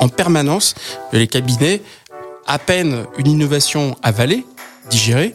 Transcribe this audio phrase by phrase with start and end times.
[0.00, 0.74] en permanence
[1.12, 1.82] les cabinets,
[2.46, 4.44] à peine une innovation avalée,
[4.90, 5.26] digérée,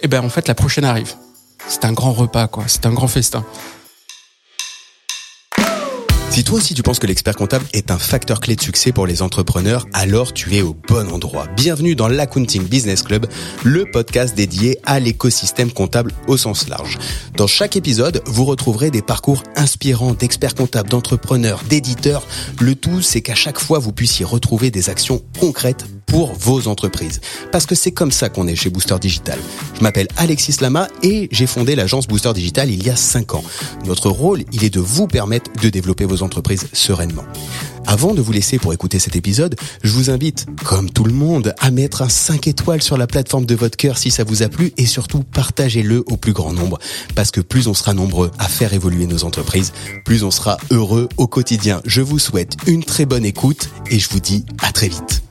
[0.00, 1.14] et eh ben en fait la prochaine arrive.
[1.68, 2.64] C'est un grand repas, quoi.
[2.66, 3.44] C'est un grand festin.
[6.32, 9.06] Si toi aussi tu penses que l'expert comptable est un facteur clé de succès pour
[9.06, 11.46] les entrepreneurs, alors tu es au bon endroit.
[11.56, 13.26] Bienvenue dans l'Accounting Business Club,
[13.64, 16.98] le podcast dédié à l'écosystème comptable au sens large.
[17.36, 22.26] Dans chaque épisode, vous retrouverez des parcours inspirants d'experts comptables, d'entrepreneurs, d'éditeurs.
[22.58, 27.20] Le tout, c'est qu'à chaque fois, vous puissiez retrouver des actions concrètes pour vos entreprises.
[27.50, 29.38] Parce que c'est comme ça qu'on est chez Booster Digital.
[29.76, 33.44] Je m'appelle Alexis Lama et j'ai fondé l'agence Booster Digital il y a 5 ans.
[33.86, 37.24] Notre rôle, il est de vous permettre de développer vos entreprises sereinement.
[37.86, 41.54] Avant de vous laisser pour écouter cet épisode, je vous invite, comme tout le monde,
[41.58, 44.48] à mettre un 5 étoiles sur la plateforme de votre cœur si ça vous a
[44.48, 46.78] plu et surtout partagez-le au plus grand nombre.
[47.14, 49.72] Parce que plus on sera nombreux à faire évoluer nos entreprises,
[50.04, 51.82] plus on sera heureux au quotidien.
[51.84, 55.22] Je vous souhaite une très bonne écoute et je vous dis à très vite.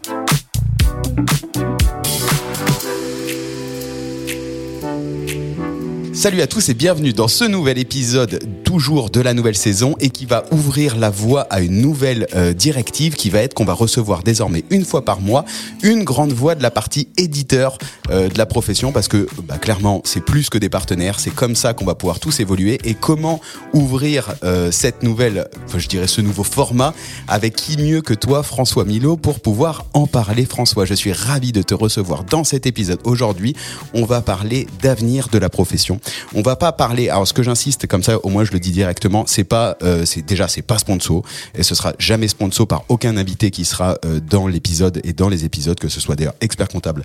[6.13, 8.39] Salut à tous et bienvenue dans ce nouvel épisode
[8.71, 12.53] toujours de la nouvelle saison et qui va ouvrir la voie à une nouvelle euh,
[12.53, 15.43] directive qui va être qu'on va recevoir désormais une fois par mois
[15.83, 17.77] une grande voix de la partie éditeur
[18.11, 21.53] euh, de la profession parce que bah, clairement c'est plus que des partenaires, c'est comme
[21.53, 23.41] ça qu'on va pouvoir tous évoluer et comment
[23.73, 26.93] ouvrir euh, cette nouvelle, enfin, je dirais ce nouveau format
[27.27, 30.85] avec qui mieux que toi François Milo pour pouvoir en parler François.
[30.85, 33.53] Je suis ravi de te recevoir dans cet épisode aujourd'hui.
[33.93, 35.99] On va parler d'avenir de la profession.
[36.33, 37.09] On va pas parler.
[37.09, 40.05] Alors ce que j'insiste, comme ça, au moins je le dis directement, c'est pas, euh,
[40.05, 41.23] c'est déjà c'est pas sponsor
[41.55, 45.29] et ce sera jamais sponsor par aucun invité qui sera euh, dans l'épisode et dans
[45.29, 47.03] les épisodes, que ce soit d'ailleurs expert comptable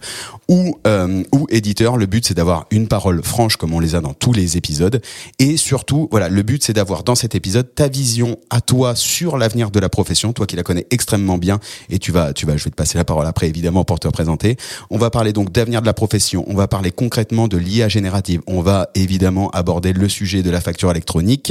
[0.48, 1.96] ou euh, ou éditeur.
[1.96, 5.00] Le but c'est d'avoir une parole franche comme on les a dans tous les épisodes
[5.38, 9.38] et surtout, voilà, le but c'est d'avoir dans cet épisode ta vision à toi sur
[9.38, 11.58] l'avenir de la profession, toi qui la connais extrêmement bien
[11.90, 14.08] et tu vas, tu vas, je vais te passer la parole après évidemment pour te
[14.08, 14.56] présenter.
[14.90, 16.44] On va parler donc d'avenir de la profession.
[16.46, 18.40] On va parler concrètement de l'IA générative.
[18.46, 21.45] On va évidemment aborder le sujet de la facture électronique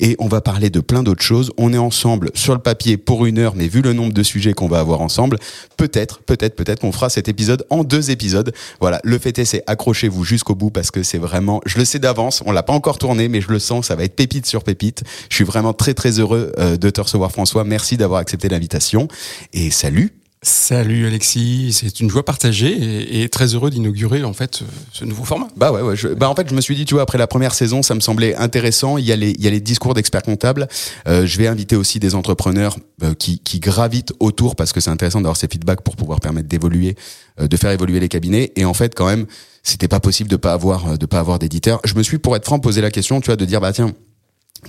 [0.00, 1.52] et on va parler de plein d'autres choses.
[1.56, 4.52] On est ensemble sur le papier pour une heure, mais vu le nombre de sujets
[4.52, 5.38] qu'on va avoir ensemble,
[5.76, 8.52] peut-être, peut-être, peut-être qu'on fera cet épisode en deux épisodes.
[8.80, 11.98] Voilà, le fait est, c'est accrochez-vous jusqu'au bout parce que c'est vraiment, je le sais
[11.98, 14.64] d'avance, on l'a pas encore tourné, mais je le sens, ça va être pépite sur
[14.64, 15.02] pépite.
[15.30, 17.64] Je suis vraiment très très heureux euh, de te recevoir François.
[17.64, 19.08] Merci d'avoir accepté l'invitation
[19.52, 20.25] et salut.
[20.48, 24.62] Salut Alexis, c'est une joie partagée et, très heureux d'inaugurer en fait
[24.92, 25.48] ce nouveau format.
[25.56, 27.52] Bah ouais, ouais bah en fait je me suis dit tu vois après la première
[27.52, 28.96] saison ça me semblait intéressant.
[28.96, 30.68] Il y a les discours d'experts comptables.
[31.08, 35.20] Euh, je vais inviter aussi des entrepreneurs euh, qui gravitent autour parce que c'est intéressant
[35.20, 36.94] d'avoir ces feedbacks pour pouvoir permettre d'évoluer,
[37.40, 38.52] euh, de faire évoluer les cabinets.
[38.54, 39.26] Et en fait quand même
[39.64, 41.80] c'était pas possible de pas avoir de pas avoir d'éditeur.
[41.84, 43.92] Je me suis pour être franc posé la question tu vois de dire bah tiens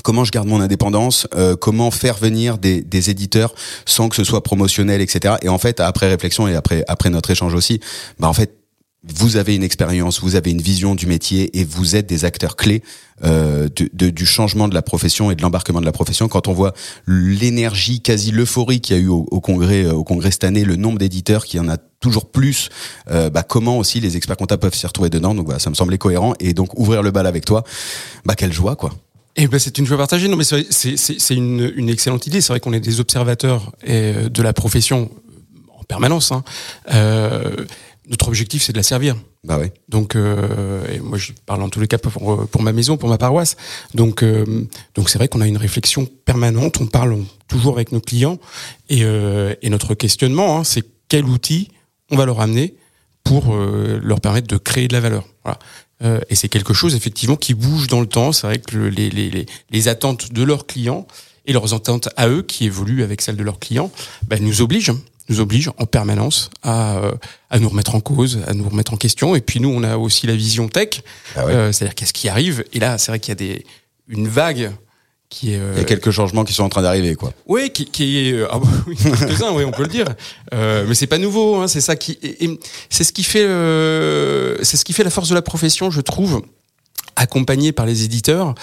[0.03, 3.53] comment je garde mon indépendance, euh, comment faire venir des, des, éditeurs
[3.86, 5.36] sans que ce soit promotionnel, etc.
[5.42, 7.80] Et en fait, après réflexion et après après notre échange aussi,
[8.20, 8.58] bah en fait,
[9.03, 12.56] vous avez une expérience, vous avez une vision du métier et vous êtes des acteurs
[12.56, 12.84] clés
[13.24, 16.28] euh, de, de, du changement de la profession et de l'embarquement de la profession.
[16.28, 16.74] Quand on voit
[17.08, 20.75] l'énergie, quasi l'euphorie qu'il y a eu au, au, congrès, au congrès cette année, le
[20.75, 22.69] nombre d'éditeurs qui en a toujours plus,
[23.09, 25.34] euh, bah, comment aussi les experts comptables peuvent s'y retrouver dedans.
[25.34, 27.64] Donc voilà, ça me semblait cohérent et donc ouvrir le bal avec toi,
[28.25, 28.92] bah quelle joie quoi.
[29.40, 30.28] Eh ben, c'est une joie partagée.
[30.28, 32.42] Non, mais c'est une, une excellente idée.
[32.42, 35.12] C'est vrai qu'on est des observateurs euh, de la profession
[35.78, 36.31] en permanence.
[36.31, 36.44] Hein.
[36.94, 37.56] Euh,
[38.09, 39.16] notre objectif, c'est de la servir.
[39.44, 39.68] Bah oui.
[39.90, 43.09] Donc, euh, et moi, je parle en tous les cas pour, pour ma maison, pour
[43.09, 43.58] ma paroisse.
[43.94, 44.66] Donc, euh,
[44.96, 46.80] donc c'est vrai qu'on a une réflexion permanente.
[46.81, 48.40] On parle toujours avec nos clients
[48.90, 51.69] et, euh, et notre questionnement, hein, c'est quel outil
[52.09, 52.75] on va leur amener
[53.24, 55.25] pour euh, leur permettre de créer de la valeur.
[55.44, 55.59] Voilà.
[56.03, 58.31] Euh, et c'est quelque chose effectivement qui bouge dans le temps.
[58.31, 61.08] C'est vrai que les, les, les, les, attentes de leurs clients
[61.46, 63.91] et leurs attentes à eux, qui évoluent avec celles de leurs clients,
[64.28, 64.94] ben, nous obligent
[65.30, 67.12] nous obligent en permanence à, euh,
[67.50, 69.36] à nous remettre en cause, à nous remettre en question.
[69.36, 71.02] Et puis nous, on a aussi la vision tech,
[71.36, 71.53] ah ouais.
[71.53, 72.63] euh, c'est-à-dire qu'est-ce qui arrive?
[72.74, 73.66] Et là, c'est vrai qu'il y a des,
[74.07, 74.72] une vague
[75.29, 75.73] qui est, euh...
[75.75, 77.33] Il y a quelques changements qui sont en train d'arriver, quoi.
[77.47, 80.07] Oui, qui, qui est, euh, ah, oui, quelques-uns, oui, on peut le dire.
[80.53, 82.18] Euh, mais c'est pas nouveau, hein, c'est ça qui,
[82.89, 86.01] c'est ce qui fait, euh, c'est ce qui fait la force de la profession, je
[86.01, 86.41] trouve
[87.18, 88.53] accompagné par les éditeurs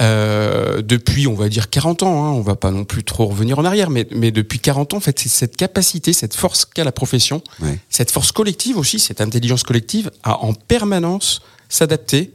[0.00, 2.24] euh, depuis, on va dire 40 ans.
[2.24, 4.96] Hein, on va pas non plus trop revenir en arrière, mais, mais depuis 40 ans,
[4.96, 7.78] en fait, c'est cette capacité, cette force qu'a la profession, ouais.
[7.90, 12.32] cette force collective aussi, cette intelligence collective, à en permanence s'adapter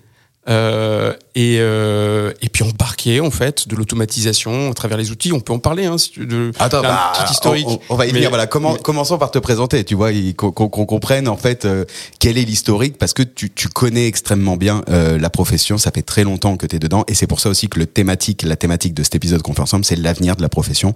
[0.49, 5.31] Euh, et, euh, et puis embarquer en fait de l'automatisation à travers les outils.
[5.31, 5.85] On peut en parler.
[5.85, 7.65] Hein, si tu- de, Attends, bah, petit historique.
[7.67, 8.27] On, on va y venir.
[8.29, 9.83] Voilà, comment, mais- commençons par te présenter.
[9.85, 11.85] Tu vois, qu'on qu'on comprenne en fait euh,
[12.19, 15.77] quel est l'historique, parce que tu, tu connais extrêmement bien euh, la profession.
[15.77, 17.85] Ça fait très longtemps que tu es dedans, et c'est pour ça aussi que le
[17.85, 20.93] thématique, la thématique de cet épisode qu'on fait ensemble, c'est l'avenir de la profession,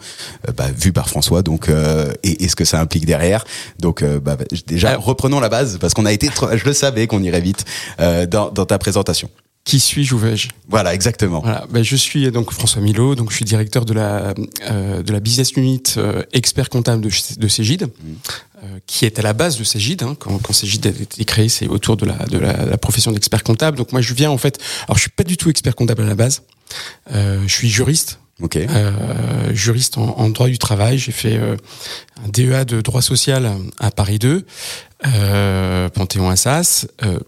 [0.48, 1.42] euh, bah, vu par François.
[1.42, 3.46] Donc, euh, et, et ce que ça implique derrière.
[3.80, 4.36] Donc, euh, bah,
[4.68, 7.64] déjà, Alors- reprenons la base, parce qu'on a été, je le savais qu'on irait vite
[7.98, 9.30] dans, dans ta présentation.
[9.68, 10.48] Qui suis-je ou vais-je?
[10.70, 11.42] Voilà, exactement.
[11.42, 14.34] Voilà, ben, je suis donc François Milo, donc je suis directeur de la
[14.70, 17.90] euh, de la business unit euh, expert comptable de, de Cégide,
[18.64, 20.04] euh, qui est à la base de Cégide.
[20.04, 23.12] Hein, quand, quand Cégide a été créé, c'est autour de la de la, la profession
[23.12, 23.76] d'expert comptable.
[23.78, 24.58] Donc moi, je viens en fait.
[24.88, 26.44] Alors, je suis pas du tout expert comptable à la base.
[27.14, 28.56] Euh, je suis juriste, Ok.
[28.56, 30.98] euh, juriste en, en droit du travail.
[30.98, 31.58] J'ai fait euh,
[32.26, 34.46] un DEA de droit social à Paris 2,
[35.08, 36.88] euh, Panthéon-Assas.
[37.04, 37.20] Euh,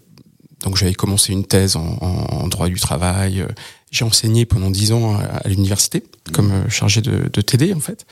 [0.70, 3.44] donc j'avais commencé une thèse en, droit du travail.
[3.90, 7.80] J'ai enseigné pendant dix ans à, à l'université comme euh, chargé de, de TD en
[7.80, 8.06] fait.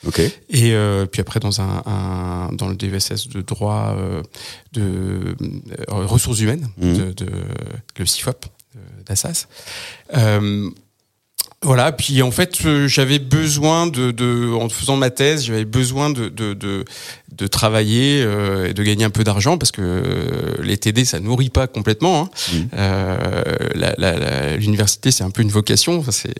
[0.50, 4.20] Et euh, puis après dans un, un- dans le DESS de droit euh,
[4.72, 5.36] de
[5.86, 6.96] ressources humaines Mhm.
[6.96, 7.30] de, de
[8.00, 8.46] le CIFOP
[9.06, 9.46] d'Assas.
[11.62, 16.08] Voilà, puis en fait, euh, j'avais besoin de, de, en faisant ma thèse, j'avais besoin
[16.08, 16.84] de, de, de,
[17.32, 21.18] de travailler euh, et de gagner un peu d'argent parce que euh, les TD, ça
[21.18, 22.22] nourrit pas complètement.
[22.22, 22.30] Hein.
[22.52, 22.68] Mhm.
[22.74, 23.42] Euh,
[23.74, 25.98] la- la- la- L'université, c'est un peu une vocation.
[25.98, 26.34] Enfin, c'est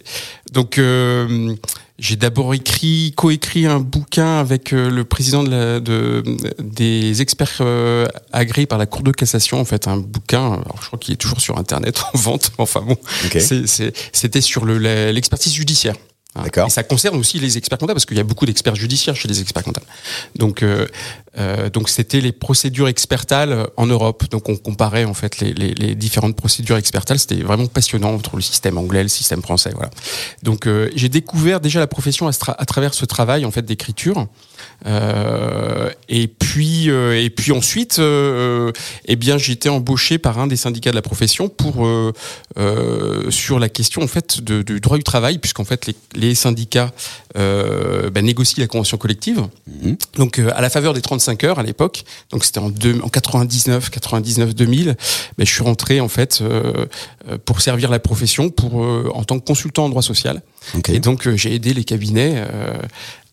[0.53, 1.53] donc euh,
[1.99, 6.23] j'ai d'abord écrit, coécrit un bouquin avec euh, le président de la, de,
[6.61, 9.61] des experts euh, agréés par la Cour de cassation.
[9.61, 10.53] En fait, un bouquin.
[10.53, 12.53] Alors, je crois qu'il est toujours sur Internet en vente.
[12.59, 12.97] Enfin bon,
[13.27, 13.39] Ok.
[13.41, 14.79] c'est- c'est- C'était sur le-
[15.11, 15.97] l'expertise judiciaire.
[16.35, 16.43] Hein.
[16.45, 16.67] D'accord.
[16.67, 19.29] Et ça concerne aussi les experts comptables parce qu'il y a beaucoup d'experts judiciaires chez
[19.29, 19.87] les experts comptables.
[20.37, 20.87] Donc, euh,
[21.39, 24.25] euh, donc c'était les procédures expertales en Europe.
[24.31, 27.19] Donc, on comparait en fait les, les, les différentes procédures expertales.
[27.19, 29.71] C'était vraiment passionnant entre le système anglais, et le système français.
[29.75, 29.91] Voilà.
[30.43, 34.27] Donc, euh, j'ai découvert déjà la profession à, à travers ce travail en fait d'écriture.
[34.87, 38.73] Euh, et puis, euh, et puis ensuite, euh,
[39.07, 41.87] eh bien, j'ai été embauché par un des syndicats de la profession pour
[43.31, 46.93] sur la question en fait de, du droit du travail, puisqu'en fait les, les syndicats
[47.35, 49.43] bah, négocient la convention collective.
[49.83, 49.97] Mhm.
[50.17, 53.91] Donc à la faveur des 35 heures à l'époque, donc c'était en, deux- en 99,
[53.91, 54.97] 99, 2000,
[55.37, 56.43] ben, je suis rentré en fait
[57.45, 58.77] pour servir la profession, pour
[59.15, 60.43] en tant que consultant en droit social.
[60.89, 62.43] Et donc j'ai aidé les cabinets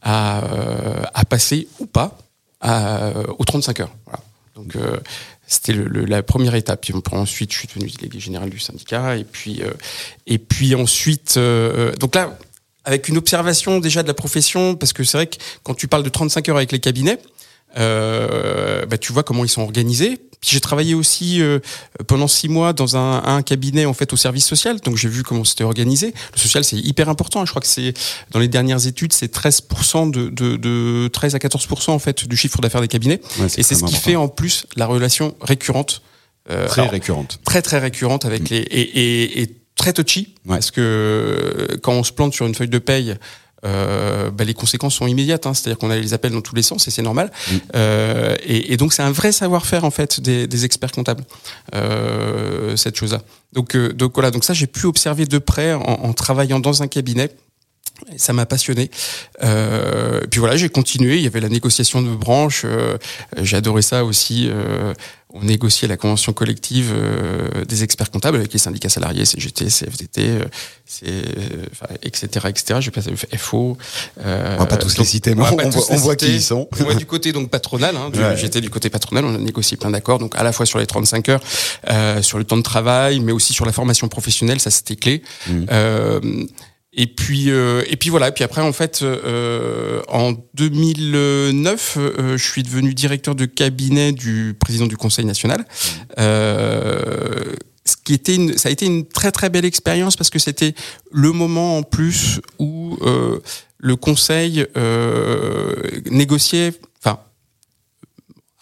[0.05, 2.17] à, euh, à passer ou pas
[2.61, 3.91] à, aux 35 heures.
[4.05, 4.19] Voilà.
[4.55, 4.97] Donc euh,
[5.47, 6.81] c'était le, le- la première étape.
[6.81, 9.17] Puis ensuite, je suis devenu délégué général du syndicat.
[9.17, 9.71] Et puis, euh,
[10.27, 12.37] et puis ensuite, euh, donc là,
[12.85, 16.03] avec une observation déjà de la profession, parce que c'est vrai que quand tu parles
[16.03, 17.17] de 35 heures avec les cabinets,
[17.77, 20.17] euh, bah, tu vois comment ils sont organisés.
[20.41, 21.59] Puis j'ai travaillé aussi euh,
[22.07, 25.23] pendant six mois dans un, un cabinet en fait au service social, donc j'ai vu
[25.23, 26.13] comment c'était organisé.
[26.33, 27.43] Le social c'est hyper important.
[27.45, 27.93] Je crois que c'est
[28.31, 32.37] dans les dernières études c'est 13% de, de, de 13 à 14% en fait du
[32.37, 33.21] chiffre d'affaires des cabinets.
[33.39, 36.01] Ouais, Et c'est ce qui fait en plus la relation récurrente,
[36.51, 37.39] euh, Très alors, récurrente.
[37.43, 40.57] très très récurrente avec les et, et, et très touchy Ouais.
[40.57, 43.15] parce que euh, quand on se plante sur une feuille de paye.
[43.65, 46.61] Euh, bah, les conséquences sont immédiates, hein, c'est-à-dire qu'on a les appels dans tous les
[46.61, 47.31] sens et c'est normal.
[47.31, 47.55] Mm.
[47.75, 51.23] Euh, et, et donc c'est un vrai savoir-faire en fait des, des experts comptables
[51.73, 53.21] euh, cette chose-là.
[53.53, 56.83] Donc euh, donc voilà, donc ça j'ai pu observer de près en, en travaillant dans
[56.83, 57.29] un cabinet.
[58.13, 58.91] Et Ça m'a passionné.
[59.41, 61.15] Euh, puis voilà, j'ai continué.
[61.15, 62.63] Il y avait la négociation de branches.
[62.65, 62.97] euh,
[63.41, 64.49] j'ai adoré ça aussi.
[64.49, 64.93] euh,
[65.37, 70.21] on négociait la convention collective euh, des experts comptables avec les syndicats salariés, CGT, CFDT,
[70.29, 70.45] euh,
[71.07, 71.23] euh,
[72.03, 72.79] etc., etc.
[72.79, 73.77] J'ai passé le FO.
[74.25, 76.41] euh, On va pas tous les citer, mais on, voit, on les voit qui ils
[76.41, 76.69] sont.
[76.79, 78.37] Moi, du côté donc patronal, hein, Ouais.
[78.37, 80.85] j'étais du côté patronal, on a négocié plein d'accords, donc à la fois sur les
[80.87, 81.41] 35 heures,
[81.89, 85.21] euh, sur le temps de travail, mais aussi sur la formation professionnelle, ça c'était clé.
[85.49, 86.47] Mhm.
[86.95, 88.29] Et puis euh, et puis voilà.
[88.29, 94.13] Et puis après en fait, euh, en 2009, euh, je suis devenu directeur de cabinet
[94.13, 95.65] du président du Conseil national.
[96.19, 97.53] Euh,
[97.85, 100.73] ce qui était une, ça a été une très très belle expérience parce que c'était
[101.11, 103.39] le moment en plus où euh,
[103.77, 105.75] le Conseil euh,
[106.09, 106.73] négociait,
[107.03, 107.19] enfin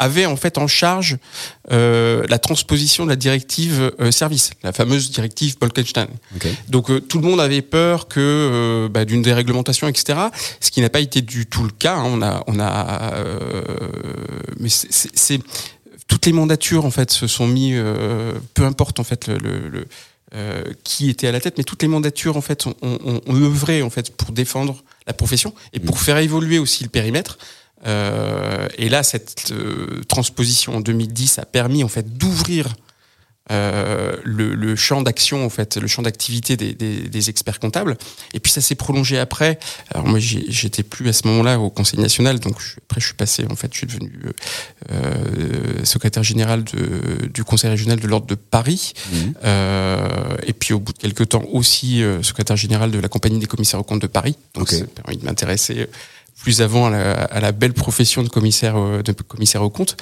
[0.03, 1.17] avait en fait en charge
[1.71, 6.07] euh, la transposition de la directive euh, service, la fameuse directive Bolkestein.
[6.69, 10.19] Donc euh, tout le monde avait peur que bah, d'une déréglementation, etc.
[10.59, 11.95] Ce qui n'a pas été du tout le cas.
[11.95, 12.03] hein.
[12.05, 13.13] On a, on a,
[14.59, 15.39] mais c'est-
[16.07, 17.73] toutes les mandatures en fait se sont mis,
[18.53, 19.85] peu importe en fait le, le- le,
[20.35, 23.35] euh, qui était à la tête, mais toutes les mandatures en fait ont, ont, ont
[23.35, 27.37] œuvré en fait pour défendre la profession et pour faire évoluer aussi le périmètre.
[27.85, 32.75] Euh, et là, cette euh, transposition en 2010 a permis en fait d'ouvrir
[33.51, 37.97] euh, le, le, champ d'action en fait, le champ d'activité des, des, des, experts comptables.
[38.33, 39.59] Et puis ça s'est prolongé après.
[39.93, 43.15] Alors moi j'étais plus à ce moment-là au Conseil national, donc je, après je suis
[43.15, 44.13] passé en fait, je suis devenu
[44.91, 48.93] euh, secrétaire général de, du Conseil régional de l'ordre de Paris.
[49.11, 49.17] Mmh.
[49.43, 53.45] Euh, et puis au bout de quelques temps aussi secrétaire général de la compagnie des
[53.45, 54.37] commissaires aux comptes de Paris.
[54.53, 54.77] Donc okay.
[54.77, 55.89] ça permis de m'intéresser
[56.41, 59.95] plus avant à la, belle profession de commissaire euh, de commissaire aux comptes.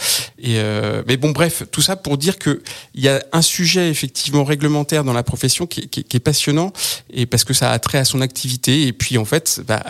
[0.44, 2.62] Euh, mais bon, bref, tout ça pour dire que
[2.96, 6.74] il y a un sujet effectivement réglementaire dans la profession qui, est passionnant
[7.12, 9.84] et parce que ça a trait à son activité et puis en fait bah,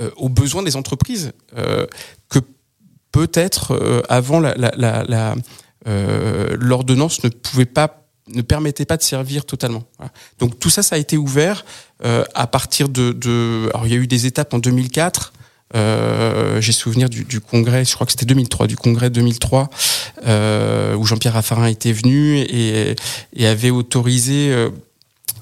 [0.00, 1.32] euh, aux besoins des entreprises
[2.28, 2.38] que
[3.12, 4.40] peut-être avant
[6.56, 9.82] l'ordonnance ne pouvait pas ne permettait pas de servir totalement.
[10.38, 11.64] Donc tout ça, ça a été ouvert
[12.02, 15.32] à partir de, de, Alors il y a eu des étapes en 2004
[15.74, 19.70] euh, J'ai souvenir du, du, congrès, je crois que c'était 2003, du congrès 2003,
[20.26, 22.94] euh, où Jean-Pierre Raffarin était venu et,
[23.34, 24.70] et avait autorisé, euh,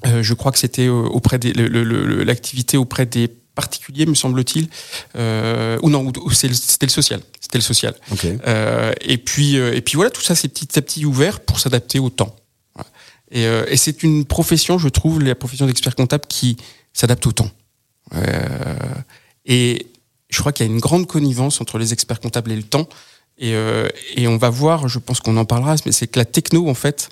[0.07, 4.69] euh je crois que c'était auprès des l'activité auprès des particuliers, me semble-t-il,
[5.17, 7.95] euh, ou non, c'était le social, c'était le social.
[8.13, 8.39] Okay.
[8.47, 11.99] Euh, et puis et puis voilà, tout ça c'est petit à petit ouvert pour s'adapter
[11.99, 12.35] au temps.
[12.75, 12.91] Voilà.
[13.33, 16.57] Et, et c'est une profession, je trouve, la profession d'expert comptable qui
[16.93, 17.51] s'adapte au temps.
[19.45, 19.87] et
[20.31, 22.89] je crois qu'il y a une grande connivence entre les experts comptables et le temps.
[23.39, 26.27] Et, euh, et on va voir, je pense qu'on en parlera, mais c'est que la
[26.27, 27.09] techno, en fait,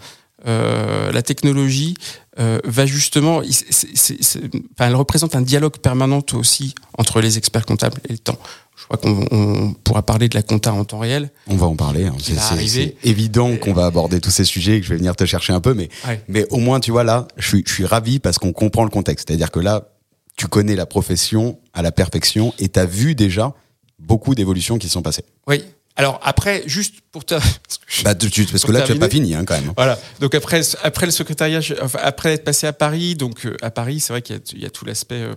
[0.46, 1.94] euh, la technologie
[2.38, 6.22] euh, va justement, c est, c est, c est, enfin, elle représente un dialogue permanent
[6.34, 8.38] aussi entre les experts comptables et le temps.
[8.76, 11.30] Je crois qu'on pourra parler de la compta en temps réel.
[11.48, 12.06] On va en parler.
[12.06, 12.14] Hein.
[12.20, 15.52] C'est évident qu'on va aborder tous ces sujets et que je vais venir te chercher
[15.52, 16.22] un peu, mais, ouais.
[16.28, 18.90] mais au moins, tu vois, là, je suis, je suis ravi parce qu'on comprend le
[18.90, 19.28] contexte.
[19.28, 19.88] C'est-à-dire que là,
[20.38, 23.54] tu connais la profession à la perfection et tu as vu déjà
[23.98, 25.24] beaucoup d'évolutions qui sont passées.
[25.48, 25.62] Oui.
[25.96, 27.34] Alors après, juste pour te...
[28.04, 29.72] Bah, tu, parce que là, tu n'as pas fini hein, quand même.
[29.76, 29.98] Voilà.
[30.20, 33.98] Donc après, après le secrétariat, enfin, après être passé à Paris, donc euh, à Paris,
[33.98, 35.34] c'est vrai qu'il y, y, a tout l'aspect euh,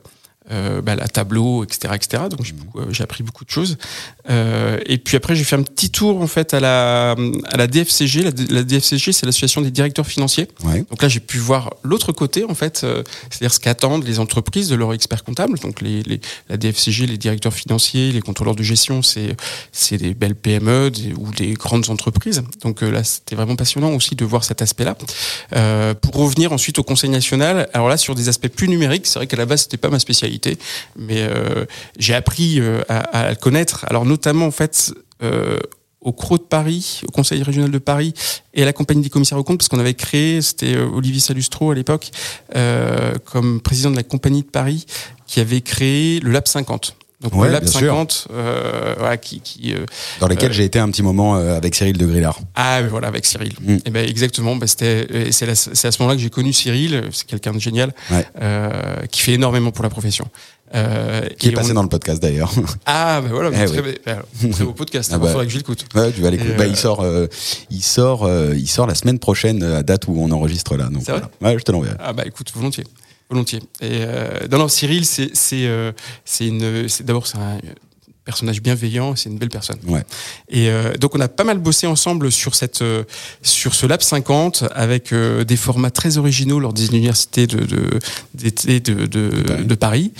[0.49, 2.23] euh, bah, la tableau, etc., etc.
[2.29, 3.77] Donc j'ai beaucoup, euh, j'ai appris beaucoup de choses.
[4.29, 7.11] Euh, et puis après, j'ai fait un petit tour en fait à la
[7.45, 8.23] à la DFCG.
[8.23, 10.47] La, la DFCG, c'est l'association des directeurs financiers.
[10.63, 10.83] Ouais.
[10.89, 14.67] Donc là, j'ai pu voir l'autre côté en fait, euh, c'est-à-dire ce qu'attendent les entreprises
[14.69, 15.59] de leurs experts comptables.
[15.59, 16.19] Donc les, les,
[16.49, 19.37] la DFCG, les directeurs financiers, les contrôleurs de gestion, c'est
[19.71, 22.41] c'est des belles PME des, ou des grandes entreprises.
[22.63, 24.97] Donc euh, là, c'était vraiment passionnant aussi de voir cet aspect-là.
[25.55, 29.19] Euh, pour revenir ensuite au Conseil national, alors là sur des aspects plus numériques, c'est
[29.19, 30.30] vrai qu'à la base c'était pas ma spécialité
[30.95, 31.65] mais euh,
[31.97, 33.85] j'ai appris euh, à, le connaître.
[33.89, 35.57] Alors notamment en fait euh,
[36.01, 38.13] au CRO de Paris, au Conseil régional de Paris
[38.53, 41.69] et à la compagnie des commissaires aux comptes, parce qu'on avait créé, c'était Olivier Salustro
[41.69, 42.09] à l'époque,
[43.25, 44.87] comme président de la compagnie de Paris,
[45.27, 46.95] qui avait créé le Lab 50.
[47.21, 49.85] Donc ouais, le Lab 50, euh, voilà, qui, qui euh,
[50.19, 52.39] dans lesquels j'ai été un petit moment avec Cyril de Grillard.
[52.55, 53.53] Ah voilà, avec Cyril.
[53.61, 53.77] Mm.
[53.85, 54.55] Et ben exactement.
[54.55, 57.03] Ben, c'était, c'est, à ce moment-là que j'ai connu Cyril.
[57.11, 58.25] C'est quelqu'un de génial, ouais.
[58.41, 58.71] euh,
[59.11, 60.27] qui fait énormément pour la profession.
[60.73, 61.75] Euh, qui est passé on...
[61.75, 62.51] dans le podcast d'ailleurs.
[62.85, 63.97] Ah ben voilà, eh très, oui.
[64.51, 65.11] très, beau podcast.
[65.13, 65.85] ah bah, faudrait que je l'écoute.
[65.93, 66.53] Ouais, tu vas l'écouter.
[66.53, 67.27] Bah, il sort, euh,
[67.69, 70.85] il sort, euh, il sort la semaine prochaine à date où on enregistre là.
[70.85, 71.03] Donc.
[71.03, 71.29] Voilà.
[71.41, 71.95] Ouais, je te l'enverrai.
[71.99, 72.85] Ah bah écoute, volontiers
[73.31, 73.61] volontiers.
[73.81, 75.91] Et euh, non, non, Cyril, c'est euh,
[76.39, 77.57] une, d'abord c'est un
[78.23, 79.77] personnage bienveillant, c'est une belle personne.
[79.87, 80.03] Ouais.
[80.49, 83.03] Et euh, donc on a pas mal bossé ensemble sur cette euh,
[83.41, 87.65] sur ce Lab 50 avec euh, des formats très originaux lors des universités de
[88.35, 90.13] d'été de, de, de, de, Paris.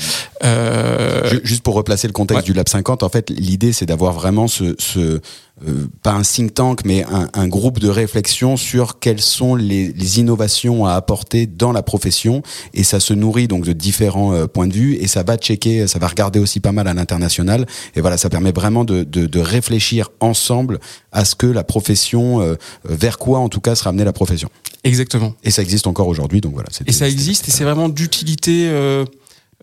[1.44, 2.52] Juste pour replacer le contexte ouais.
[2.52, 5.22] du Lab 50, en fait, l'idée c'est d'avoir vraiment ce, ce
[5.68, 9.92] euh, pas un think tank, mais un, un, groupe de réflexion sur quelles sont les,
[9.94, 12.42] les, innovations à apporter dans la profession.
[12.74, 15.86] Et ça se nourrit donc de différents euh, points de vue et ça va checker,
[15.88, 17.68] ça va regarder aussi pas mal à l'international.
[17.96, 20.80] Et voilà, ça permet vraiment de, de, de, réfléchir ensemble
[21.12, 24.50] à ce que la profession, euh, vers quoi en tout cas sera amenée la profession.
[24.84, 25.36] Exactement.
[25.44, 26.70] Et ça existe encore aujourd'hui, donc voilà.
[26.88, 28.68] Et ça existe et c'est vraiment d'utilité.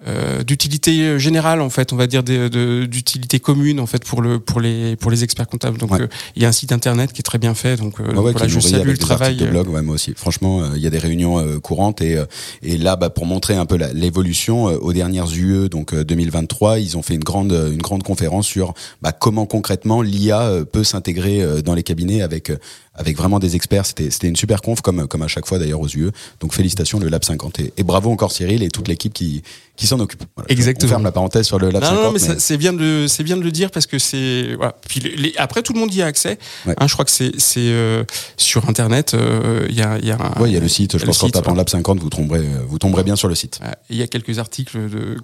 [0.06, 4.60] Euh d'utilité générale en fait on va dire d'utilité commune en fait pour le pour
[4.60, 6.02] les pour les experts comptables donc ouais.
[6.02, 8.14] euh, il y a un site internet qui est très bien fait donc, euh, ouais,
[8.14, 10.86] donc ouais, voilà je salue le travail de blog ouais, moi aussi franchement il y
[10.86, 12.16] a des réunions courantes et
[12.62, 17.02] et là bah, pour montrer un peu l'évolution aux dernières UE donc 2023 ils ont
[17.02, 21.82] fait une grande une grande conférence sur bah, comment concrètement l'IA peut s'intégrer dans les
[21.82, 22.52] cabinets avec
[22.98, 23.86] avec vraiment des experts.
[23.86, 26.10] C'était, c'était une super conf, comme, comme à chaque fois d'ailleurs aux UE.
[26.40, 29.42] Donc félicitations le Lab 50 et, et bravo encore Cyril et toute l'équipe qui,
[29.78, 30.24] qui s'en occupe.
[30.36, 30.88] Voilà, Exactement.
[30.88, 32.04] On ferme la parenthèse sur le Lab non, 50.
[32.04, 32.40] Non, mais, mais...
[32.40, 34.74] c'est bien de c'est bien de le dire parce que c'est voilà.
[34.88, 36.38] Puis les, après tout le monde y a accès.
[36.66, 36.74] Ouais.
[36.76, 38.04] Hein, je crois que c'est c'est euh,
[38.36, 39.12] sur internet.
[39.12, 40.98] Il euh, y a il y a un, ouais, il y a le site.
[40.98, 41.54] Je pense qu'en tapant.
[41.54, 43.60] Lab 50 vous tomberez vous tomberez bien sur le site.
[43.88, 45.16] Il y a quelques articles de,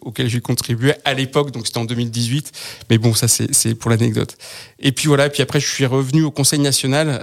[0.00, 2.50] auxquels j'ai contribué à l'époque donc c'était en 2018.
[2.88, 4.36] Mais bon ça c'est c'est pour l'anecdote.
[4.80, 5.28] Et puis voilà.
[5.28, 7.17] Puis après je suis revenu au Conseil national euh,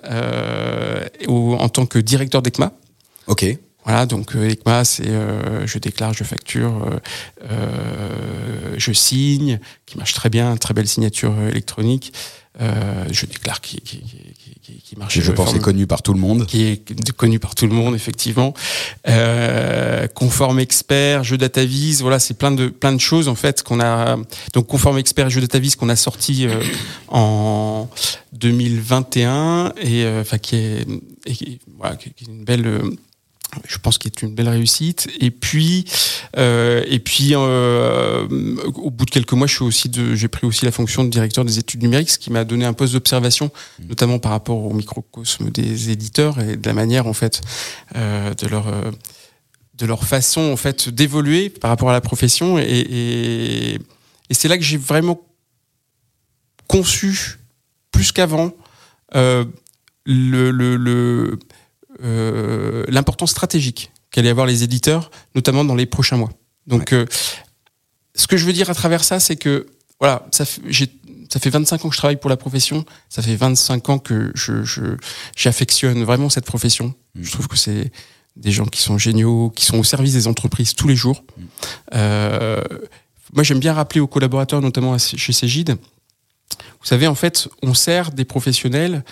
[1.27, 2.71] au- en tant que directeur d'ECMA.
[3.27, 3.45] Ok.
[3.83, 6.99] Voilà, donc euh, ECMA, c'est euh, je déclare, je facture, euh,
[7.51, 12.11] euh, je signe, qui marche très bien, très belle signature euh, électronique.
[12.61, 14.33] Euh, je déclare qui, qui, qui,
[14.65, 15.17] qui, qui marche.
[15.17, 16.45] Et je pense est connu par tout le monde.
[16.47, 18.53] qui est connu par tout le monde effectivement
[19.07, 23.79] euh, conforme expert jeu DataVis voilà c'est plein de plein de choses en fait qu'on
[23.79, 24.17] a
[24.53, 26.61] donc conforme expert jeu DataVis qu'on a sorti euh,
[27.09, 27.87] en
[28.33, 30.87] 2021 et euh, enfin qui est,
[31.25, 32.81] et qui- voilà, qui- qui est une belle euh,
[33.67, 35.07] je pense qu'il est une belle réussite.
[35.19, 35.85] Et puis,
[36.37, 38.27] euh, et puis, euh,
[38.75, 41.45] au bout de quelques mois, je suis aussi j'ai pris aussi la fonction de directeur
[41.45, 43.51] des études numériques, ce qui m'a donné un poste d'observation,
[43.87, 47.41] notamment par rapport au microcosme des éditeurs et de la manière en fait
[47.95, 48.65] euh, de leur
[49.75, 52.57] de leur façon en fait d'évoluer par rapport à la profession.
[52.57, 53.73] Et, et,
[54.29, 55.19] et c'est là que j'ai vraiment
[56.67, 57.39] conçu
[57.91, 58.51] plus qu'avant
[59.13, 61.39] le, le, le
[61.99, 66.31] l'importance stratégique qu'allaient avoir les éditeurs, notamment dans les prochains mois.
[66.67, 67.05] Donc, euh,
[68.15, 69.67] ce que je veux dire à travers ça, c'est que
[69.99, 70.87] voilà, ça fait, j'ai,
[71.29, 74.31] ça fait 25 ans que je travaille pour la profession, ça fait 25 ans que
[74.35, 74.97] je, je,
[75.35, 76.93] j'affectionne vraiment cette profession.
[77.19, 77.91] Je trouve que c'est
[78.35, 81.23] des gens qui sont géniaux, qui sont au service des entreprises tous les jours.
[81.93, 82.61] Euh,
[83.33, 85.77] moi, j'aime bien rappeler aux collaborateurs, notamment chez Cégide,
[86.85, 89.03] vous savez, en fait, on sert des professionnels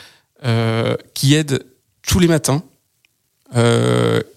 [0.46, 1.66] euh, qui aident
[2.04, 2.73] tous les matins, euh,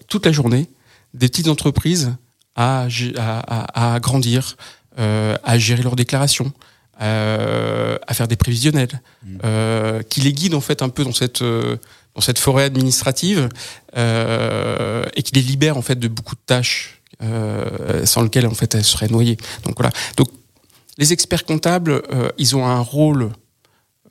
[0.07, 0.67] toute la journée,
[1.13, 2.13] des petites entreprises
[2.55, 4.57] à, grandir,
[4.99, 6.51] euh, à gérer leurs déclarations,
[7.01, 9.01] euh, à faire des prévisionnels,
[9.43, 11.77] euh, qui les guident en fait un peu dans cette euh,
[12.15, 13.47] dans cette forêt administrative
[13.95, 18.55] euh, et qui les libère en fait de beaucoup de tâches euh, sans lesquelles en
[18.55, 19.37] fait elles seraient noyées.
[19.63, 19.91] Donc voilà.
[20.15, 20.29] Donc
[20.97, 23.29] les experts comptables, euh, ils ont un rôle euh,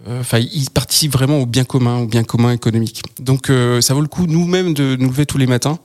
[0.08, 3.02] Enfin, ils participent vraiment au bien commun, au bien commun économique.
[3.18, 5.78] Donc, euh, ça vaut le coup nous-mêmes de nous lever tous les matins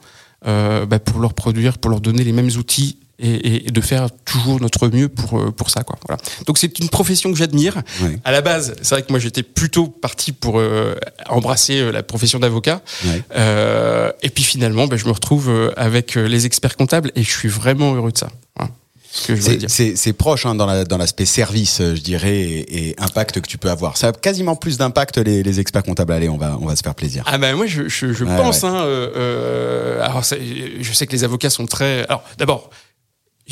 [0.47, 4.59] euh, bah, pour leur produire, pour leur donner les mêmes outils et, de faire toujours
[4.59, 5.97] notre mieux pour euh, pour ça, quoi.
[6.07, 6.21] Voilà.
[6.45, 7.81] Donc, c'est une profession que j'admire.
[8.01, 8.19] Ouais.
[8.23, 10.95] À la base, c'est vrai que moi j'étais plutôt parti pour euh,
[11.29, 12.81] embrasser euh, la profession d'avocat.
[13.05, 13.23] Ouais.
[13.35, 17.23] Euh, et puis finalement, bah, je me retrouve euh, avec euh, les experts comptables et
[17.23, 18.29] je suis vraiment heureux de ça.
[18.55, 18.71] Voilà.
[19.13, 23.47] C'est- proche hein, dans la- dans l'aspect service, euh, je dirais, et, et impact que
[23.47, 23.97] tu peux avoir.
[23.97, 26.13] Ça a quasiment plus d'impact les, les experts comptables.
[26.13, 27.23] Allez, on va on va se faire plaisir.
[27.27, 28.69] Ah ben moi je, je, je Ouais, pense ouais.
[28.69, 32.69] hein, euh, euh, alors je sais que les avocats sont très alors d'abord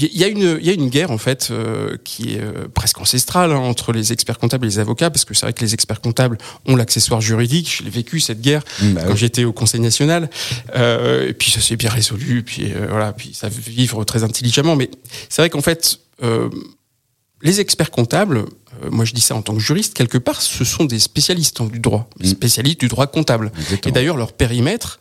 [0.01, 2.67] il y a une il y a une guerre en fait euh, qui est euh,
[2.73, 5.62] presque ancestrale hein, entre les experts comptables et les avocats parce que c'est vrai que
[5.62, 9.17] les experts comptables ont l'accessoire juridique je l'ai vécu cette guerre Mmh, bah quand oui.
[9.17, 10.29] j'étais au Conseil national
[10.75, 14.75] euh, et puis ça s'est bien résolu puis voilà puis ça veut vivre très intelligemment
[14.75, 14.89] mais
[15.29, 15.99] c'est vrai qu'en fait
[17.41, 18.45] les experts comptables,
[18.91, 21.69] moi je dis ça en tant que juriste, quelque part, ce sont des spécialistes hein,
[21.71, 22.25] du droit, Mm.
[22.25, 23.51] spécialistes du droit comptable.
[23.57, 23.89] Exactement.
[23.89, 24.99] Et d'ailleurs, leur périmètre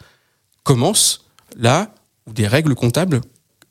[0.62, 1.24] commence
[1.56, 1.92] là
[2.28, 3.20] où des règles comptables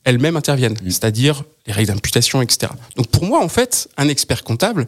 [0.07, 2.71] elles-mêmes interviennent, c'est-à-dire les règles d'imputation, etc.
[2.95, 4.87] Donc pour moi, en fait, un expert comptable,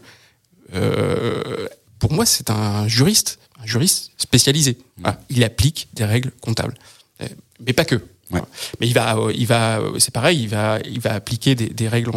[0.74, 1.68] euh,
[2.00, 4.78] pour moi, c'est un juriste, un juriste spécialisé.
[4.98, 5.20] Voilà.
[5.30, 6.76] Il applique des règles comptables,
[7.22, 7.28] Euh,
[7.60, 7.98] mais pas que.
[8.32, 8.40] Ouais.
[8.80, 12.12] Mais il va, il va, c'est pareil, il va, il va appliquer des, des règles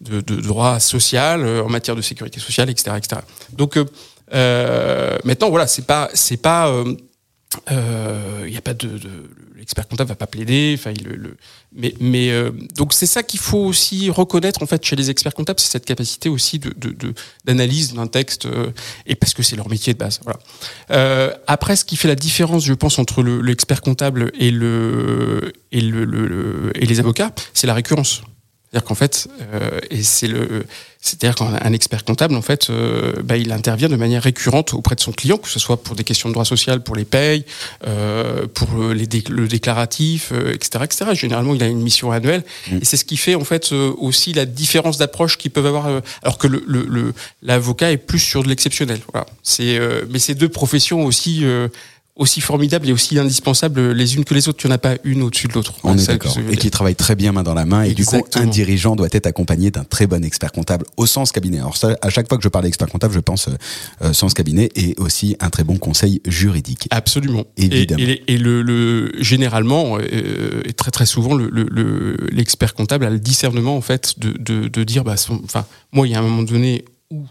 [0.00, 3.20] de, de droit social euh, en matière de sécurité sociale, etc., etc.
[3.52, 3.76] Donc
[4.32, 6.96] euh, maintenant, voilà, c'est pas, c'est pas, euh,
[7.70, 9.10] il y a pas de, de
[9.56, 11.36] l'expert comptable va pas plaider, enfin, il, le,
[11.74, 15.34] mais, mais euh, donc c'est ça qu'il faut aussi reconnaître en fait chez les experts
[15.34, 16.74] comptables, c'est cette capacité aussi de,
[17.44, 18.70] d'analyse d'un texte, euh,
[19.06, 20.20] et parce que c'est leur métier de base.
[20.24, 20.38] Voilà.
[20.90, 25.52] Euh, après, ce qui fait la différence, je pense, entre le, l'expert comptable et le
[25.72, 28.22] et le, le- le- et les avocats, c'est la récurrence.
[28.70, 30.66] C'est-à-dire qu'en fait, euh, et c'est le,
[31.06, 34.94] c'est-à-dire qu'un un expert comptable, en fait, euh, bah, il intervient de manière récurrente auprès
[34.94, 37.44] de son client, que ce soit pour des questions de droit social, pour les payes,
[37.86, 41.10] euh, pour le, les dé- le déclaratif, euh, etc., etc.
[41.14, 42.78] Généralement, il a une mission annuelle, Mm.
[42.82, 45.86] et c'est ce qui fait en fait aussi la différence d'approche qu'ils peuvent avoir,
[46.22, 49.00] alors que le, le, le- l'avocat est plus sur de l'exceptionnel.
[49.12, 49.26] Voilà.
[49.42, 51.44] C'est, euh, mais ces deux professions aussi.
[52.18, 54.58] Euh, aussi formidables et aussi indispensables les unes que les autres.
[54.64, 55.74] Il n'y en a pas une au-dessus de l'autre.
[55.84, 56.36] On est d'accord.
[56.50, 57.82] Et qui travaille très bien main dans la main.
[57.82, 61.32] Et du coup, un dirigeant doit être accompagné d'un très bon expert comptable au sens
[61.32, 61.58] cabinet.
[61.58, 63.52] Alors ça, à chaque fois que je parle d'expert comptable, je pense euh,
[64.02, 66.88] euh, sens cabinet et aussi un très bon conseil juridique.
[66.90, 67.44] Absolument.
[67.56, 68.02] Évidemment.
[68.02, 72.74] Et, et- et le, le- généralement, euh, et très très souvent, le- le- le- l'expert
[72.74, 76.12] comptable a le discernement en fait de, de, de dire, bah, son- enfin, moi, il
[76.12, 77.24] y a un moment donné où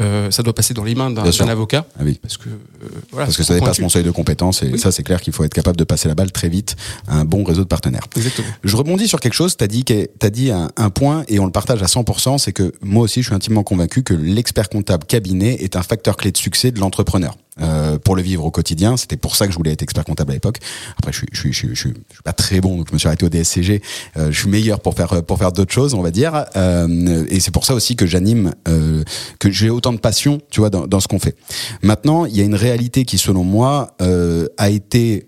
[0.00, 2.18] euh, ça doit passer dans les mains d'un avocat, Ah oui.
[2.22, 4.78] parce que euh, voilà, Parce que ça dépasse mon seuil de compétence et Oui.
[4.78, 6.76] ça c'est clair qu'il faut être capable de passer la balle très vite
[7.08, 8.04] à un bon réseau de partenaires.
[8.16, 8.48] Exactement.
[8.64, 11.46] Je rebondis sur quelque chose, tu as dit, t'as dit un, un point et on
[11.46, 15.04] le partage à 100%, c'est que moi aussi je suis intimement convaincu que l'expert comptable
[15.06, 17.36] cabinet est un facteur clé de succès de l'entrepreneur.
[17.60, 18.96] Euh, pour le vivre au quotidien.
[18.96, 20.58] C'était pour ça que je voulais être expert comptable à l'époque.
[20.98, 21.94] Après, je suis, je suis, je suis, je suis,
[22.24, 23.82] pas très bon, donc je me suis arrêté au DSCG.
[24.16, 26.44] Euh, je suis meilleur pour faire pour faire d'autres choses, on va dire.
[26.56, 29.02] Euh, et c'est pour ça aussi que j'anime, euh,
[29.38, 31.36] que j'ai autant de passion, tu vois, dans, dans ce qu'on fait.
[31.82, 35.26] Maintenant, il y a une réalité qui, selon moi, euh, a été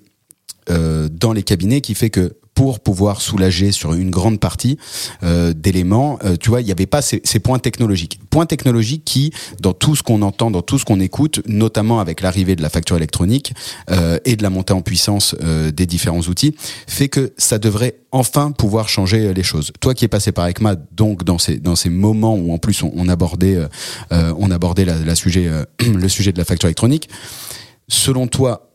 [1.11, 4.77] dans les cabinets qui fait que pour pouvoir soulager sur une grande partie
[5.23, 6.19] euh, d'éléments.
[6.25, 8.21] Euh, tu vois, il n'y avait pas ces, points technologiques.
[8.29, 12.21] Points technologiques qui, dans tout ce qu'on entend, dans tout ce qu'on écoute, notamment avec
[12.21, 13.55] l'arrivée de la facture électronique
[13.91, 15.35] euh, et de la montée en puissance
[15.75, 16.55] des différents outils,
[16.87, 19.73] fait que ça devrait enfin pouvoir changer les choses.
[19.81, 22.83] Toi qui es passé par ECMA, donc dans ces dans ces moments où en plus
[22.83, 23.59] on, abordait
[24.11, 27.09] on abordait la sujet le sujet de la facture électronique,
[27.89, 28.71] selon toi,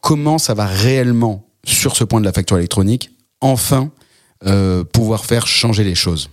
[0.00, 3.90] comment ça va réellement sur ce point de la facture électronique, enfin
[4.46, 6.30] euh, pouvoir faire changer les choses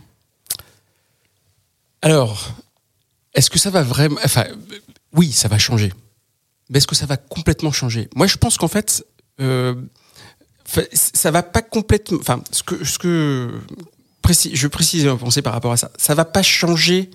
[2.01, 2.55] Alors,
[3.33, 4.17] est-ce que ça va vraiment...
[4.23, 4.45] Enfin,
[5.13, 5.93] oui, ça va changer.
[6.69, 8.09] Mais est-ce que ça va complètement changer?
[8.15, 9.05] Moi, je pense qu'en fait,
[9.41, 9.75] euh,
[10.93, 12.19] ça va pas complètement...
[12.19, 12.63] Enfin, ce
[12.97, 13.51] que...
[14.53, 15.91] Je précise penser par rapport à ça.
[15.97, 17.09] Ça va pas changer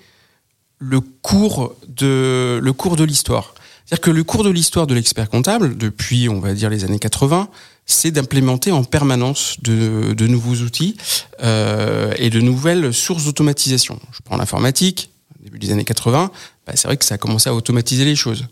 [0.78, 3.54] le cours de le cours de l'histoire.
[3.84, 6.98] C'est-à-dire que le cours de l'histoire de l'expert comptable, depuis, on va dire, les années
[6.98, 7.48] 80,
[7.86, 10.96] c'est d'implémenter en permanence de, nouveaux outils
[11.42, 13.98] euh, et de nouvelles sources d'automatisation.
[14.12, 15.10] Je prends l'informatique,
[15.42, 16.30] début des années 80,
[16.66, 18.46] bah c'est vrai que ça a commencé à automatiser les choses.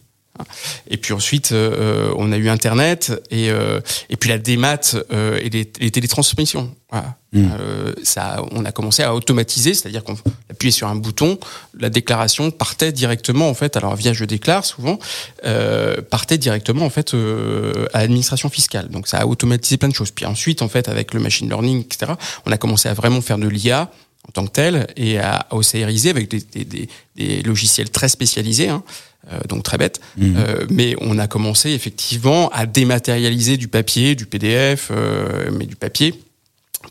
[0.89, 5.39] Et puis ensuite, euh, on a eu Internet et, euh, et puis la démat euh,
[5.43, 6.75] et les, les télétransmissions.
[6.91, 7.17] Voilà.
[7.33, 7.49] Mmh.
[7.61, 10.17] Euh, ça, on a commencé à automatiser, c'est-à-dire qu'on
[10.51, 11.39] appuyait sur un bouton,
[11.79, 13.77] la déclaration partait directement en fait.
[13.77, 14.99] Alors via je déclare souvent,
[15.45, 18.89] euh, partait directement en fait euh, à l'administration fiscale.
[18.89, 20.11] Donc ça a automatisé plein de choses.
[20.11, 22.13] Puis ensuite, en fait, avec le machine learning, etc.,
[22.47, 23.91] on a commencé à vraiment faire de l'IA
[24.29, 28.09] en tant que tel et à, à OCRiser avec des, des, des, des, logiciels très
[28.09, 28.69] spécialisés.
[28.69, 28.83] Hein.
[29.33, 30.01] Euh, donc très bête.
[30.17, 30.35] Mmh.
[30.37, 35.77] Euh, mais on a commencé effectivement à dématérialiser du papier, du PDF, euh, mais du
[35.77, 36.15] papier,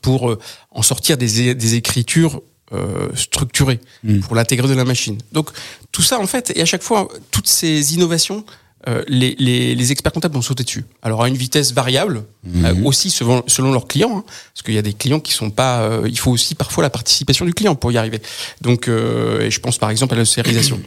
[0.01, 0.37] pour
[0.71, 4.19] en sortir des, des écritures euh, structurées, mmh.
[4.19, 5.17] pour l'intégrer dans la machine.
[5.31, 5.49] Donc
[5.91, 8.45] tout ça en fait, et à chaque fois, toutes ces innovations,
[8.87, 10.85] euh, les, les, les, experts comptables vont sauter dessus.
[11.01, 12.65] Alors à une vitesse variable, mmh.
[12.65, 14.23] euh, aussi selon, selon leurs clients, hein,
[14.53, 15.99] parce qu'il y a des clients qui sont pas.
[16.05, 18.21] Il faut aussi parfois la participation du client pour y arriver.
[18.61, 20.79] Donc, et je pense par exemple à la sérisation.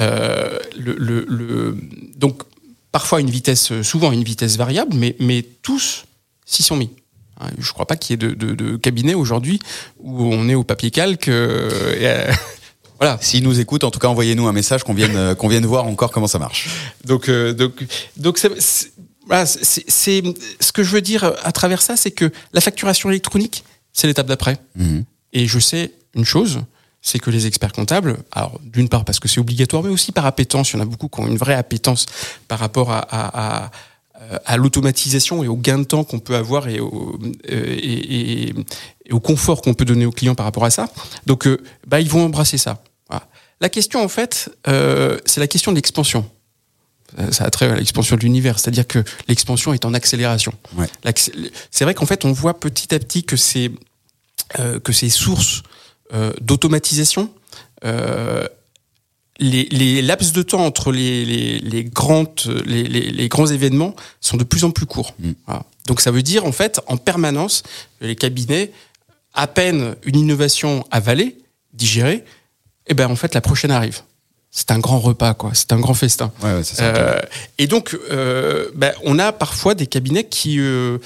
[0.00, 1.76] Euh, le, le, le,
[2.16, 2.42] donc
[2.92, 6.04] parfois une vitesse, souvent une vitesse variable, mais, mais tous
[6.44, 6.90] s'y sont mis.
[7.58, 9.60] Je ne crois pas qu'il y ait de, de, de cabinet aujourd'hui
[9.98, 11.28] où on est au papier calque.
[11.28, 12.32] Euh, euh,
[12.98, 13.18] voilà.
[13.20, 16.10] S'ils nous écoutent, en tout cas, envoyez-nous un message qu'on vienne, qu'on vienne voir encore
[16.10, 16.68] comment ça marche.
[17.04, 17.84] Donc, euh, donc,
[18.16, 18.92] donc, c'est,
[19.26, 20.22] voilà, c'est, c'est,
[20.60, 24.26] ce que je veux dire à travers ça, c'est que la facturation électronique, c'est l'étape
[24.26, 24.58] d'après.
[24.76, 25.00] Mmh.
[25.32, 26.60] Et je sais une chose,
[27.02, 30.26] c'est que les experts comptables, alors d'une part parce que c'est obligatoire, mais aussi par
[30.26, 32.06] appétence, il y en a beaucoup qui ont une vraie appétence
[32.48, 33.70] par rapport à, à, à,
[34.44, 38.54] à l'automatisation et au gain de temps qu'on peut avoir et au, et, et,
[39.06, 40.88] et au confort qu'on peut donner aux clients par rapport à ça.
[41.26, 42.82] Donc, euh, bah, ils vont embrasser ça.
[43.08, 43.26] Voilà.
[43.60, 46.28] La question, en fait, euh, c'est la question de l'expansion.
[47.32, 50.52] Ça a trait à l'expansion de l'univers, c'est-à-dire que l'expansion est en accélération.
[50.76, 50.86] Ouais.
[51.72, 53.72] C'est vrai qu'en fait, on voit petit à petit que ces,
[54.60, 55.62] euh, que ces sources euh,
[56.40, 57.30] d'automatisation,
[57.84, 58.46] euh,
[59.38, 64.36] les, les, laps de temps entre les, les, les grandes, les, les, grands événements sont
[64.36, 65.14] de plus en plus courts.
[65.18, 65.30] Mmh.
[65.46, 65.64] Voilà.
[65.86, 67.62] Donc ça veut dire en fait en permanence
[68.02, 68.70] les cabinets,
[69.32, 71.38] à peine une innovation avalée,
[71.72, 72.24] digérée, et
[72.88, 74.02] eh ben en fait la prochaine arrive.
[74.50, 75.52] C'est un grand repas, quoi.
[75.54, 76.32] C'est un grand festin.
[76.42, 77.20] Ouais, ouais, ça, euh,
[77.58, 80.98] et donc, euh, ben, on a parfois des cabinets qui euh,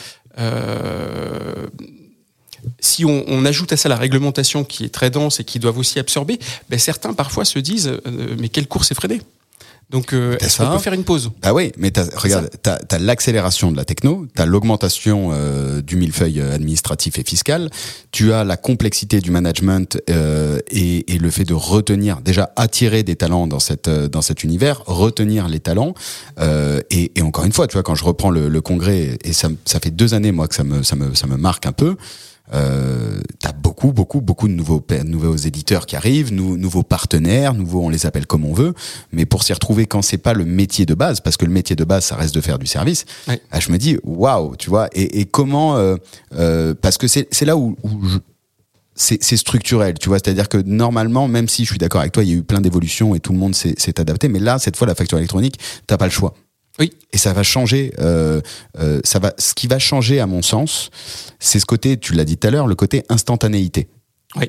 [2.81, 5.79] si on, on, ajoute à ça la réglementation qui est très dense et qui doivent
[5.79, 9.21] aussi absorber, ben certains parfois se disent euh, mais quelle course effrénée
[9.91, 11.31] donc, euh, est-ce qu'on peut faire une pause?
[11.43, 15.83] Ah oui, mais as, regarde, tu as, l'accélération de la techno, tu as l'augmentation euh,
[15.83, 17.71] du millefeuille administratif et fiscal,
[18.11, 23.03] tu as la complexité du management euh, et, et, le fait de retenir, déjà attirer
[23.03, 25.95] des talents dans, cette, dans cet univers, retenir les talents.
[26.41, 29.33] Euh, et, et, encore une fois, tu vois, quand je reprends le, le congrès, et
[29.33, 31.73] ça, ça fait deux années, moi, que ça me, ça me, ça me marque un
[31.73, 31.97] peu,
[32.55, 37.83] euh, t'as beaucoup, beaucoup, beaucoup de nouveaux, nouveaux éditeurs qui arrivent, nou, nouveaux partenaires, nouveaux,
[37.83, 38.75] on les appelle comme on veut,
[39.13, 41.77] mais pour s'y retrouver quand c'est pas le métier de base, parce que le métier
[41.77, 43.35] de base, ça reste de faire du service, oui.
[43.51, 45.97] bah, je me dis, waouh, tu vois, et, et comment, euh,
[46.37, 48.19] euh, parce que c'est là où, où je,
[48.97, 50.19] c'est structurel, tu vois.
[50.19, 52.61] C'est-à-dire que normalement, même si je suis d'accord avec toi, il y a eu plein
[52.61, 55.97] d'évolutions et tout le monde s'est adapté, mais là, cette fois, la facture électronique, t'as
[55.97, 56.35] pas le choix.
[56.79, 56.93] Oui.
[57.13, 57.93] Et ça va changer.
[58.01, 58.41] Euh,
[58.79, 59.33] euh, ça va.
[59.39, 60.91] Ce qui va changer, à mon sens,
[61.39, 61.99] c'est ce côté.
[61.99, 63.89] Tu l'as dit tout à l'heure, le côté instantanéité.
[64.37, 64.47] Oui.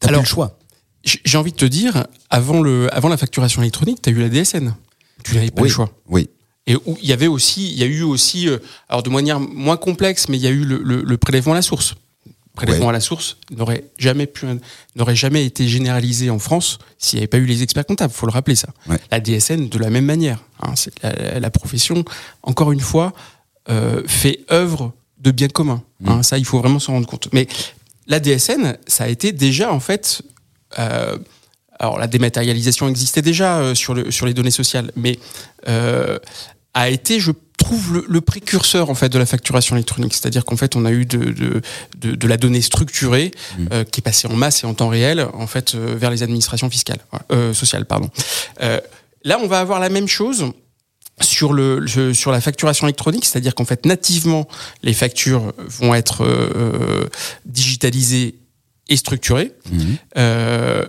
[0.00, 0.58] T'as plus le choix.
[1.04, 4.74] J'ai envie de te dire, avant le, avant la facturation électronique, t'as eu la DSN.
[5.22, 5.90] tu n'avais pas oui, le choix.
[6.08, 6.28] Oui.
[6.66, 9.38] Et où il y avait aussi, il y a eu aussi, euh, alors de manière
[9.38, 11.94] moins complexe, mais il y a eu le, le- le prélèvement à la source.
[12.56, 12.90] Prélèvement Ouais.
[12.90, 14.46] à la source n'aurait jamais pu,
[14.96, 18.12] n'aurait jamais été généralisé en France s'il n'y avait pas eu les experts comptables.
[18.12, 18.68] Faut le rappeler ça.
[18.88, 18.98] Ouais.
[19.12, 20.42] La DSN de la même manière.
[20.62, 22.04] hein, c'est la, la profession,
[22.42, 23.12] encore une fois,
[23.68, 25.82] euh, fait œuvre de bien commun.
[26.00, 26.08] Mmh.
[26.08, 27.28] hein, ça, il faut vraiment s'en rendre compte.
[27.32, 27.46] Mais
[28.06, 30.22] la DSN, ça a été déjà en fait.
[30.78, 31.16] euh,
[31.78, 35.18] alors la dématérialisation existait déjà euh, sur, le, sur les données sociales, mais
[35.68, 36.18] euh,
[36.76, 40.12] a été, je trouve, le, le précurseur en fait de la facturation électronique.
[40.14, 41.62] C'est-à-dire qu'en fait, on a eu de, de,
[41.98, 43.30] de, de la donnée structurée
[43.72, 46.22] euh, qui est passée en masse et en temps réel en fait euh, vers les
[46.22, 47.00] administrations fiscales,
[47.32, 48.10] euh, sociales, pardon.
[48.62, 48.78] Euh,
[49.24, 50.52] là, on va avoir la même chose
[51.22, 54.46] sur le, le- sur la facturation électronique, c'est-à-dire qu'en fait nativement
[54.82, 57.08] les factures vont être euh,
[57.46, 58.34] digitalisées
[58.88, 59.52] et structurées.
[60.18, 60.84] Euh,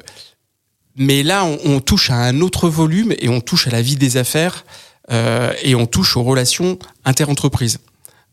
[0.97, 3.95] mais là, on, on touche à un autre volume et on touche à la vie
[3.95, 4.65] des affaires
[5.12, 7.80] euh, et on touche aux relations interentreprises.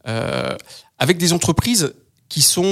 [0.08, 0.56] Euh,
[0.98, 1.94] avec des entreprises
[2.28, 2.62] qui sont,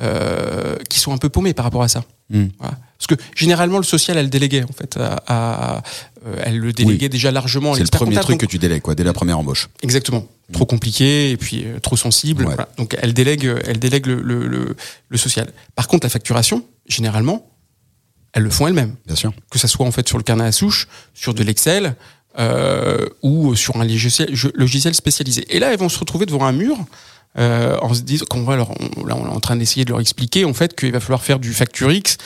[0.00, 2.04] euh, qui sont un peu paumées par rapport à ça.
[2.30, 2.44] Mm.
[2.58, 2.78] Voilà.
[2.98, 4.96] Parce que généralement, le social, elle déléguait, en fait.
[4.96, 5.82] À, à-
[6.42, 8.94] elle le déléguait déjà largement C'est le premier comptable, truc donc- que tu délègues, quoi,
[8.94, 9.68] dès la première embauche.
[9.82, 10.26] Exactement.
[10.52, 12.44] Trop compliqué et puis trop sensible.
[12.44, 12.54] Ouais.
[12.54, 12.68] Voilà.
[12.78, 14.74] Donc elle délègue, elle délègue le, le, le,
[15.08, 15.52] le social.
[15.74, 17.50] Par contre, la facturation, généralement,
[18.32, 18.94] elles le font elles-mêmes.
[19.06, 19.34] Bien sûr.
[19.50, 21.94] Que ça soit en fait sur le carnet à souche, sur de l'Excel
[22.38, 25.44] euh, ou sur un logiciel, spécialisé.
[25.48, 26.76] Et là, elles vont se retrouver devant un mur.
[27.36, 28.70] Euh, en se disant qu'on va leur,
[29.04, 31.40] là on est en train d'essayer de leur expliquer en fait qu'il va falloir faire
[31.40, 32.16] du Facturix.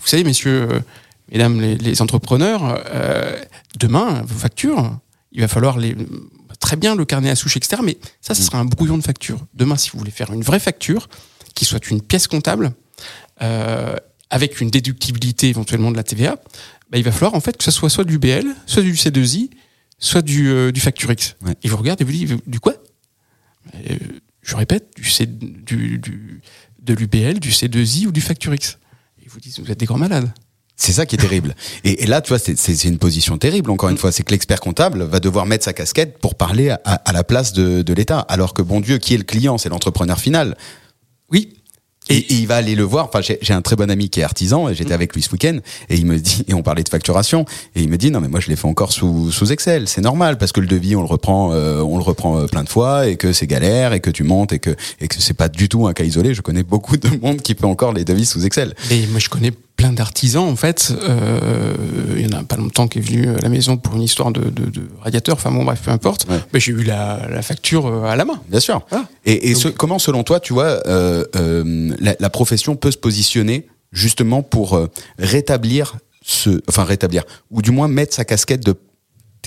[0.00, 0.80] Vous savez, messieurs, euh,
[1.32, 3.36] mesdames les, les entrepreneurs, euh,
[3.80, 4.96] demain vos factures,
[5.32, 5.96] il va falloir les
[6.62, 7.82] très bien le carnet à souche, etc.
[7.84, 9.38] Mais ça, ce sera un brouillon de facture.
[9.52, 11.08] Demain, si vous voulez faire une vraie facture,
[11.54, 12.72] qui soit une pièce comptable,
[13.42, 13.96] euh,
[14.32, 16.36] avec une déductibilité éventuellement de la TVA,
[16.90, 19.50] bah, il va falloir en fait que ce soit soit du BL, soit du C2I,
[19.98, 21.36] soit du, euh, du Facturix.
[21.46, 21.54] Ouais.
[21.62, 22.74] Et vous regardez et vous dites, du quoi?
[23.74, 23.96] Euh,
[24.42, 26.40] Je répète, du C, du, du,
[26.82, 28.78] de l'UBL, du C2I ou du Facturix.
[29.24, 30.32] Et vous dites, vous êtes des grands malades.
[30.74, 31.54] C'est ça qui est terrible.
[31.84, 34.10] Et, et là, tu vois, c'est- une position terrible, encore une fois.
[34.10, 37.52] C'est que l'expert comptable va devoir mettre sa casquette pour parler à, à la place
[37.52, 38.18] de, de l'État.
[38.20, 39.58] Alors que, bon Dieu, qui est le client?
[39.58, 40.56] C'est l'entrepreneur final.
[42.08, 43.06] Et, et il va aller le voir.
[43.06, 45.58] Enfin, j'ai un très bon ami qui est artisan et j'étais avec lui ce week-end
[45.88, 47.44] et il me dit et on parlait de facturation
[47.76, 49.86] et il me dit non mais moi je l'ai fait encore sous sous Excel.
[49.86, 52.64] C'est normal parce que le devis on le reprend euh, on le reprend euh, plein
[52.64, 55.34] de fois et que c'est galère et que tu montes et que et que c'est
[55.34, 56.34] pas du tout un cas isolé.
[56.34, 58.74] Je connais beaucoup de monde qui fait encore les devis sous Excel.
[58.90, 60.92] Et moi, je connais plein d'artisans, en fait.
[61.02, 61.74] Euh,
[62.16, 64.30] il y en a pas longtemps qui est venu à la maison pour une histoire
[64.30, 65.34] de, de, de radiateur.
[65.36, 66.26] Enfin, bon, bref, peu importe.
[66.28, 66.38] Ouais.
[66.52, 68.40] Mais j'ai eu la, la facture euh, à la main.
[68.48, 68.82] Bien sûr.
[68.90, 69.06] Voilà.
[69.24, 72.90] Et, et Donc- ce- comment, selon toi, tu vois, euh, euh, la, la profession peut
[72.90, 74.78] se positionner justement pour
[75.18, 78.74] rétablir ce, enfin rétablir, ou du moins mettre sa casquette de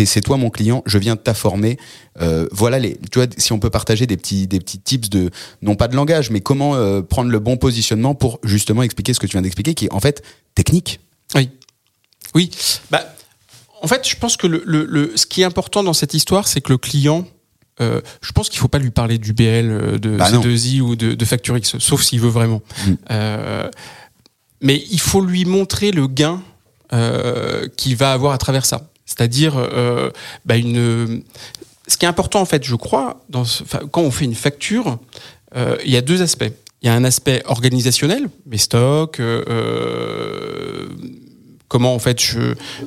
[0.03, 1.77] c'est toi mon client, je viens de t'informer.
[2.21, 5.29] Euh, voilà les, tu vois, si on peut partager des petits, des petits tips de,
[5.61, 9.21] non pas de langage, mais comment euh, prendre le bon positionnement pour justement expliquer ce
[9.21, 10.21] que tu viens d'expliquer, qui est en fait
[10.53, 10.99] technique.
[11.33, 11.49] Oui.
[12.33, 12.51] Oui.
[12.91, 13.05] Bah,
[13.81, 16.47] en fait, je pense que le, le, le- ce qui est important dans cette histoire,
[16.49, 17.25] c'est que le client,
[17.81, 20.41] euh, je pense qu'il faut pas lui parler du BL, euh, de Bah non.
[20.41, 21.25] C2I ou de, de
[21.79, 22.61] sauf s'il veut vraiment.
[22.85, 22.93] Mm.
[23.11, 23.69] Euh,
[24.61, 26.41] mais il faut lui montrer le gain
[26.93, 28.89] euh, qu'il va avoir à travers ça.
[29.05, 30.09] C'est-à-dire, euh,
[30.45, 31.23] bah, une.
[31.87, 34.33] Ce qui est important, en fait, je crois, dans ce- enfin, quand on fait une
[34.35, 34.97] facture,
[35.55, 36.51] euh, il y a deux aspects.
[36.81, 40.87] Il y a un aspect organisationnel, mes stocks, euh, euh,
[41.67, 42.39] comment en fait je,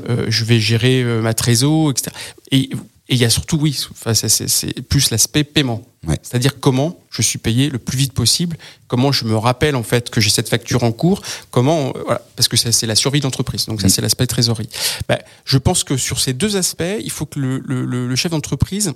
[0.09, 2.11] euh, je vais gérer euh, ma trésor, etc.
[2.51, 2.71] Et
[3.11, 5.83] et il y a surtout, oui, enfin, c'est- plus l'aspect paiement.
[6.09, 6.19] Ouais.
[6.23, 10.09] C'est-à-dire comment je suis payé le plus vite possible, comment je me rappelle en fait
[10.11, 13.21] que j'ai cette facture en cours, comment, euh, voilà, parce que c'est c'est la survie
[13.21, 13.67] d'entreprise.
[13.67, 13.91] Donc ça, Mm.
[13.91, 14.69] c'est l'aspect trésorerie.
[15.09, 18.17] Bah, je pense que sur ces deux aspects, il faut que le, le- le- le
[18.17, 18.93] chef d'entreprise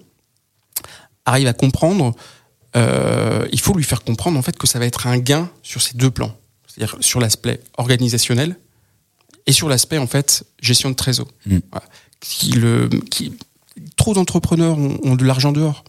[1.25, 2.14] arrive à comprendre.
[2.75, 5.83] euh, il faut lui faire comprendre en fait que ça va être un gain sur
[5.83, 6.35] ces deux plans,
[6.66, 8.57] c'est-à-dire sur l'aspect organisationnel
[9.46, 11.29] et sur l'aspect en fait gestion de trésor.
[11.44, 11.59] Mm.
[11.70, 11.87] Voilà.
[12.20, 13.35] Qui le, qui,
[13.96, 15.85] trop d'entrepreneurs ont, ont de l'argent dehors.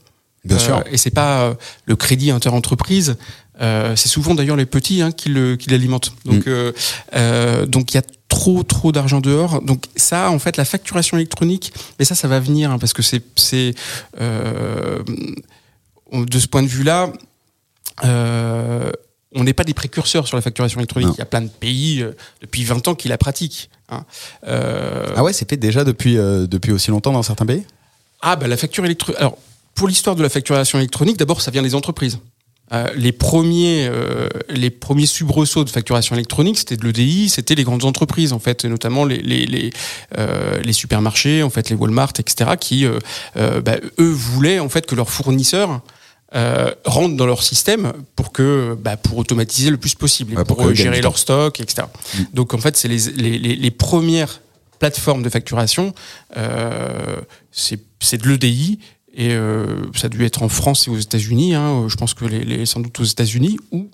[0.45, 0.83] Bien Euh, sûr.
[0.91, 1.53] Et c'est pas euh,
[1.85, 3.15] le crédit interentreprise.
[3.61, 6.11] Euh, c'est souvent d'ailleurs les petits hein, qui le- qui l'alimentent.
[6.25, 6.49] Donc, Mm.
[6.49, 6.71] euh,
[7.15, 9.61] euh, donc il y a trop trop d'argent dehors.
[9.61, 13.01] Donc ça, en fait, la facturation électronique, mais ça, ça va venir hein, parce que
[13.03, 13.21] c'est
[14.19, 15.03] euh,
[16.11, 17.13] de ce point de vue-là.
[18.03, 18.91] Euh,
[19.35, 21.07] on n'est pas des précurseurs sur la facturation électronique.
[21.09, 21.13] Non.
[21.15, 23.69] Il y a plein de pays euh, depuis 20 ans qui la pratiquent.
[23.89, 24.03] hein.
[24.47, 27.63] Euh, Ah ouais, c'est fait déjà depuis, euh, depuis aussi longtemps dans certains pays?
[28.21, 29.19] Ah, bah la facture électronique.
[29.19, 29.37] Alors,
[29.75, 32.19] pour l'histoire de la facturation électronique, d'abord, ça vient des entreprises.
[32.71, 37.63] euh, les premiers, euh, les premiers soubresauts de facturation électronique, c'était de l'EDI, c'était les
[37.63, 39.71] grandes entreprises en fait, et notamment les les, les,
[40.17, 42.85] euh, les, supermarchés, en fait, les Walmart, etc., qui
[43.35, 45.81] bah, eux voulaient en fait que leurs fournisseurs
[46.85, 51.01] rentrent dans leur système pour que bah, pour automatiser le plus possible, et pour, gérer
[51.01, 51.87] leur stock, etc.
[52.15, 52.23] Mm.
[52.33, 54.41] Donc en fait, c'est les, les, les, premières
[54.79, 55.93] plateformes de facturation,
[57.51, 58.79] c'est de l'EDI
[59.13, 61.53] et euh, ça a dû être en France et aux États-Unis.
[61.53, 63.89] Hein, je pense que les, les, sans doute aux États-Unis où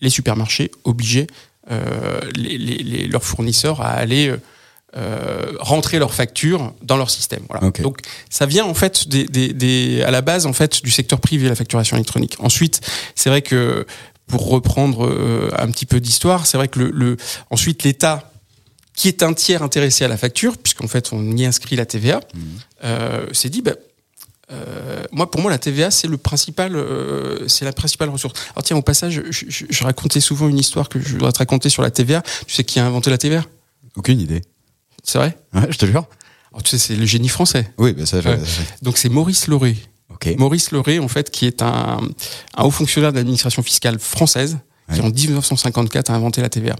[0.00, 1.26] les supermarchés obligeaient
[1.70, 4.34] euh, les, les, leurs fournisseurs à aller
[4.94, 7.42] euh, rentrer leurs factures dans leur système.
[7.48, 7.70] Voilà.
[7.70, 11.18] Donc ça vient en fait des, des, des, à la base en fait du secteur
[11.18, 12.36] privé la facturation électronique.
[12.40, 12.82] Ensuite,
[13.14, 13.86] c'est vrai que
[14.26, 17.16] pour reprendre euh, un petit peu d'histoire, c'est vrai que le, le
[17.50, 18.30] ensuite l'État
[18.94, 22.18] qui est un tiers intéressé à la facture, puisqu'en fait on y inscrit la TVA,
[22.18, 22.40] mmh.
[22.84, 23.72] euh, s'est dit bah,
[24.52, 28.38] euh, moi, pour moi, la TVA, c'est le principal, euh, c'est la principale ressource.
[28.50, 31.68] Alors tiens, au passage, je, je, racontais souvent une histoire que je voudrais te raconter
[31.68, 32.22] sur la TVA.
[32.46, 33.44] Tu sais qui a inventé la TVA?
[33.96, 34.42] Aucune idée.
[35.02, 35.36] C'est vrai?
[35.54, 36.06] Ouais, je te jure.
[36.52, 37.72] Alors, tu sais, c'est le génie français.
[37.78, 38.20] Oui, ben ça.
[38.82, 39.76] Donc c'est Maurice Lauré.
[40.10, 40.36] Okay.
[40.36, 42.00] Maurice Lauré, en fait, qui est un,
[42.56, 44.58] un haut fonctionnaire de l'administration fiscale française,
[44.92, 46.76] qui en 1954 a inventé la TVA.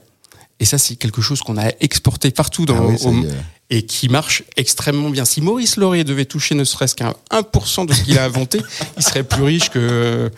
[0.61, 3.27] Et ça, c'est quelque chose qu'on a exporté partout dans, ah oui,
[3.73, 5.25] et qui marche extrêmement bien.
[5.25, 8.61] Si Maurice Laurier devait toucher ne serait-ce qu'un 1% de ce qu'il a inventé,
[8.99, 10.31] il serait plus riche que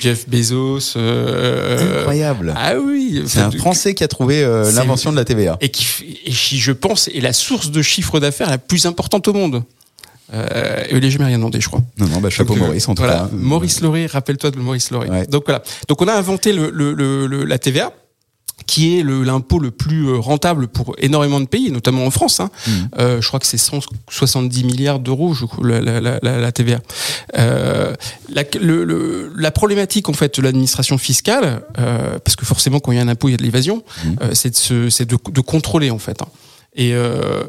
[0.00, 0.94] Jeff Bezos.
[0.96, 2.54] Euh, Incroyable.
[2.56, 3.24] Ah oui.
[3.26, 5.58] C'est un Français qui a trouvé euh, l'invention de la TVA.
[5.60, 5.86] Et qui,
[6.24, 9.62] et qui, je pense, est la source de chiffre d'affaires la plus importante au monde.
[10.32, 11.82] Euh, et il n'a jamais rien demandé, je crois.
[11.98, 13.28] Non, non, bah, chapeau Maurice, en tout cas.
[13.32, 15.26] Maurice Laurier, rappelle-toi de Maurice Laurier.
[15.26, 15.62] Donc voilà.
[15.88, 17.92] Donc on a inventé le, le, le, la TVA
[18.66, 22.40] qui est l'impôt le, plus euh, rentable pour énormément de pays, notamment en France.
[22.40, 22.50] Hein.
[22.66, 22.70] Mmh.
[22.98, 26.80] Euh, je crois que c'est 170 milliards d'euros, la, la, la, la, TVA.
[27.38, 27.94] Euh,
[28.28, 32.96] la, le, la, problématique en fait de l'administration fiscale, euh, parce que forcément quand il
[32.96, 34.08] y a un impôt, il y a de l'évasion, mmh.
[34.22, 36.20] euh, c'est de, de, de, contrôler en fait.
[36.22, 36.28] Hein.
[36.74, 37.44] Et euh,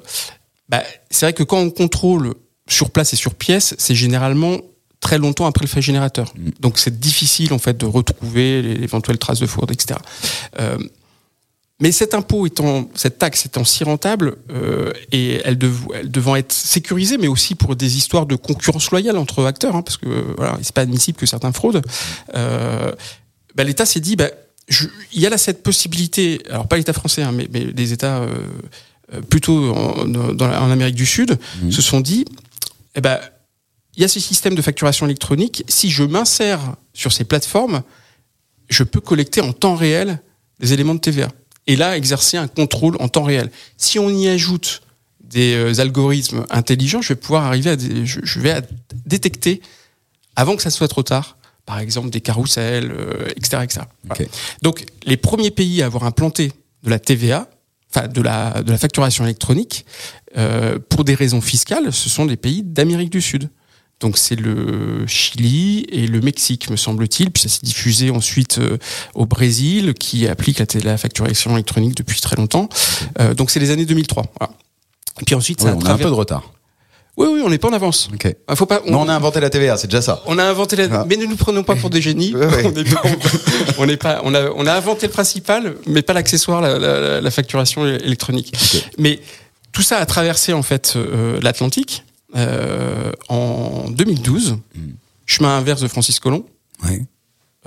[0.69, 2.33] bah, c'est vrai que quand on contrôle
[2.67, 4.57] sur place et sur pièce, c'est généralement
[4.99, 6.33] très longtemps après le fait générateur.
[6.35, 6.49] Mmh.
[6.59, 9.99] Donc c'est difficile en fait de retrouver les éventuelles traces de fraude, etc.
[10.59, 10.77] Euh,
[11.79, 17.17] mais cet impôt étant, cette taxe étant si rentable euh, et elle, devant être sécurisée,
[17.17, 20.73] mais aussi pour des histoires de concurrence loyale entre acteurs, hein, parce que voilà, c'est
[20.73, 21.81] pas admissible que certains fraudent.
[22.35, 22.91] Euh,
[23.55, 24.29] bah, l'État s'est dit, bah,
[24.67, 27.93] je, il y a là cette possibilité, alors pas l'État français, hein, mais, mais des
[27.93, 28.27] États euh,
[29.13, 31.71] euh plutôt en, dans, en, Amérique du Sud, mmh.
[31.71, 32.25] se sont dit,
[32.95, 33.19] eh ben,
[33.95, 35.63] il y a ce système de facturation électronique.
[35.69, 37.83] Si je m'insère sur ces plateformes,
[38.69, 40.21] je peux collecter en temps réel
[40.59, 41.29] des éléments de TVA
[41.69, 43.51] et là exercer un contrôle en temps réel.
[43.77, 44.81] Si on y ajoute
[45.21, 48.61] des euh, algorithmes intelligents, je vais pouvoir arriver à je, vais
[49.05, 49.61] détecter
[50.35, 52.91] avant que ça soit trop tard, par exemple des carousels,
[53.35, 53.81] etc., etc.
[54.63, 56.51] Donc les premiers pays à avoir implanté
[56.83, 57.47] de la TVA,
[57.93, 59.85] enfin de la de la facturation électronique,
[60.37, 63.49] euh, pour des raisons fiscales, ce sont des pays d'Amérique du Sud.
[63.99, 67.31] Donc c'est le Chili et le Mexique, me semble-t-il.
[67.31, 68.77] Puis ça s'est diffusé ensuite euh,
[69.13, 72.69] au Brésil, qui applique la, facturation électronique depuis très longtemps.
[73.19, 74.25] Euh, donc c'est les années 2003.
[74.39, 74.53] Voilà.
[75.21, 76.53] Et puis ensuite, ça on a un peu de retard.
[77.17, 78.09] Oui, oui, on n'est pas en avance.
[78.13, 78.37] Okay.
[78.47, 78.91] Ah, faut pas, on...
[78.91, 80.23] Non, on a inventé la TVA, c'est déjà ça.
[80.25, 81.05] On a inventé la, ah.
[81.09, 82.33] mais ne nous prenons pas pour des génies.
[83.77, 87.19] on n'est pas, on a, on a inventé le principal, mais pas l'accessoire, la, la,
[87.19, 88.53] la, facturation électronique.
[88.55, 88.85] Okay.
[88.97, 89.19] Mais
[89.73, 92.05] tout ça a traversé en fait euh, l'Atlantique
[92.35, 94.79] euh, en 2012, mm.
[95.25, 96.45] chemin inverse de Francis Colomb.
[96.85, 97.01] Oui.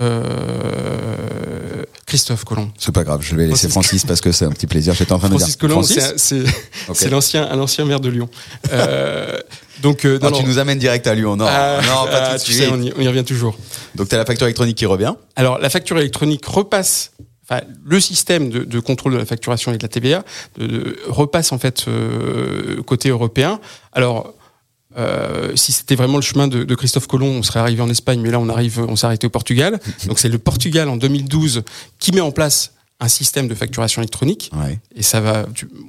[0.01, 2.71] Euh, Christophe Colomb.
[2.77, 4.93] C'est pas grave, je vais laisser Francis, parce que c'est un petit plaisir.
[4.93, 5.57] J'étais en train de dire.
[5.57, 6.03] Colomb, c'est
[6.87, 7.09] okay.
[7.09, 8.29] l'ancien, l'ancien maire de Lyon.
[8.71, 9.39] Euh,
[9.81, 11.35] donc, euh, non, non, tu nous amènes direct à Lyon.
[11.35, 12.57] Non, ah, non, pas tout de suite.
[12.57, 13.57] Sais, on, y, on, y, revient toujours.
[13.95, 15.13] Donc, tu as la facture électronique qui revient.
[15.35, 17.11] Alors, la facture électronique repasse
[17.49, 20.23] Enfin, le système de, de, contrôle de la facturation et de la TVA
[20.57, 23.59] de, de, repasse en fait euh, côté européen.
[23.91, 24.33] Alors,
[24.97, 28.19] euh, si c'était vraiment le chemin de, de, Christophe Colomb, on serait arrivé en Espagne,
[28.21, 29.79] mais là on arrive, on s'est arrêté au Portugal.
[30.07, 31.63] Donc c'est le Portugal en 2012
[31.99, 34.49] qui met en place un système de facturation électronique.
[34.55, 34.79] Ouais.
[34.95, 35.45] Et ça va,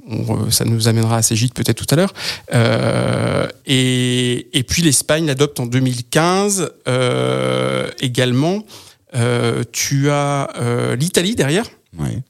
[0.09, 2.13] on, ça nous amènera à Ségite peut-être tout à l'heure.
[2.53, 8.65] Euh, et, et, puis l'Espagne l'adopte en 2015 euh, également.
[9.71, 10.49] Tu as
[10.99, 11.65] l'Italie derrière.
[11.97, 12.21] Ouais.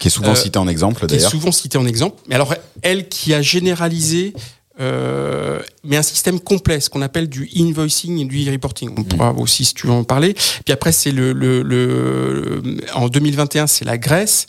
[0.00, 1.30] Qui est souvent euh, cité en exemple d'ailleurs.
[1.30, 2.20] Qui est souvent cité en exemple.
[2.28, 4.34] Mais alors elle qui a généralisé
[4.80, 8.90] euh, mais un système complet, ce qu'on appelle du invoicing et du e-reporting.
[8.96, 10.34] On pourra aussi, si tu veux en parler.
[10.34, 12.62] Puis après, c'est le, le, le,
[12.94, 14.46] en 2021, c'est la Grèce.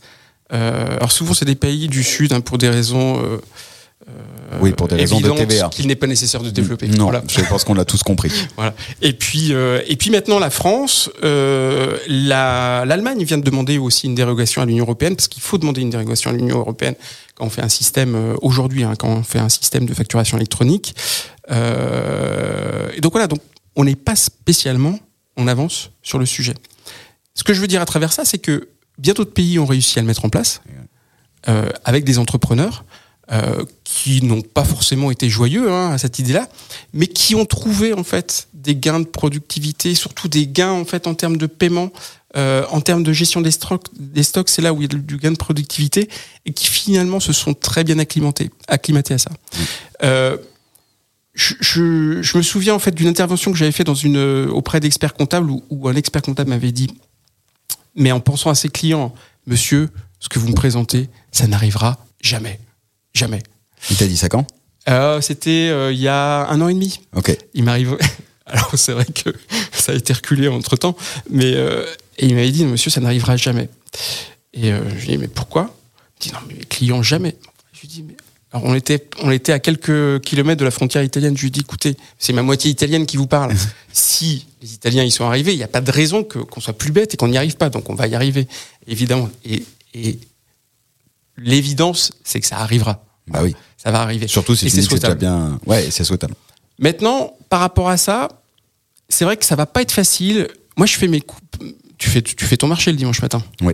[0.54, 3.38] Euh, alors souvent, c'est des pays du Sud hein, pour des raisons euh
[4.62, 5.70] oui, pour des raisons de TVA.
[5.70, 6.88] qu'il n'est pas nécessaire de développer.
[6.88, 8.32] Non, je pense qu'on l'a tous compris.
[8.56, 8.74] voilà.
[9.01, 14.66] Et puis, et puis maintenant, la France, l'Allemagne vient de demander aussi une dérogation à
[14.66, 16.95] l'Union européenne, parce qu'il faut demander une dérogation à l'Union européenne
[17.34, 20.95] quand on fait un système aujourd'hui, hein, quand on fait un système de facturation électronique.
[21.49, 23.39] et donc voilà, donc
[23.76, 24.99] on n'est pas spécialement
[25.38, 26.53] en avance sur le sujet.
[27.34, 29.99] Ce que je veux dire à travers ça, c'est que bien d'autres pays ont réussi
[29.99, 30.62] à le mettre en place
[31.47, 32.86] euh, avec des entrepreneurs
[33.32, 36.47] euh, qui n'ont pas forcément été joyeux hein, à cette idée-là,
[36.93, 41.07] mais qui ont trouvé en fait des gains de productivité, surtout des gains en fait
[41.07, 41.91] en termes de paiement,
[42.36, 43.88] euh, en termes de gestion des stocks.
[43.97, 46.09] Des stocks, c'est là où il y a du gain de productivité
[46.45, 49.32] et qui finalement se sont très bien acclimatés, acclimatés à ça.
[50.03, 50.38] Euh,
[51.34, 54.80] je, je, je, me souviens en fait d'une intervention que j'avais fait dans une auprès
[54.80, 56.88] d'experts comptables où, où un expert comptable m'avait dit
[57.95, 59.13] mais en pensant à ses clients,
[59.47, 62.59] monsieur, ce que vous me présentez, ça n'arrivera jamais.
[63.16, 63.41] Jamais.
[63.89, 64.45] Il t'a dit ça quand?
[64.89, 66.99] Euh, C'était euh, il y a un an et demi.
[67.16, 67.36] Ok.
[67.53, 67.97] Il m'arrive.
[68.45, 69.32] Alors c'est vrai que
[69.72, 70.95] ça a été reculé entre temps,
[71.32, 71.84] mais euh,
[72.20, 73.70] et il m'avait dit monsieur ça n'arrivera jamais.
[74.53, 75.76] Et je lui ai dit mais pourquoi?
[76.20, 77.36] Il dit non mais les clients jamais.
[77.74, 78.16] Je lui ai dit mais
[78.55, 81.36] alors on était, on était à quelques kilomètres de la frontière italienne.
[81.36, 83.53] Je lui dis, écoutez, c'est ma moitié italienne qui vous parle.
[83.91, 86.93] si les Italiens y sont arrivés, il n'y a pas de raison qu'on soit plus
[86.93, 87.70] bête et qu'on n'y arrive pas.
[87.70, 88.47] Donc on va y arriver,
[88.88, 89.30] évidemment.
[89.43, 90.20] Et, et
[91.38, 93.05] l'évidence, c'est que ça arrivera.
[93.28, 93.55] Bah oui.
[93.78, 94.28] Ça va arriver.
[94.28, 95.19] Surtout si c'est souhaitable.
[95.19, 95.59] bien.
[95.65, 96.36] Ouais, c'est souhaitable.
[96.80, 98.30] Maintenant, par rapport à ça,
[99.09, 100.47] c'est vrai que ça va pas être facile.
[100.78, 101.21] Moi, je fais mes
[101.97, 103.41] Tu fais, tu fais ton marché le dimanche matin.
[103.61, 103.73] Oui.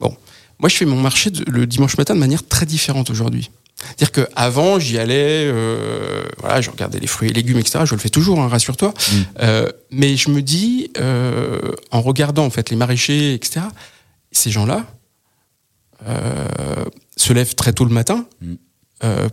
[0.00, 0.16] Bon.
[0.58, 3.50] Moi, je fais mon marché le dimanche matin de manière très différente aujourd'hui.
[3.80, 7.80] C'est-à-dire qu'avant, j'y allais, euh, voilà, je regardais les fruits et légumes, etc.
[7.84, 8.90] Je le fais toujours, hein, rassure-toi.
[8.90, 9.14] Mm.
[9.40, 11.58] Euh, mais je me dis, euh,
[11.90, 13.60] en regardant en fait les maraîchers, etc.
[14.32, 14.86] Ces gens-là
[17.16, 18.54] se lèvent très tôt le matin mm.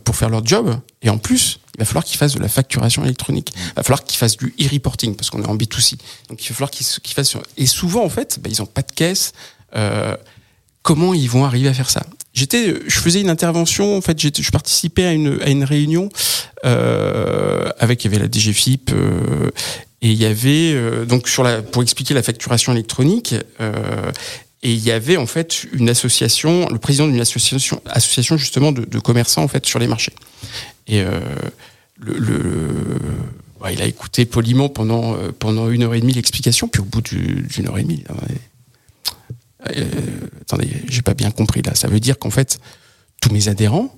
[0.03, 3.03] Pour faire leur job, et en plus, il va falloir qu'ils fassent de la facturation
[3.03, 3.53] électronique.
[3.53, 3.59] Mm.
[3.59, 5.97] Il va falloir qu'ils fassent du e-reporting parce qu'on est en B2C.
[6.29, 7.37] Donc il va falloir qu'ils fassent.
[7.57, 9.33] Et souvent, en fait, bah, ils n'ont pas de caisse.
[10.81, 12.03] comment ils vont arriver à faire ça?
[12.37, 13.97] J'étais, je faisais une intervention.
[13.97, 16.09] En fait, je participais à une à une réunion
[16.65, 19.49] euh, avec il y avait la DGFIP euh,
[20.03, 23.33] et il y avait euh, donc sur la pour expliquer la facturation électronique.
[24.67, 28.71] Euh, et il y avait en fait une association, le président d'une association, association justement
[28.71, 30.13] de, commerçants en fait sur les marchés.
[30.87, 31.19] Et euh,
[31.97, 32.69] le, le
[33.59, 37.01] bah, il a écouté poliment pendant pendant une heure et demie l'explication, puis au bout
[37.01, 38.03] d'une heure et demie,
[39.75, 39.85] euh,
[40.41, 41.75] attendez, j'ai pas bien compris là.
[41.75, 42.59] Ça veut dire qu'en fait,
[43.21, 43.93] tous mes adhérents,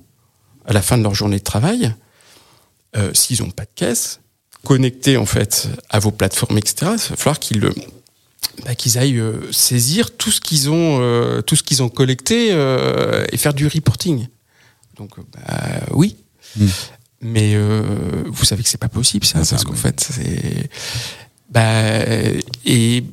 [0.64, 1.94] à la fin de leur journée de travail,
[2.96, 4.20] euh, s'ils n'ont pas de caisse,
[4.64, 7.60] connectés en fait à vos plateformes, etc., il va falloir qu'ils
[8.64, 12.48] bah, qu'ils aillent euh, saisir tout ce qu'ils ont, euh, tout ce qu'ils ont collecté
[12.48, 14.26] et faire du reporting.
[14.96, 16.16] Donc, bah, oui.
[16.56, 16.66] Hmm.
[17.22, 17.54] Mais
[18.26, 20.70] vous savez que c'est pas possible ça, parce qu'en fait, c'est
[21.50, 22.00] bah,
[22.64, 23.04] et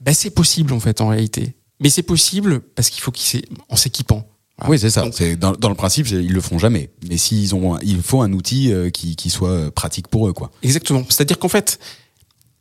[0.00, 1.54] ben, c'est possible en fait en réalité.
[1.80, 4.26] Mais c'est possible parce qu'il faut qu'ils en s'équipant.
[4.66, 5.04] Oui, c'est ça.
[5.12, 6.90] c'est dans, dans, le principe, ils le font jamais.
[7.08, 10.32] Mais s'ils ont, il faut un outil euh, qui, qui soit euh, pratique pour eux,
[10.32, 10.50] quoi.
[10.62, 11.04] Exactement.
[11.08, 11.78] C'est-à-dire qu'en fait,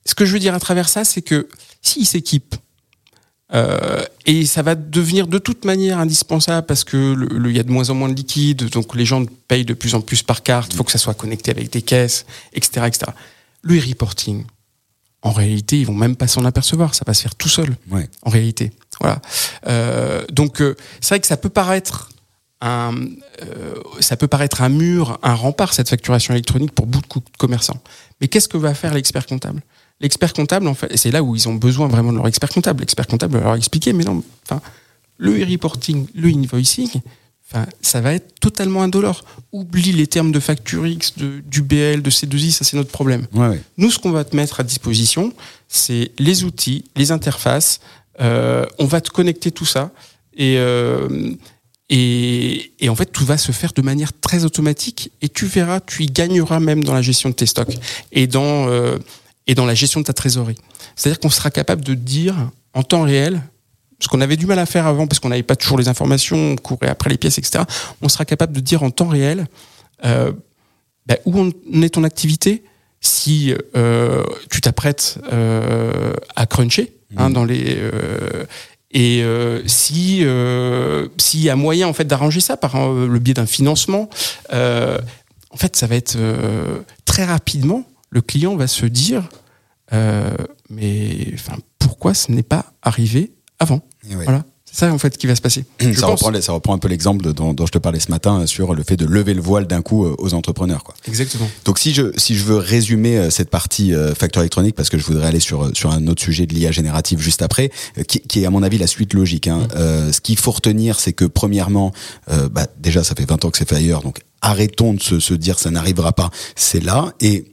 [0.06, 1.48] ce que je veux dire à travers ça, c'est que
[1.82, 2.56] s'ils s'équipent
[3.54, 7.16] euh, et ça va devenir de toute manière indispensable parce que
[7.48, 9.94] il y a de moins en moins de liquide, donc les gens payent de plus
[9.94, 10.74] en plus par carte.
[10.74, 13.12] Il faut que ça soit connecté avec des caisses, etc., etc.
[13.62, 14.46] Le e-reporting,
[15.22, 16.96] en réalité, ils vont même pas s'en apercevoir.
[16.96, 17.76] Ça va se faire tout seul.
[17.92, 18.10] Ouais.
[18.24, 19.22] En réalité, voilà.
[19.68, 22.10] Euh, donc, euh, c'est vrai que ça peut paraître
[22.62, 22.96] un,
[24.00, 27.80] ça peut paraître un mur, un rempart cette facturation électronique pour beaucoup de commerçants.
[28.22, 29.62] Mais qu'est-ce que va faire l'expert comptable?
[30.02, 32.50] L'expert comptable, en fait, et c'est là où ils ont besoin vraiment de leur expert
[32.50, 32.82] comptable.
[32.82, 34.62] L'expert comptable va leur expliquer, mais non, enfin,
[35.18, 36.90] le e-reporting, le invoicing,
[37.48, 39.24] Enfin, ça va être totalement indolore.
[39.52, 43.28] Oublie les termes de facture X, de, du BL, de C2I, ça c'est notre problème.
[43.34, 43.62] Ouais, ouais.
[43.78, 45.32] Nous, ce qu'on va te mettre à disposition,
[45.68, 47.82] c'est les outils, les interfaces.
[48.20, 49.92] Euh, on va te connecter tout ça.
[50.36, 51.34] Et, euh,
[51.90, 55.12] et, et, en fait, tout va se faire de manière très automatique.
[55.22, 57.78] Et tu verras, tu y gagneras même dans la gestion de tes stocks
[58.12, 58.98] et dans, euh,
[59.48, 60.58] et dans la gestion de ta trésorerie.
[60.96, 62.36] C'est-à-dire qu'on sera capable de dire
[62.74, 63.42] en temps réel
[64.00, 66.38] ce qu'on avait du mal à faire avant parce qu'on n'avait pas toujours les informations,
[66.38, 67.64] on courait après les pièces, etc.
[68.02, 69.48] On sera capable de dire en temps réel
[70.04, 70.32] euh,
[71.06, 72.64] bah, où on est ton activité,
[73.00, 77.34] si euh, tu t'apprêtes euh, à cruncher hein, mmh.
[77.34, 78.46] dans les euh,
[78.92, 83.34] et euh, si euh, s'il y a moyen en fait d'arranger ça par le biais
[83.34, 84.10] d'un financement,
[84.52, 86.18] en fait ça va être
[87.06, 89.30] très rapidement le client va se dire
[90.70, 93.82] mais enfin pourquoi ce n'est pas arrivé avant.
[94.10, 94.24] Ouais.
[94.24, 95.66] Voilà, C'est ça en fait qui va se passer.
[95.96, 98.74] ça, reprend, ça reprend un peu l'exemple dont, dont, je te parlais ce matin sur
[98.74, 100.84] le fait de lever le voile d'un coup euh, aux entrepreneurs.
[100.84, 100.96] Quoi.
[101.08, 101.50] Exactement.
[101.64, 104.98] Donc si je si je veux résumer euh, cette partie euh, facture électronique parce que
[104.98, 107.72] je voudrais aller sur sur un autre sujet de l'IA générative juste après,
[108.08, 109.48] qui, qui, est à mon avis la suite logique.
[109.48, 109.60] Hein.
[109.60, 109.78] Mmh.
[109.78, 111.94] Euh, ce qu'il faut retenir, c'est que premièrement,
[112.30, 115.20] euh, bah, déjà ça fait 20 ans que c'est fait ailleurs, donc arrêtons de se,
[115.20, 116.30] se dire ça n'arrivera pas.
[116.56, 117.46] C'est là et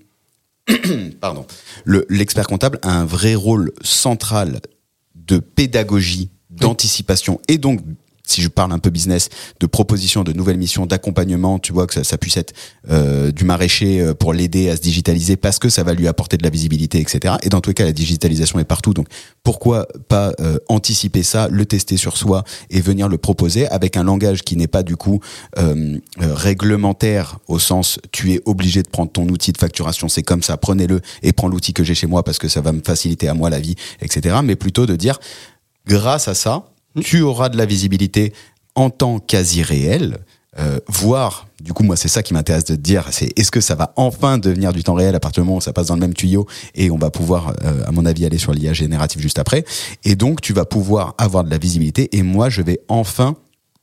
[1.21, 1.47] pardon,
[1.85, 4.61] l'expert comptable a un vrai rôle central
[5.15, 7.81] de pédagogie d'anticipation et donc
[8.27, 9.29] si je parle un peu business,
[9.61, 12.55] de proposition de nouvelles missions, d'accompagnement, tu vois que ça, ça puisse être
[12.91, 16.37] euh, du maraîcher euh, pour l'aider à se digitaliser parce que ça va lui apporter
[16.37, 17.35] de la visibilité, etc.
[17.43, 19.09] Et dans tous les cas, la digitalisation est partout, donc
[19.43, 24.05] pourquoi pas euh, anticiper ça, le tester sur soi et venir le proposer avec un
[24.05, 25.20] langage qui n'est pas du coup
[26.18, 30.57] réglementaire au sens tu es obligé de prendre ton outil de facturation, c'est comme ça,
[30.57, 33.35] prenez-le et prends l'outil que j'ai chez moi parce que ça va me faciliter à
[33.35, 34.37] moi la vie, etc.
[34.43, 35.18] Mais plutôt de dire
[35.87, 38.32] grâce à ça, tu auras de la visibilité
[38.74, 40.18] en temps quasi réel,
[40.59, 43.61] euh, voire, du coup, moi, c'est ça qui m'intéresse de te dire, c'est est-ce que
[43.61, 45.95] ça va enfin devenir du temps réel à partir du moment où ça passe dans
[45.95, 49.22] le même tuyau et on va pouvoir, euh, à mon avis, aller sur l'IA générative
[49.22, 49.64] juste après.
[50.05, 53.36] Et donc, tu vas pouvoir avoir de la visibilité et moi, je vais enfin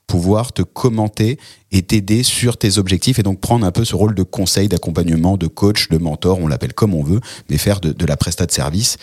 [0.06, 1.38] pouvoir te commenter
[1.72, 5.38] et t'aider sur tes objectifs et donc prendre un peu ce rôle de conseil, d'accompagnement,
[5.38, 8.48] de coach, de mentor, on l'appelle comme on veut, mais faire de, de la prestat
[8.48, 8.98] de service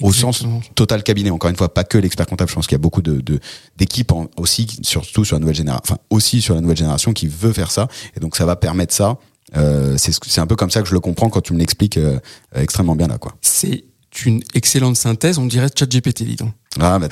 [0.00, 0.44] au sens
[0.74, 1.30] total cabinet.
[1.30, 2.50] Encore une fois, pas que l'expert comptable.
[2.50, 3.40] Je pense qu'il y a beaucoup de
[3.76, 7.52] d'équipes aussi, surtout sur la nouvelle génération, enfin aussi sur la nouvelle génération qui veut
[7.52, 7.88] faire ça.
[8.16, 9.18] Et donc ça va permettre ça.
[9.56, 12.18] Euh, c'est un peu comme ça que je le comprends quand tu me l'expliques euh,
[12.54, 13.36] extrêmement bien là, quoi.
[13.40, 13.84] C'est
[14.24, 15.38] une excellente synthèse.
[15.38, 16.52] On dirait ChatGPT, dis donc.
[16.78, 17.08] Ah, bah,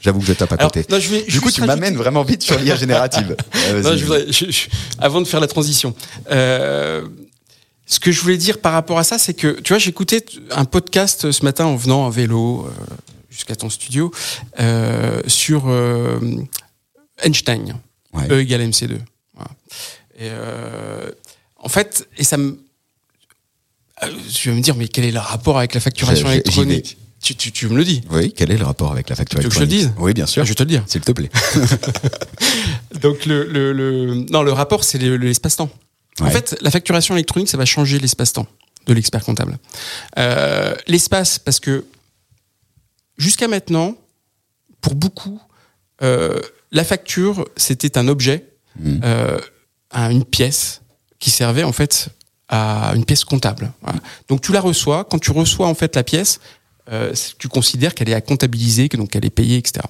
[0.00, 0.84] j'avoue que je tape à côté.
[0.88, 3.36] Alors, non, je vais, du coup, tu m'amènes vraiment vite sur l'IA générative.
[3.82, 4.68] non, je voudrais, je,
[4.98, 5.94] avant de faire la transition.
[6.30, 7.06] Euh,
[7.86, 10.64] ce que je voulais dire par rapport à ça, c'est que, tu vois, j'écoutais un
[10.64, 12.70] podcast ce matin en venant en vélo euh,
[13.32, 14.12] jusqu'à ton studio
[14.60, 16.20] euh, sur euh,
[17.22, 17.78] Einstein,
[18.12, 18.30] ouais.
[18.30, 18.98] E égale MC2.
[19.34, 19.50] Voilà.
[20.18, 21.10] Et euh,
[21.56, 22.58] en fait, et ça me.
[24.32, 26.98] Tu vas me dire, mais quel est le rapport avec la facturation électronique?
[27.22, 28.02] Tu, tu, tu, me le dis.
[28.10, 30.02] Oui, quel est le rapport avec la facturation électronique que je le dise?
[30.02, 30.44] Oui, bien sûr.
[30.44, 30.82] Je vais te le dire.
[30.88, 31.30] S'il te plaît.
[33.00, 35.70] Donc, le, le, le, non, le rapport, c'est l'espace-temps.
[36.20, 38.46] En fait, la facturation électronique, ça va changer l'espace-temps
[38.86, 39.58] de l'expert comptable.
[40.18, 41.86] Euh, l'espace, parce que
[43.16, 43.96] jusqu'à maintenant,
[44.80, 45.40] pour beaucoup,
[46.02, 46.40] euh,
[46.70, 48.46] la facture, c'était un objet,
[48.78, 49.00] mmh.
[49.04, 49.40] euh,
[49.92, 50.82] une pièce
[51.18, 52.08] qui servait en fait
[52.48, 53.72] à une pièce comptable.
[53.82, 54.00] Voilà.
[54.28, 55.04] Donc tu la reçois.
[55.04, 56.40] Quand tu reçois en fait la pièce,
[57.38, 59.80] tu considères qu'elle est à comptabiliser, que donc elle est payée, etc.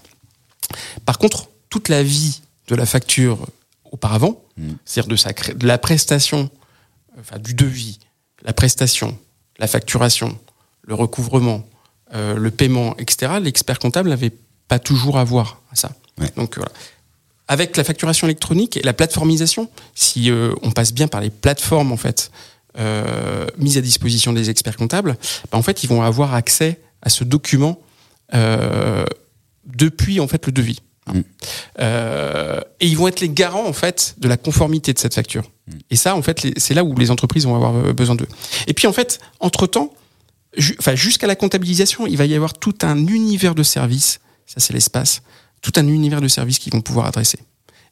[1.05, 3.47] Par contre, toute la vie de la facture
[3.93, 4.70] auparavant, mmh.
[4.84, 6.51] c'est-à-dire de, sa, de la prestation,
[7.20, 8.01] enfin du devis,
[8.43, 9.16] la prestation,
[9.59, 10.36] la facturation,
[10.82, 11.64] le recouvrement,
[12.14, 14.32] euh, le paiement, etc., l'expert comptable n'avait
[14.68, 15.93] pas toujours à voir à ça.
[16.18, 16.30] Ouais.
[16.36, 16.72] Donc voilà.
[17.49, 21.93] Avec la facturation électronique et la plateformisation, si euh, on passe bien par les plateformes
[21.93, 22.30] en fait
[22.78, 25.16] euh, mises à disposition des experts comptables,
[25.51, 27.78] bah, en fait ils vont avoir accès à ce document
[29.66, 30.80] depuis en fait le devis.
[31.07, 31.21] Mmh.
[31.81, 35.43] Euh, et ils vont être les garants en fait de la conformité de cette facture.
[35.43, 35.73] Mmh.
[35.91, 38.29] Et ça, en fait, c'est là où les entreprises vont avoir euh, besoin d'eux.
[38.67, 39.93] Et puis en fait, entre temps,
[40.57, 44.21] ju enfin jusqu'à la comptabilisation, il va y avoir tout un univers de services.
[44.47, 45.23] Ça, c'est l'espace.
[45.61, 47.39] Tout un univers de services qu'ils vont pouvoir adresser.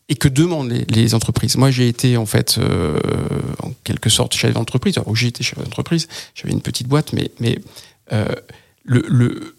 [0.09, 2.99] Et que demandent les, les entreprises Moi, j'ai été en fait, euh,
[3.63, 4.99] en quelque sorte, chef d'entreprise.
[4.99, 6.09] Alors, j'ai été chef d'entreprise.
[6.35, 7.59] J'avais une petite boîte, mais mais
[8.13, 8.27] euh,
[8.85, 9.55] le, le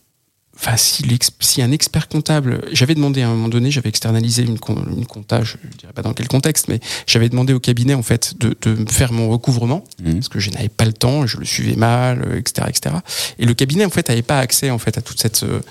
[0.62, 1.04] enfin si,
[1.40, 4.58] si, un expert comptable, j'avais demandé à un moment donné, j'avais externalisé une,
[4.96, 8.04] une compta, je ne dirais pas dans quel contexte, mais j'avais demandé au cabinet en
[8.04, 10.14] fait de, de faire mon recouvrement Mmh.
[10.14, 12.96] parce que je n'avais pas le temps, je le suivais mal, etc., etc.
[13.40, 15.62] Et le cabinet en fait n'avait pas accès en fait à toute cette euh,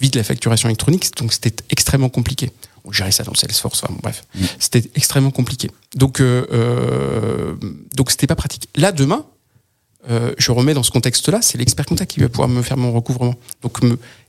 [0.00, 2.50] vie de la facturation électronique, donc c'était extrêmement compliqué.
[2.84, 4.44] On gérait ça dans Salesforce, enfin, bon, bref, Mmh.
[4.58, 5.70] c'était extrêmement compliqué.
[5.94, 7.54] Donc euh, euh,
[7.94, 8.68] donc c'était pas pratique.
[8.76, 9.24] Là demain,
[10.10, 12.92] euh, je remets dans ce contexte-là, c'est l'expert comptable qui va pouvoir me faire mon
[12.92, 13.34] recouvrement.
[13.62, 13.78] Donc,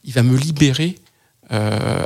[0.03, 0.97] il va me libérer
[1.51, 2.03] euh,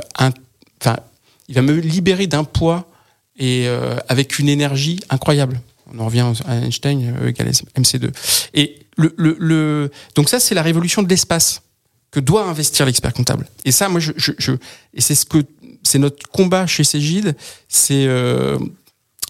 [1.48, 2.88] il va me libérer d'un poids
[3.36, 5.60] et euh, avec une énergie incroyable.
[5.92, 8.10] On en revient à Einstein euh, égale MC2.
[8.54, 8.80] Et
[10.14, 11.62] donc ça, c'est la révolution de l'espace
[12.10, 13.46] que doit investir l'expert comptable.
[13.64, 14.00] Et ça, moi,
[14.94, 15.38] et c'est ce que
[15.82, 17.36] c'est notre combat chez Cégide,
[17.68, 18.08] c'est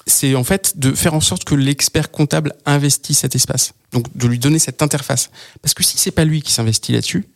[0.08, 3.74] c'est en fait de faire en sorte que l'expert comptable investisse cet espace.
[3.92, 5.30] Donc de lui donner cette interface.
[5.62, 7.26] Parce que si c'est pas lui qui s'investit là-dessus,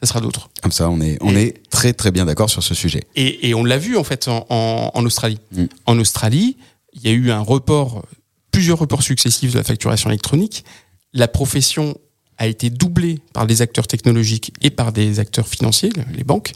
[0.00, 0.50] ça sera d'autres.
[0.62, 3.04] Comme ça, on est, on et, est très très bien d'accord sur ce sujet.
[3.14, 5.38] Et, et on l'a vu en fait en, en, en Australie.
[5.52, 5.64] Mm.
[5.86, 6.56] En Australie,
[6.94, 8.04] il y a eu un report,
[8.50, 10.64] plusieurs reports successifs de la facturation électronique.
[11.12, 11.96] La profession
[12.38, 16.52] a été doublé par des acteurs technologiques et par des acteurs financiers, les banques.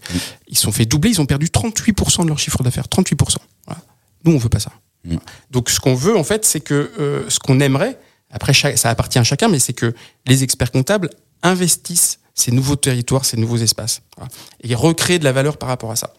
[0.48, 2.86] Ils sont fait doubler, ils ont perdu 38% de leur chiffre d'affaires.
[2.86, 3.36] 38%.
[3.66, 3.82] Voilà.
[4.24, 4.72] Nous, on veut pas ça.
[5.51, 7.99] Donc, ce qu'on veut, en fait, c'est que euh, ce qu'on aimerait,
[8.30, 9.94] après, ça appartient à chacun, mais c'est que
[10.26, 11.11] les experts comptables
[11.42, 14.03] investissent ces nouveaux territoires, ces nouveaux espaces,
[14.62, 16.12] et recréer de la valeur par rapport à ça.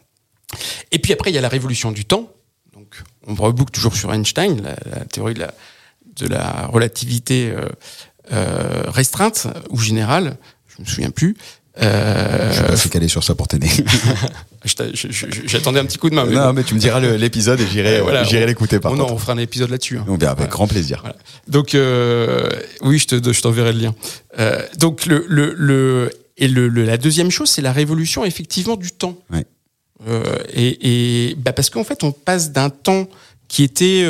[0.92, 2.32] Et puis après, il y a la révolution du temps.
[2.74, 5.54] Donc, on reboucle toujours sur Einstein, la, théorie de la,
[6.16, 7.70] de la relativité euh,
[8.32, 11.38] euh, restreinte ou générale, je me souviens plus.
[11.82, 13.70] Euh, Je suis calé sur ça pour t'aider.
[15.46, 16.26] J'attendais un petit coup de main.
[16.26, 16.54] mais non, bon.
[16.54, 19.14] mais tu me diras l'épisode et j'irai Voilà, j'irai on- l'écouter par non, contre.
[19.14, 19.98] on fera un épisode là-dessus.
[19.98, 20.06] hein.
[20.08, 20.52] On verra avec Voilà.
[20.52, 21.00] grand plaisir.
[21.02, 21.16] Voilà.
[21.48, 22.50] Donc euh,
[22.82, 23.96] oui, je te je t'enverrai le lien.
[24.40, 28.76] Euh, donc le le, le et le, le- la deuxième chose, c'est la révolution effectivement
[28.76, 29.18] du temps.
[29.32, 29.46] Ouais.
[30.08, 30.24] Euh,
[30.54, 33.08] et et bah parce qu'en fait, on passe d'un temps
[33.48, 34.04] qui était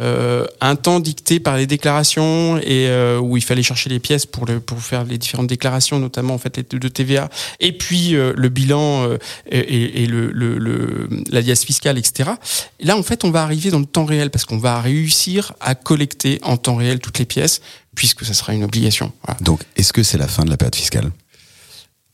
[0.00, 4.24] euh, un temps dicté par les déclarations et euh, où il fallait chercher les pièces
[4.26, 7.28] pour le, pour faire les différentes déclarations, notamment en fait les de TVA,
[7.60, 9.08] et puis euh, le bilan
[9.50, 12.30] et, et- et le, le, le- la liasse fiscale, etc.
[12.78, 15.52] Et là, en fait, on va arriver dans le temps réel parce qu'on va réussir
[15.60, 17.60] à collecter en temps réel toutes les pièces,
[17.94, 19.12] puisque ça sera une obligation.
[19.24, 19.38] Voilà.
[19.42, 21.10] Donc, est-ce que c'est la fin de la période fiscale?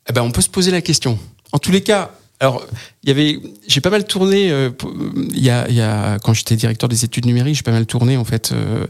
[0.09, 1.19] Eh ben, on peut se poser la question.
[1.53, 2.67] En tous les cas, alors,
[3.03, 4.71] il y avait, j'ai pas mal tourné, euh,
[5.31, 7.87] il y, a, il y a, quand j'étais directeur des études numériques, j'ai pas mal
[7.87, 8.87] tourné, en fait, euh,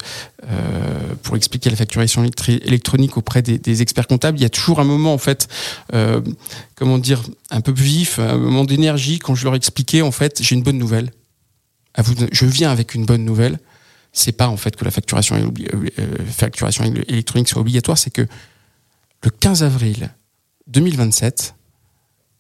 [0.50, 4.38] euh, pour expliquer la facturation électronique auprès des, experts comptables.
[4.38, 5.46] Il y a toujours un moment, en fait,
[5.94, 6.20] euh,
[6.74, 10.56] comment dire, un peu vif, un moment d'énergie, quand je leur expliquais, en fait, j'ai
[10.56, 11.12] une bonne nouvelle.
[11.98, 13.60] Vous, je viens avec une bonne nouvelle.
[14.12, 18.26] C'est pas, en fait, que la facturation, obli- euh, facturation électronique soit obligatoire, c'est que
[19.22, 20.10] le 15 avril
[20.66, 21.55] 2027,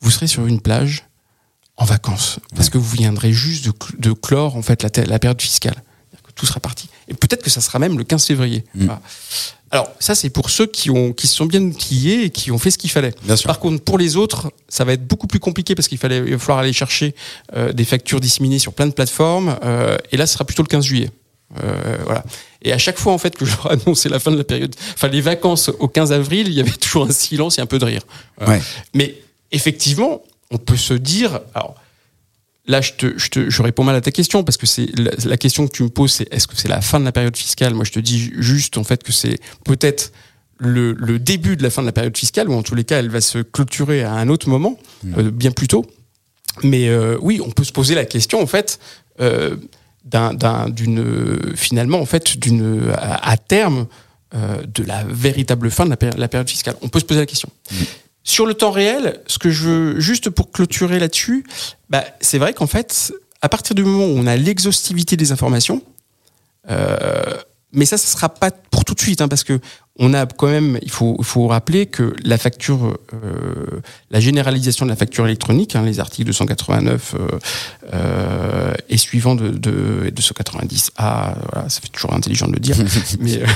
[0.00, 1.04] vous serez sur une plage
[1.76, 5.40] en vacances parce que vous viendrez juste de, cl- de clore en fait la, période
[5.40, 5.82] fiscale.
[6.22, 6.88] Que Tout sera parti.
[7.08, 8.64] Et peut-être que ça sera même le 15 février.
[8.74, 8.84] Mm.
[8.86, 9.00] Voilà.
[9.70, 12.58] Alors ça c'est pour ceux qui ont qui se sont bien outillés et qui ont
[12.58, 13.12] fait ce qu'il fallait.
[13.24, 13.48] Bien sûr.
[13.48, 16.32] Par contre pour les autres ça va être beaucoup plus compliqué parce qu'il fallait il
[16.32, 17.14] va falloir aller chercher
[17.54, 20.68] euh, des factures disséminées sur plein de plateformes euh, et là ce sera plutôt le
[20.68, 21.10] 15 juillet.
[21.62, 22.24] Euh, voilà.
[22.62, 24.74] Et à chaque fois en fait que je leur annonçais la fin de la période,
[24.94, 27.78] enfin les vacances au 15 avril, il y avait toujours un silence et un peu
[27.78, 28.02] de rire.
[28.46, 28.60] Ouais.
[28.94, 29.16] Mais
[29.52, 31.40] effectivement, on peut se dire.
[31.54, 31.74] Alors,
[32.66, 35.10] là, je, te, je, te, je réponds mal à ta question parce que c'est la,
[35.24, 37.36] la question que tu me poses, c'est est-ce que c'est la fin de la période
[37.36, 37.74] fiscale?
[37.74, 40.12] Moi, je te dis juste en fait que c'est peut-être
[40.58, 42.98] le, le début de la fin de la période fiscale, ou en tous les cas,
[42.98, 44.78] elle va se clôturer à un autre moment,
[45.18, 45.84] euh, bien plus tôt.
[46.62, 48.78] Mais euh, oui, on peut se poser la question en fait.
[49.20, 49.56] Euh,
[50.04, 53.86] d'un, d'un- d'une finalement en fait d'une à, à terme
[54.32, 56.76] de la véritable fin de la, péri- la période fiscale.
[56.80, 57.48] On peut se poser la question.
[58.26, 61.46] Sur le temps réel, ce que je veux, juste pour clôturer là-dessus,
[61.90, 65.80] bah, c'est vrai qu'en fait, à partir du moment où on a l'exhaustivité des informations,
[66.68, 67.22] euh,
[67.70, 69.60] mais ça, ça sera pas pour tout de suite, hein, parce que
[69.98, 73.80] on a quand même, il faut, faut rappeler que la facture, euh,
[74.10, 77.38] la généralisation de la facture électronique, hein, les articles 289 euh,
[77.94, 82.76] euh, et suivants de, de 290A, voilà, ça fait toujours intelligent de le dire,
[83.20, 83.46] mais euh,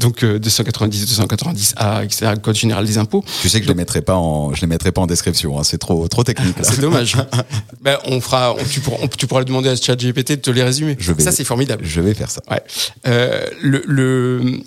[0.00, 2.32] donc euh, 290, 290A, etc.
[2.42, 3.24] Code général des impôts.
[3.42, 5.58] Tu sais que je les mettrai pas en, je les mettrai pas en description.
[5.58, 6.56] hein, c'est trop, trop technique.
[6.62, 7.16] C'est dommage.
[7.82, 10.50] ben, on fera, on- tu, pourras, on- tu pourras le demander à ChatGPT de te
[10.50, 10.96] les résumer.
[10.98, 11.84] Je vais- Ça, c'est formidable.
[11.84, 12.40] Je vais faire ça.
[12.50, 12.60] Ouais.
[13.06, 14.60] Euh, le, le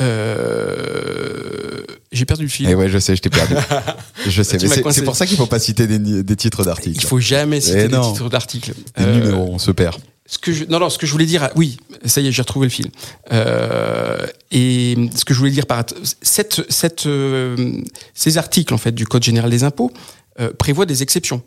[0.00, 1.82] euh,
[2.12, 2.68] j'ai perdu le fil.
[2.68, 3.54] Et ouais, je sais, je t'ai perdu.
[4.26, 6.98] je sais, mais c'est pour ça qu'il faut pas citer des, titres d'articles.
[7.02, 8.12] Il faut jamais citer Eh des non.
[8.12, 8.72] titres d'articles.
[8.96, 9.96] Des Euh, numéros, on se perd.
[10.26, 12.42] ce que je, non, non, ce que je voulais dire, oui, ça y est, j'ai
[12.42, 12.90] retrouvé le fil.
[13.32, 15.84] Euh, et ce que je voulais dire par
[16.22, 17.82] cette, cette, euh,
[18.14, 19.92] ces articles en fait du Code général des impôts
[20.40, 21.42] euh, prévoient des exceptions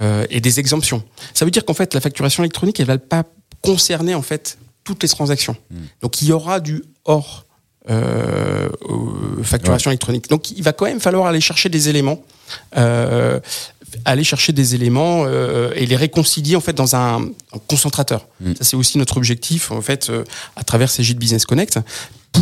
[0.00, 1.02] euh, et des exemptions.
[1.34, 3.24] Ça veut dire qu'en fait, la facturation électronique, elle va pas
[3.62, 5.56] concerner en fait toutes les transactions.
[6.00, 7.44] Donc, il y aura du hors.
[7.90, 8.68] Euh,
[9.42, 10.28] facturation électronique.
[10.28, 12.22] Donc, il va quand même falloir aller chercher des éléments,
[12.76, 13.40] euh,
[14.04, 18.26] aller chercher des éléments euh, et les réconcilier en fait dans un, un concentrateur.
[18.40, 18.54] Mm.
[18.56, 20.12] Ça, c'est aussi notre objectif en fait
[20.56, 21.78] à travers de Business Connect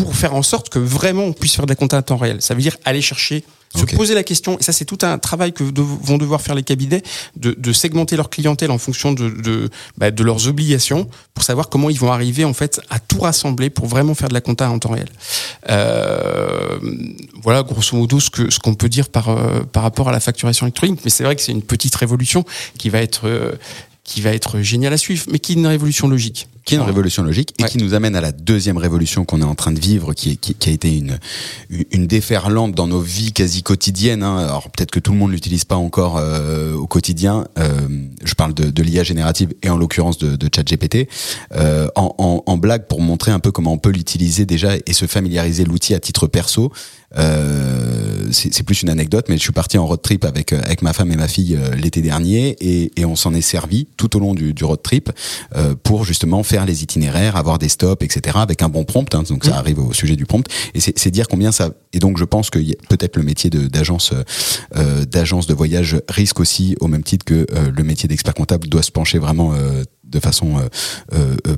[0.03, 2.39] pour faire en sorte que vraiment on puisse faire de la compta à temps réel.
[2.41, 3.45] Ça veut dire aller chercher,
[3.75, 4.59] se poser la question.
[4.59, 7.03] Et ça, c'est tout un travail que de- vont devoir faire les cabinets
[7.37, 9.69] de, de segmenter leur clientèle en fonction de, de,
[9.99, 13.69] bah, de leurs obligations pour savoir comment ils vont arriver en fait à tout rassembler
[13.69, 15.09] pour vraiment faire de la compta en temps réel.
[15.69, 16.79] Euh,
[17.43, 20.21] voilà, grosso modo, ce que ce qu'on peut dire par euh, par rapport à la
[20.21, 21.01] facturation électronique.
[21.05, 22.45] Mais c'est vrai que c'est une petite révolution
[22.79, 23.53] qui va être euh,
[24.05, 26.49] qui va être géniale à suivre, mais qui est une révolution logique.
[26.67, 29.45] Qui est une révolution logique et qui nous amène à la deuxième révolution qu'on est
[29.45, 31.19] en train de vivre, qui, est, qui, qui, a été une,
[31.93, 34.25] une déferlante dans nos vies quasi quotidiennes.
[34.25, 34.39] Hein.
[34.39, 37.47] Alors peut-être que tout le monde l'utilise pas encore euh, au quotidien.
[37.57, 37.71] Euh,
[38.25, 41.09] je parle de, de l'IA générative et en l'occurrence de, de ChatGPT.
[41.55, 44.93] Euh, en, en, en, blague pour montrer un peu comment on peut l'utiliser déjà et
[44.93, 46.73] se familiariser l'outil à titre perso.
[47.19, 50.83] Euh, c'est plus une anecdote, mais je suis parti en road trip avec euh, avec
[50.83, 54.17] ma femme et ma fille euh, l'été dernier et, et on s'en est servi tout
[54.17, 55.11] au long du, du road trip
[55.55, 58.39] euh, pour justement faire les itinéraires, avoir des stops, etc.
[58.41, 59.15] avec un bon prompt.
[59.15, 59.55] Hein, donc ça mmh.
[59.55, 61.71] arrive au sujet du prompt et c'est dire combien ça.
[61.93, 62.59] Et donc je pense que
[62.89, 64.13] peut-être le métier d'agence
[64.77, 68.83] euh, d'agence de voyage risque aussi au même titre que le métier d'expert comptable doit
[68.83, 69.55] se pencher vraiment
[70.05, 70.57] de façon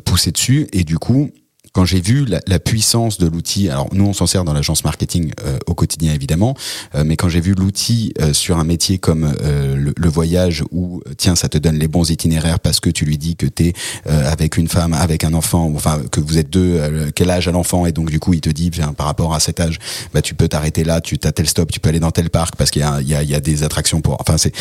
[0.05, 1.31] poussée dessus et du coup
[1.73, 4.85] quand j'ai vu la, la, puissance de l'outil, alors nous on s'en sert dans l'agence
[4.85, 6.57] marketing euh, au quotidien évidemment,
[6.95, 10.64] euh, mais quand j'ai vu l'outil euh, sur un métier comme euh, le, le, voyage
[10.71, 13.69] où tiens ça te donne les bons itinéraires parce que tu lui dis que tu
[13.69, 13.73] es
[14.07, 17.87] avec une femme, avec un enfant, enfin que vous êtes deux, quel âge a l'enfant
[17.87, 19.79] et donc du coup il te dit par rapport à cet âge,
[20.14, 22.57] bah tu peux t'arrêter là, tu as tel stop, tu peux aller dans tel parc
[22.57, 24.53] parce qu'il y a, il y, a, il y a des attractions pour, enfin c'est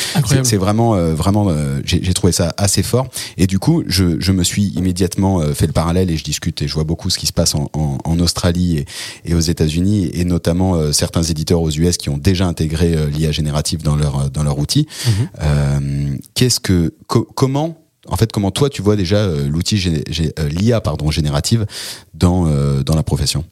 [0.43, 1.49] c'est vraiment vraiment
[1.84, 3.08] j'ai trouvé ça assez fort.
[3.38, 6.68] Et du coup je, je me suis immédiatement fait le parallèle et je discute et
[6.68, 8.86] je vois beaucoup ce qui se passe en, en, en Australie et,
[9.26, 13.10] et aux États-Unis, et notamment euh, certains éditeurs aux US qui ont déjà intégré euh,
[13.10, 14.88] l'IA générative dans leur euh, dans leur outil.
[15.06, 16.20] Mhm.
[16.34, 17.78] Qu'est-ce que co comment
[18.10, 20.04] en fait, comment toi tu vois déjà l'outil
[20.50, 21.66] l'IA pardon générative
[22.14, 22.45] dans
[22.84, 23.43] dans la profession?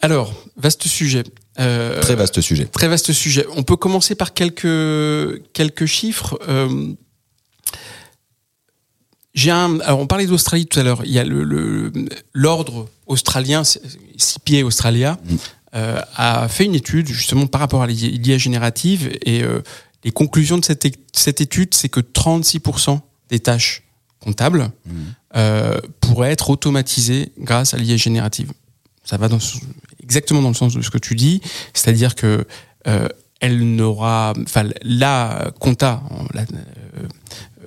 [0.00, 1.24] Alors vaste sujet.
[1.58, 2.64] Euh, très vaste sujet.
[2.66, 3.46] Très vaste sujet.
[3.56, 6.38] On peut commencer par quelques quelques chiffres.
[6.48, 6.92] Euh,
[9.40, 9.80] j'ai un.
[9.80, 11.02] Alors, on parlait d'Australie tout à l'heure.
[11.04, 11.92] Il y a le
[12.34, 15.36] l'ordre australien, CPA Australia, mm.
[15.74, 19.62] euh, a fait une étude justement par rapport à l'IA générative et euh,
[20.04, 23.82] les conclusions de cette, cette étude, c'est que 36% des tâches
[24.20, 24.92] comptables mm.
[25.36, 28.52] euh, pourraient être automatisées grâce à l'IA générative.
[29.04, 29.38] Ça va dans,
[30.02, 31.40] exactement dans le sens de ce que tu dis,
[31.72, 32.46] c'est-à-dire que
[32.86, 33.08] euh,
[33.40, 36.02] elle n'aura, enfin, la compta,
[36.34, 36.42] la,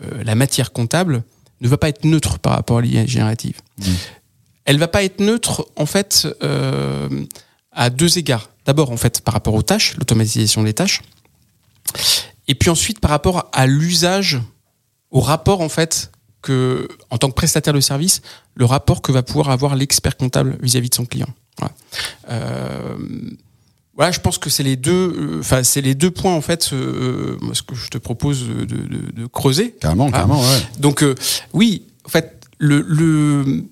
[0.03, 1.23] euh, la matière comptable
[1.63, 3.59] ne va pas être neutre par rapport à l'IA générative.
[3.79, 3.83] Mmh.
[4.65, 7.09] Elle va pas être neutre en fait euh,
[7.71, 8.49] à deux égards.
[8.65, 11.01] D'abord en fait par rapport aux tâches, l'automatisation des tâches,
[12.47, 14.39] et puis ensuite par rapport à l'usage,
[15.11, 16.11] au rapport en fait
[16.41, 18.21] que en tant que prestataire de service,
[18.55, 21.29] le rapport que va pouvoir avoir l'expert comptable vis-à-vis de son client.
[21.57, 21.73] Voilà.
[22.29, 22.97] Euh,
[23.95, 26.71] voilà, je pense que c'est les deux, euh, enfin c'est les deux points en fait,
[26.73, 29.75] euh, ce que je te propose de, de, de creuser.
[29.79, 30.41] Carrément, carrément.
[30.41, 30.61] Ouais.
[30.79, 31.13] Donc euh,
[31.53, 33.63] oui, en fait, le, le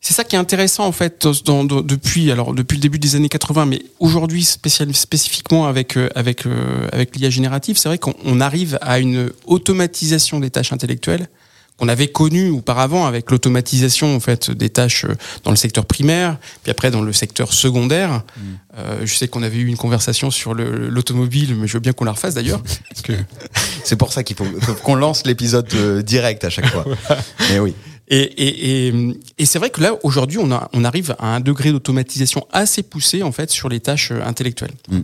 [0.00, 3.14] c'est ça qui est intéressant en fait dans, dans, depuis alors depuis le début des
[3.14, 6.44] années 80, mais aujourd'hui spécifiquement avec euh, avec
[6.92, 11.28] avec l'IA générative, c'est vrai qu'on arrive à une automatisation des tâches intellectuelles
[11.76, 15.14] qu'on avait connu auparavant avec l'automatisation en fait des tâches euh,
[15.44, 18.22] dans le secteur primaire, puis après dans le secteur secondaire.
[18.36, 18.42] Mm.
[18.78, 22.04] Euh, je sais qu'on avait eu une conversation sur l'automobile, mais je veux bien qu'on
[22.04, 22.62] la refasse d'ailleurs.
[23.04, 23.12] que...
[23.84, 24.44] C'est pour ça qu'il faut,
[24.82, 26.84] qu'on lance l'épisode euh, direct à chaque fois.
[27.50, 27.74] mais oui.
[28.08, 28.94] Et, et, et,
[29.38, 32.82] et c'est vrai que là, aujourd'hui, on, a, on arrive à un degré d'automatisation assez
[32.82, 34.74] poussé, en fait, sur les tâches euh, intellectuelles.
[34.88, 35.00] Mm.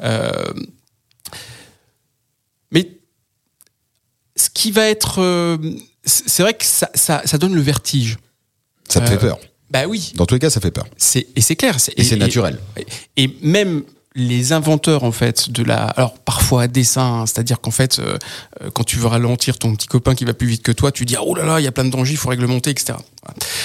[0.00, 0.52] Euh,
[2.70, 2.98] mais
[4.36, 5.58] ce qui va être
[6.04, 8.18] c'est vrai que ça, ça, ça, donne le vertige.
[8.88, 9.38] Ça te fait peur.
[9.70, 10.12] Bah oui.
[10.14, 10.86] Dans tous les cas, ça fait peur.
[11.14, 11.76] Et c'est clair.
[11.96, 12.58] Et c'est naturel.
[12.76, 13.82] Et, et, même
[14.16, 18.16] les inventeurs en fait de la alors parfois à dessin hein, c'est-à-dire qu'en fait euh,
[18.62, 21.04] euh, quand tu veux ralentir ton petit copain qui va plus vite que toi tu
[21.04, 22.94] dis oh là là il y a plein de dangers il faut réglementer etc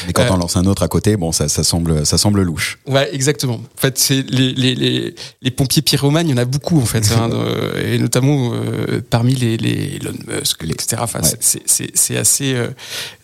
[0.08, 2.42] mais quand euh, on lance un autre à côté bon ça, ça semble ça semble
[2.42, 2.80] louche.
[2.88, 3.56] Ouais exactement.
[3.56, 6.86] En fait c'est les, les, les, les, pompiers pyromanes il y en a beaucoup en
[6.86, 7.30] fait hein,
[7.84, 11.30] et notamment euh, parmi les, les Elon Musk etc enfin ouais.
[11.40, 12.56] c'est c'est assez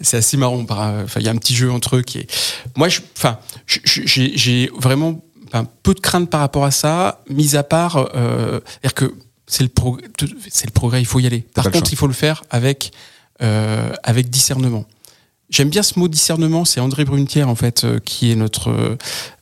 [0.01, 2.27] c'est assez marrant enfin il y a un petit jeu entre eux qui est
[2.75, 5.21] moi je enfin j'ai vraiment
[5.55, 9.13] enfin, peu de crainte par rapport à ça, mis à part, euh, dire que
[9.47, 10.07] c'est le, progrès,
[10.49, 11.41] c'est le progrès, il faut y aller.
[11.53, 12.91] Par contre, il faut le faire avec,
[13.41, 14.85] euh, avec discernement.
[15.49, 18.97] J'aime bien ce mot discernement, c'est André Brunetière en fait euh, qui est notre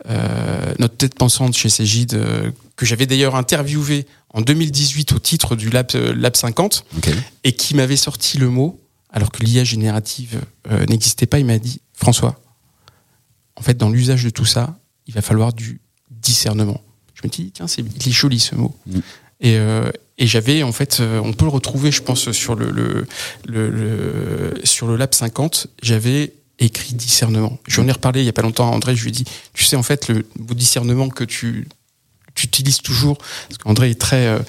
[0.10, 5.56] euh, notre tête pensante chez Cégide euh, que j'avais d'ailleurs interviewé en 2018 au titre
[5.56, 7.14] du Lab Lab 50 okay.
[7.46, 10.42] et qui m'avait sorti le mot alors que l'IA générative
[10.90, 12.40] n'existait pas, il m'a dit François,
[13.56, 15.80] en fait dans l'usage de tout ça, il va falloir du
[16.24, 16.82] discernement.
[17.14, 18.76] Je me dis, tiens, c'est, il est joli ce mot.
[18.88, 19.00] Mm.
[19.42, 22.72] Et, euh, et j'avais, en fait, euh, on peut le retrouver, je pense, sur le,
[22.72, 23.06] le,
[23.46, 27.60] le, le sur le Lab 50, j'avais écrit discernement.
[27.68, 29.64] J'en ai reparlé il y a pas longtemps à André, je lui ai dit, tu
[29.64, 31.68] sais, en fait, le mot discernement que tu,
[32.36, 34.28] tu utilises toujours, parce qu'André est très...
[34.28, 34.40] Euh,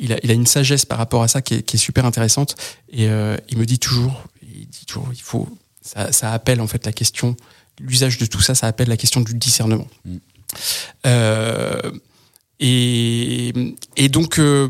[0.00, 2.04] il, a, il a une sagesse par rapport à ça qui est, qui est super
[2.04, 2.56] intéressante,
[2.92, 5.48] et il me dit toujours, il dit toujours, il faut
[5.82, 7.36] ça, ça appelle en fait la question,
[7.80, 9.86] l'usage de tout ça, ça appelle la question du discernement.
[10.04, 10.16] Mm.
[11.06, 11.80] Euh,
[12.58, 13.52] et,
[13.96, 14.68] et donc, euh,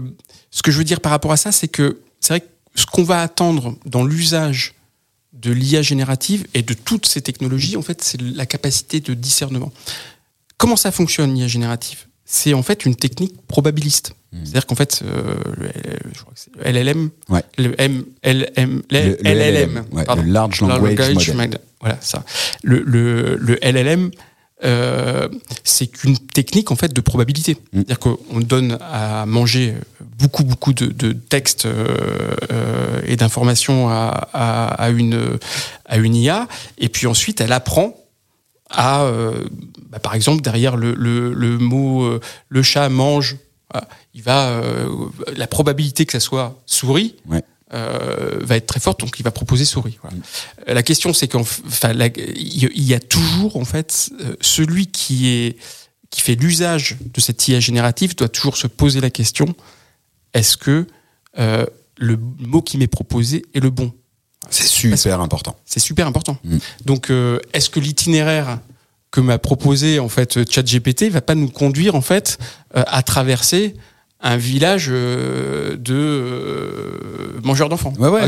[0.51, 2.87] ce que je veux dire par rapport à ça, c'est que c'est vrai que ce
[2.87, 4.75] qu'on va attendre dans l'usage
[5.33, 9.73] de l'IA générative et de toutes ces technologies, en fait, c'est la capacité de discernement.
[10.59, 12.07] Comment ça fonctionne l'IA générative?
[12.27, 14.13] C'est en fait une technique probabiliste.
[14.33, 15.69] C'est-à-dire qu'en fait, euh, le,
[16.15, 17.43] je crois que c'est le LLM, Ouais.
[17.59, 20.23] le M, LM, Le- le LLM, ouais, pardon.
[20.23, 21.31] le Large Language.
[21.35, 21.59] Model.
[21.81, 22.25] Voilà, ça.
[22.63, 24.13] Le LLM,
[24.65, 25.29] euh,
[25.65, 27.55] c'est qu'une technique en fait de probabilité.
[27.55, 27.59] Mm.
[27.73, 29.75] C'est-à-dire qu'on donne à manger
[30.19, 35.39] beaucoup beaucoup de, de textes euh, euh, et d'informations à, à, à une
[35.87, 36.49] à une IA,
[36.79, 37.95] et puis ensuite elle apprend
[38.71, 39.49] à, euh,
[39.91, 43.37] bah, par exemple, derrière le, le, le mot euh, le chat mange,
[44.15, 44.89] il va euh,
[45.37, 47.43] la probabilité que ça soit souris Ouais.
[47.73, 49.99] Euh, va être très forte, donc il va proposer souris.
[50.03, 50.17] voilà.
[50.69, 54.35] Euh, La question, c'est qu'en f- enfin, la- il y a toujours en fait euh,
[54.41, 55.57] celui qui est
[56.11, 59.55] qui fait l'usage de cette IA générative doit toujours se poser la question
[60.35, 60.87] est-ce que
[61.39, 61.65] euh,
[61.99, 63.93] le mot qui m'est proposé est le bon?
[64.49, 65.57] C'est super important.
[65.65, 66.37] c'est super important.
[66.43, 66.57] Mm.
[66.87, 68.59] Donc, euh, est-ce que l'itinéraire
[69.13, 72.39] que m'a proposé en fait ChatGPT va pas nous conduire en fait
[72.75, 73.75] à traverser
[74.23, 78.21] un village euh, de euh, mangeurs d'enfants Ouais, ouais,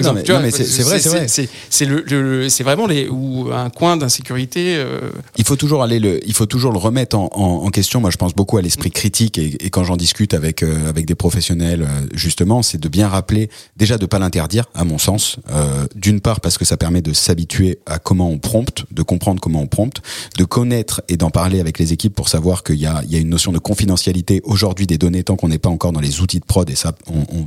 [0.64, 1.48] c'est- vrai, c'est vrai.
[1.70, 4.74] C'est le, le- c'est vraiment les ou un coin d'insécurité.
[4.76, 5.00] euh,
[5.36, 8.00] Il faut toujours aller le, il faut toujours le remettre en, en, en question.
[8.00, 11.06] Moi, je pense beaucoup à l'esprit critique et, et quand j'en discute avec euh, avec
[11.06, 15.36] des professionnels, euh, justement, c'est de bien rappeler déjà de pas l'interdire, à mon sens.
[15.50, 19.40] Euh, D'une part parce que ça permet de s'habituer à comment on prompte, de comprendre
[19.40, 20.00] comment on prompte,
[20.38, 23.16] de connaître et d'en parler avec les équipes pour savoir qu'il y a, il y
[23.16, 26.38] a une notion de confidentialité aujourd'hui des données tant qu'on n'est pas dans les outils
[26.38, 26.68] de prod.
[26.70, 26.94] Et ça,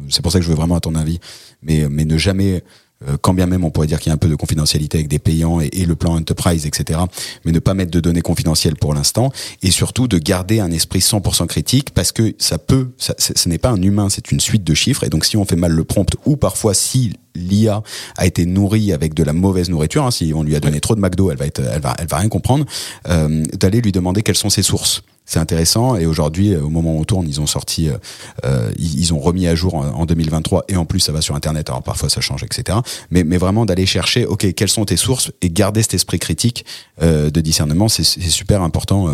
[0.09, 1.19] c'est pour ça que je veux vraiment à ton avis,
[1.61, 2.63] mais mais ne jamais
[3.07, 5.09] euh, quand bien même on pourrait dire qu'il y a un peu de confidentialité avec
[5.09, 7.01] des payants et, le plan enterprise, etc.
[7.43, 9.31] Mais ne pas mettre de données confidentielles pour l'instant
[9.61, 13.69] et surtout de garder un esprit 100% critique parce que ça peut, ce n'est pas
[13.69, 16.15] un humain, c'est une suite de chiffres et donc si on fait mal le prompt
[16.25, 17.83] ou parfois si l'IA
[18.17, 20.95] a été nourrie avec de la mauvaise nourriture, hein, si on lui a donné trop
[20.95, 22.65] de McDo, elle va elle va, elle va rien comprendre,
[23.09, 25.03] euh, d'aller lui demander quelles sont ses sources.
[25.25, 27.97] C'est intéressant et aujourd'hui, euh, au moment où on tourne, ils ont sorti, euh,
[28.45, 31.35] euh, ils ont remis à jour en, en 2023 et en plus ça va sur
[31.35, 31.69] Internet.
[31.69, 32.77] Alors parfois ça change, etc.
[33.09, 36.65] Mais, vraiment d'aller chercher, ok, quelles sont tes sources et garder cet esprit critique
[37.01, 39.13] de discernement, c'est super important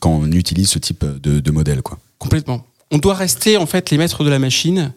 [0.00, 1.98] quand on utilise ce type de, modèle, quoi.
[2.18, 2.66] Complètement.
[2.90, 4.92] On doit rester en fait les maîtres de la machine.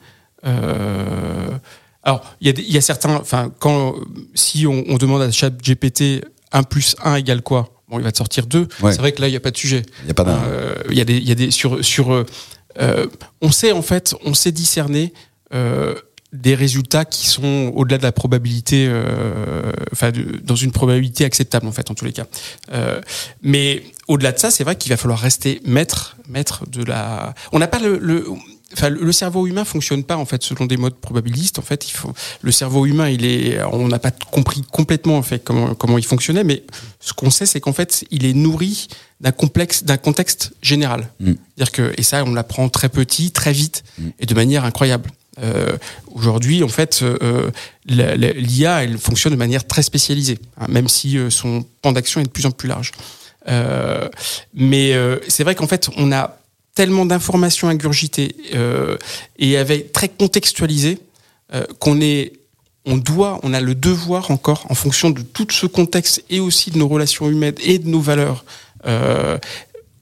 [2.03, 3.15] Alors, il y, a des- il y a certains.
[3.15, 3.95] Enfin, quand
[4.33, 7.69] si on, on demande à ChatGPT 1 plus 1 égale quoi?
[7.93, 8.67] Bon, il va te sortir 2.
[8.81, 8.91] Ouais.
[8.91, 9.83] C'est vrai que là, il n'y a pas de sujet.
[10.01, 10.41] Il y a pas d'un.
[10.47, 12.11] Euh, Il y a des, il y a des sur sur.
[12.11, 13.05] euh,
[13.41, 15.13] on sait en fait, on sait discerner.
[15.53, 15.93] euh,
[16.31, 21.67] des résultats qui sont au-delà de la probabilité, euh, enfin de- dans une probabilité acceptable
[21.67, 22.25] en fait en tous les cas.
[22.71, 22.99] Euh,
[23.43, 27.35] mais au-delà de ça, c'est vrai qu'il va falloir rester maître, maître de la.
[27.51, 28.25] On n'a pas le, le,
[28.73, 31.59] enfin le cerveau humain fonctionne pas en fait selon des modes probabilistes.
[31.59, 35.23] En fait, il faut le cerveau humain, il est, on n'a pas compris complètement en
[35.23, 36.63] fait comment comment il fonctionnait, mais
[36.99, 38.87] ce qu'on sait, c'est qu'en fait, il est nourri
[39.21, 41.09] d'un complexe, d'un contexte général.
[41.19, 41.33] Mm.
[41.55, 44.09] C'est-à-dire que et ça, on l'apprend très petit, très vite Mm.
[44.19, 45.09] et de manière incroyable.
[45.39, 45.77] Euh,
[46.13, 47.49] Aujourd'hui, en fait, euh,
[47.85, 52.25] l'IA, elle fonctionne de manière très spécialisée, hein, même si euh, son pan d'action est
[52.25, 52.91] de plus en plus large.
[53.49, 54.07] Euh,
[54.53, 56.37] mais euh, c'est vrai qu'en fait, on a
[56.75, 58.97] tellement d'informations ingurgitées euh,
[59.37, 60.99] et avec très contextualisées
[61.53, 62.33] euh, qu'on est,
[62.85, 66.71] on doit, on a le devoir encore, en fonction de tout ce contexte et aussi
[66.71, 68.43] de nos relations humaines et de nos valeurs.
[68.85, 69.37] Euh,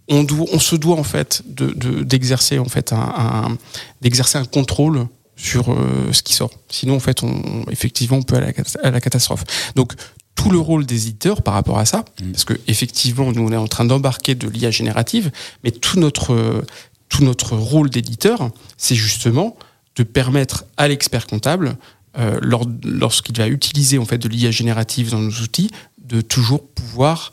[0.08, 3.58] on, doit, on se doit en fait de, de- d'exercer en fait un,
[4.02, 5.76] d'exercer un contrôle sur
[6.12, 6.52] ce qui sort.
[6.70, 8.54] Sinon, en fait, on, effectivement, on peut aller
[8.84, 9.44] à la catastrophe.
[9.76, 9.94] Donc,
[10.36, 12.32] tout le rôle des éditeurs par rapport à ça, Mm.
[12.32, 15.32] parce que effectivement, nous, on est en train d'embarquer de l'IA générative,
[15.64, 16.64] mais tout notre,
[17.10, 19.56] tout notre rôle d'éditeur, c'est justement
[19.96, 21.78] de permettre à l'expert comptable,
[22.18, 25.70] euh, lors- lorsqu'il va utiliser en fait de l'IA générative dans nos outils,
[26.04, 27.32] de toujours pouvoir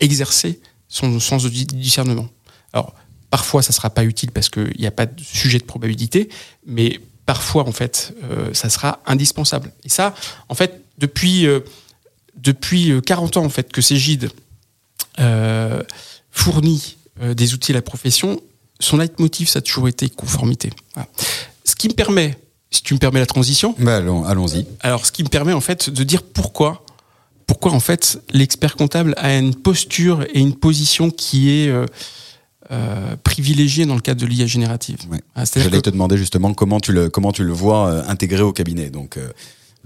[0.00, 2.28] exercer son sens de di- discernement.
[2.72, 2.94] Alors,
[3.30, 6.28] parfois, ça sera pas utile parce qu'il n'y a pas de sujet de probabilité,
[6.66, 9.72] mais parfois, en fait, euh, ça sera indispensable.
[9.84, 10.14] Et ça,
[10.48, 11.60] en fait, depuis, euh,
[12.36, 14.30] depuis euh, 40 ans, en fait, que Cégide
[15.18, 15.82] euh,
[16.30, 18.40] fournit euh, des outils à la profession,
[18.80, 20.70] son leitmotiv, ça a toujours été conformité.
[20.94, 21.08] Voilà.
[21.64, 22.38] Ce qui me permet,
[22.70, 24.66] si tu me permets la transition, Bah, allons- allons-y.
[24.80, 26.84] alors, ce qui me permet en fait de dire pourquoi,
[27.46, 31.86] pourquoi en fait l'expert comptable a une posture et une position qui est euh,
[32.72, 34.98] euh, privilégiée dans le cadre de l'IA générative.
[35.10, 35.20] Ouais.
[35.36, 38.42] Ah, J'allais que te demander justement comment tu le comment tu le vois euh, intégré
[38.42, 38.90] au cabinet.
[38.90, 39.30] Donc euh,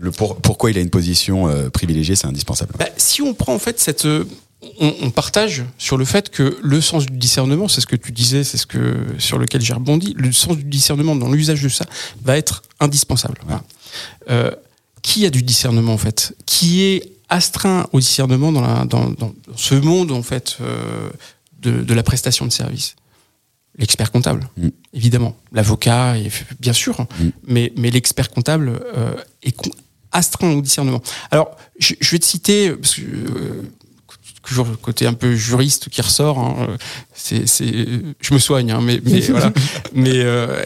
[0.02, 2.72] Le pour- pourquoi il a une position euh, privilégiée, c'est indispensable.
[2.78, 4.24] Bah, si on prend en fait cette, euh,
[4.80, 8.10] on, on partage sur le fait que le sens du discernement, c'est ce que tu
[8.10, 11.68] disais, c'est ce que sur lequel j'ai rebondi, le sens du discernement dans l'usage de
[11.68, 11.84] ça
[12.22, 13.38] va être indispensable.
[14.30, 14.50] Euh,
[15.02, 16.34] qui a du discernement en fait?
[16.46, 20.56] Qui est astreint au discernement dans, la, dans, dans ce monde en fait
[21.60, 22.96] de, de la prestation de service?
[23.78, 24.68] L'expert comptable, Mm.
[24.94, 25.36] évidemment.
[25.52, 26.14] L'avocat,
[26.58, 27.28] bien sûr, Mm.
[27.46, 29.56] mais, mais l'expert comptable euh, est
[30.12, 31.02] astreint au discernement.
[31.30, 33.62] Alors, je, je vais te citer, parce que, euh,
[34.42, 36.38] toujours le côté un peu juriste qui ressort.
[36.38, 36.76] hein,
[37.14, 37.72] c'est, c'est,
[38.20, 39.52] je me soigne, hein, mais, mais voilà.
[39.92, 40.64] Mais euh,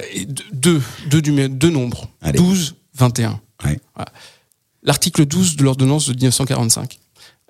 [0.53, 2.39] deux, deux, deux nombres, Allez.
[2.39, 3.41] 12, 21.
[3.65, 3.81] Ouais.
[3.95, 4.11] Voilà.
[4.83, 6.99] L'article 12 de l'ordonnance de 1945.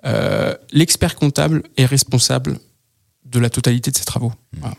[0.05, 2.59] Euh, l'expert comptable est responsable
[3.25, 4.31] de la totalité de ses travaux.
[4.59, 4.75] Voilà.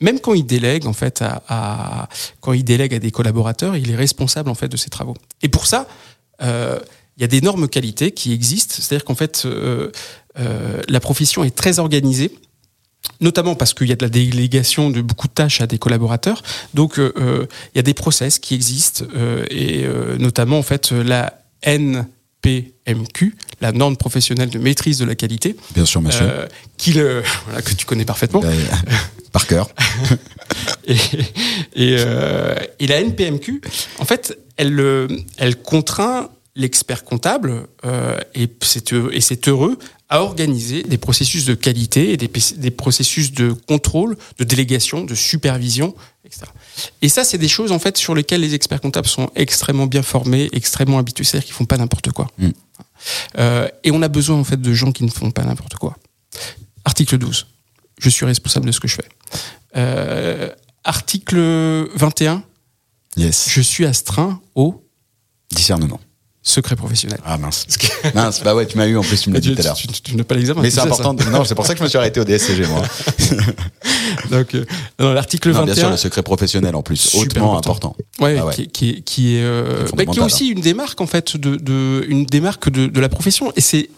[0.00, 2.08] Même quand il délègue en fait à, à-
[2.40, 5.14] quand il délègue à des collaborateurs, il est responsable en fait de ses travaux.
[5.42, 5.86] Et pour ça,
[6.42, 8.74] il y a des normes qualité qui existent.
[8.78, 9.90] C'est-à-dire qu'en fait, euh,
[10.38, 12.32] euh, la profession est très organisée
[13.20, 16.42] notamment parce qu'il y a de la délégation de beaucoup de tâches à des collaborateurs.
[16.74, 20.62] Donc, euh, euh, il y a des process qui existent, euh, et euh, notamment, en
[20.62, 21.42] fait, euh, la
[22.44, 26.24] NPMQ, la norme professionnelle de maîtrise de la qualité, Bien sûr, monsieur.
[26.24, 28.42] euh, qui le, voilà, que tu connais parfaitement.
[28.44, 28.54] Euh,
[29.32, 29.68] par cœur.
[30.86, 30.94] Et,
[31.74, 33.62] et, euh, et la NPMQ,
[34.00, 39.78] en fait, elle, euh, elle contraint l'expert comptable, euh, et c'est heureux,
[40.12, 45.14] à organiser des processus de qualité et des, des processus de contrôle, de délégation, de
[45.14, 45.94] supervision,
[46.26, 46.42] etc.
[47.00, 50.02] Et ça, c'est des choses en fait sur lesquelles les experts comptables sont extrêmement bien
[50.02, 52.28] formés, extrêmement habitués, c'est-à-dire qu'ils font pas n'importe quoi.
[52.36, 52.48] Mm.
[53.38, 55.96] Euh, et on a besoin en fait de gens qui ne font pas n'importe quoi.
[56.84, 57.46] Article 12.
[57.98, 59.08] Je suis responsable de ce que je fais.
[59.76, 60.50] Euh,
[60.84, 62.44] article 21.
[63.16, 63.48] Yes.
[63.48, 64.86] Je suis astreint au
[65.50, 66.00] Discernement.
[66.44, 67.18] Secret professionnel.
[67.24, 67.66] Ah mince.
[68.14, 69.76] mince, bah ouais, tu m'as eu en plus, tu me l'as dit tout à l'heure.
[69.76, 70.60] tu- tu- tu n'as pas l'examen.
[70.60, 71.14] Mais c'est important.
[71.14, 72.82] de- Non, c'est pour ça que je me suis arrêté au DSCG, moi.
[74.30, 74.64] Donc, euh,
[74.98, 75.64] non, l'article Non, 21.
[75.66, 77.90] bien sûr, le secret professionnel en plus, Super hautement important.
[77.90, 77.96] important.
[78.24, 78.54] Ouais, Ah ouais.
[78.54, 81.36] Qui, qui, qui est, euh, bah, qui est fondamental, aussi une des marques en fait
[81.36, 83.88] de, de une des marques de, de la profession et c'est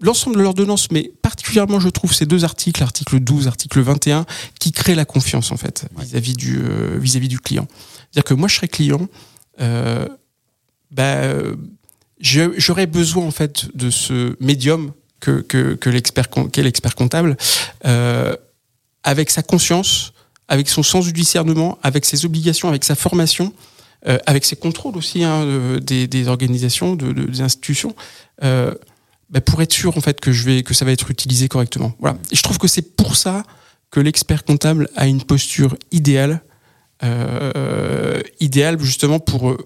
[0.00, 4.26] l'ensemble de l'ordonnance mais particulièrement je trouve ces deux articles article 12 article 21
[4.58, 6.04] qui créent la confiance en fait Ouais.
[6.04, 7.68] vis-à-vis du euh, vis-à-vis du client
[8.10, 9.06] c'est-à-dire que moi je serais client
[9.60, 10.06] euh,
[10.92, 11.22] bah,
[12.20, 17.36] j'aurais besoin en fait de ce médium que, que, l'expert qu'est l'expert comptable
[17.86, 18.36] euh,
[19.02, 20.12] avec sa conscience
[20.48, 23.54] avec son sens du discernement, avec ses obligations, avec sa formation,
[24.06, 27.94] euh, avec ses contrôles aussi hein, de- des, organisations, de, de- des institutions,
[28.42, 31.94] bah, pour être sûr en fait que je vais que ça va être utilisé correctement.
[32.00, 32.18] Voilà.
[32.32, 33.44] Je trouve que c'est pour ça
[33.90, 36.42] que l'expert comptable a une posture idéale,
[38.40, 39.56] idéale justement pour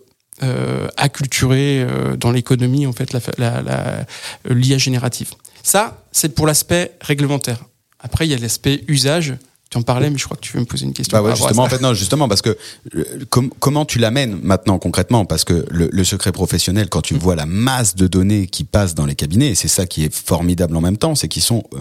[0.43, 4.07] euh, acculturer euh, dans l'économie en fait la, la, la-
[4.55, 5.31] l'IA générative.
[5.63, 7.65] Ça, c'est pour l'aspect réglementaire.
[7.99, 9.35] Après, il y a l'aspect usage.
[9.69, 11.17] Tu en parlais, mais je crois que tu veux me poser une question.
[11.19, 12.57] Bah ouais, justement, en fait, non, justement, parce que
[12.95, 15.25] euh, com- comment tu l'amènes maintenant concrètement?
[15.25, 17.19] Parce que le, le secret professionnel, quand tu Mm.
[17.19, 20.15] vois la masse de données qui passent dans les cabinets, et c'est ça qui est
[20.15, 21.79] formidable en même temps, c'est qu'ils sont euh,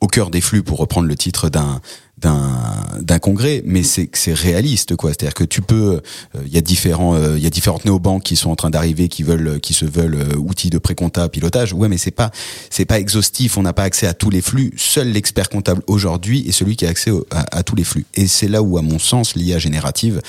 [0.00, 1.80] au cœur des flux, pour reprendre le titre d'un
[2.20, 5.10] d'un congrès, mais c'est c'est réaliste quoi.
[5.10, 6.00] C'est-à-dire que tu peux,
[6.34, 8.70] euh, il y a différents, euh, il y a différentes néobanques qui sont en train
[8.70, 11.72] d'arriver, qui veulent, qui se veulent euh, outils de pré-compta, pilotage.
[11.72, 12.30] Ouais, mais c'est pas,
[12.70, 13.58] c'est pas exhaustif.
[13.58, 14.72] On n'a pas accès à tous les flux.
[14.76, 18.06] Seul l'expert comptable aujourd'hui est celui qui a accès à, tous les flux.
[18.14, 20.20] Et c'est là où, à mon sens, l'IA générative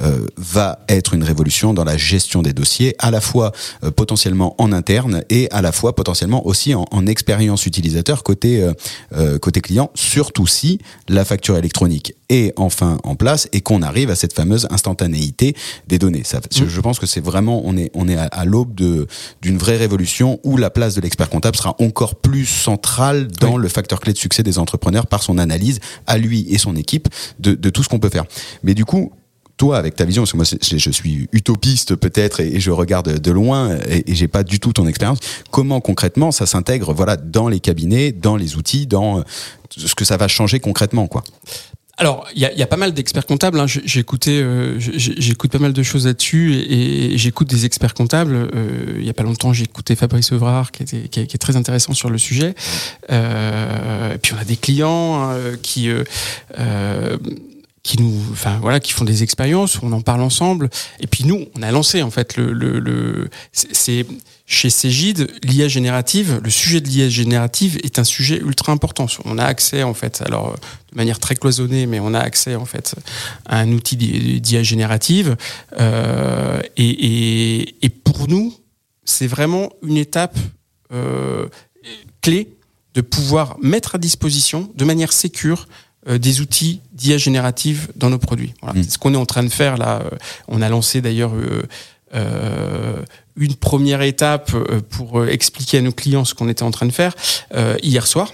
[0.00, 3.52] euh, va être une révolution dans la gestion des dossiers, à la fois
[3.84, 8.62] euh, potentiellement en interne et à la fois potentiellement aussi en, en expérience utilisateur côté
[8.62, 8.72] euh,
[9.16, 10.78] euh, côté client, surtout si
[11.08, 15.54] la facture électronique est enfin en place et qu'on arrive à cette fameuse instantanéité
[15.88, 16.22] des données.
[16.24, 19.06] Ça, je- Je pense que c'est vraiment on est on est à, à l'aube de
[19.42, 23.62] d'une vraie révolution où la place de l'expert comptable sera encore plus centrale dans Oui.
[23.62, 27.08] le facteur clé de succès des entrepreneurs par son analyse à lui et son équipe
[27.38, 28.24] de, de tout ce qu'on peut faire.
[28.62, 29.12] Mais du coup,
[29.60, 33.30] toi, avec ta vision, parce que moi, je suis utopiste peut-être et, je regarde de
[33.30, 35.18] loin et, j'ai pas du tout ton expérience.
[35.50, 39.22] Comment concrètement ça s'intègre, voilà, dans les cabinets, dans les outils, dans euh,
[39.76, 41.24] ce que ça va changer concrètement, quoi?
[42.00, 43.60] Alors, il y a, pas mal d'experts comptables.
[43.60, 43.66] hein.
[43.66, 48.32] Euh, j'écoute pas mal de choses là-dessus et, j'écoute des experts comptables.
[48.32, 52.08] Euh, il y a pas longtemps, j'ai écouté Fabrice Evrard, qui, est, très intéressant sur
[52.08, 52.54] le sujet.
[53.10, 56.04] Euh, et puis on a des clients hein, qui euh,
[56.58, 57.18] euh,
[57.82, 60.68] qui nous, enfin voilà, qui font des expériences, on en parle ensemble.
[61.00, 64.06] Et puis nous, on a lancé en fait le, le, le c'est
[64.44, 69.06] chez Cégide, l'IA générative, le sujet de l'IA générative est un sujet ultra important.
[69.24, 70.56] On a accès en fait, alors
[70.90, 72.96] de manière très cloisonnée, mais on a accès en fait
[73.46, 75.36] à un outil d'IA générative.
[75.78, 78.52] Euh, et, et, et, pour nous,
[79.04, 80.36] c'est vraiment une étape
[80.92, 81.46] euh,
[82.20, 82.48] clé
[82.94, 85.68] de pouvoir mettre à disposition de manière sécure
[86.06, 88.54] des outils d'IA générative dans nos produits.
[88.62, 88.78] Voilà.
[88.78, 88.84] Mmh.
[88.84, 90.00] C'est ce qu'on est en train de faire là.
[90.00, 90.16] Euh,
[90.48, 91.62] on a lancé d'ailleurs euh,
[92.14, 93.02] euh,
[93.36, 94.52] une première étape
[94.90, 97.14] pour expliquer à nos clients ce qu'on était en train de faire
[97.82, 98.32] hier soir.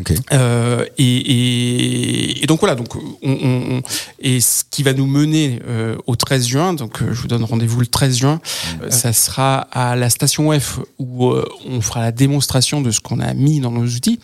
[0.00, 0.14] Okay.
[0.32, 3.82] Euh, et, et, et, donc voilà, donc on, on,
[4.18, 7.44] et ce qui va nous mener euh, au 13 juin, donc euh, je vous donne
[7.44, 8.90] rendez-vous le 13 juin, mmh.
[8.90, 13.20] ça sera à la station F où euh, on fera la démonstration de ce qu'on
[13.20, 14.20] a mis dans nos outils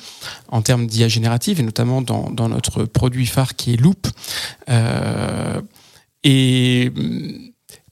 [0.48, 4.08] en termes d'IA générative et notamment dans, dans, notre produit phare qui est Loop.
[6.24, 6.92] et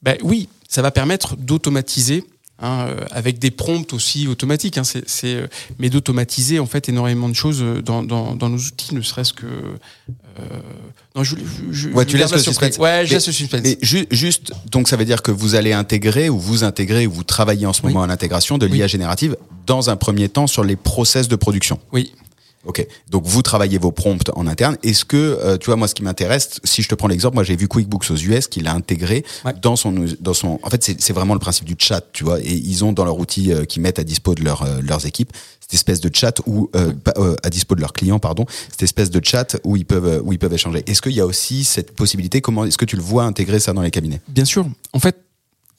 [0.02, 2.24] ben oui, ça va permettre d'automatiser
[2.62, 4.76] Hein, euh, avec des prompts aussi automatiques.
[4.76, 5.48] Hein, c'est, c'est,
[5.78, 9.46] mais d'automatiser en fait énormément de choses dans, dans, dans nos outils, ne serait-ce que.
[9.46, 10.42] Euh,
[11.16, 11.36] non, je,
[11.70, 12.76] je, ouais, tu laisses le suspense.
[12.78, 13.62] Ouais, je laisse le suspense.
[13.64, 17.12] Mais ju- juste, donc ça veut dire que vous allez intégrer ou vous intégrez ou
[17.12, 18.04] vous travaillez en ce moment oui.
[18.04, 18.90] à l'intégration de l'IA oui.
[18.90, 19.36] générative
[19.66, 21.78] dans un premier temps sur les process de production.
[21.92, 22.12] Oui.
[22.66, 24.76] Ok, donc vous travaillez vos prompts en interne.
[24.82, 27.42] Est-ce que, euh, tu vois, moi, ce qui m'intéresse, si je te prends l'exemple, moi
[27.42, 29.54] j'ai vu QuickBooks aux US qui l'a intégré ouais.
[29.62, 30.60] dans son, dans son.
[30.62, 32.38] En fait, c'est vraiment le principe du chat, tu vois.
[32.40, 35.06] Et ils ont dans leur outil euh, qu'ils mettent à dispo de leur, euh, leurs
[35.06, 36.92] équipes cette espèce de chat où euh,
[37.44, 40.38] à dispo de leurs clients, pardon, cette espèce de chat où ils peuvent où ils
[40.38, 40.82] peuvent échanger.
[40.88, 42.40] Est-ce qu'il y a aussi cette possibilité?
[42.40, 44.20] Comment est-ce que tu le vois intégrer ça dans les cabinets?
[44.26, 44.66] Bien sûr.
[44.92, 45.16] En fait,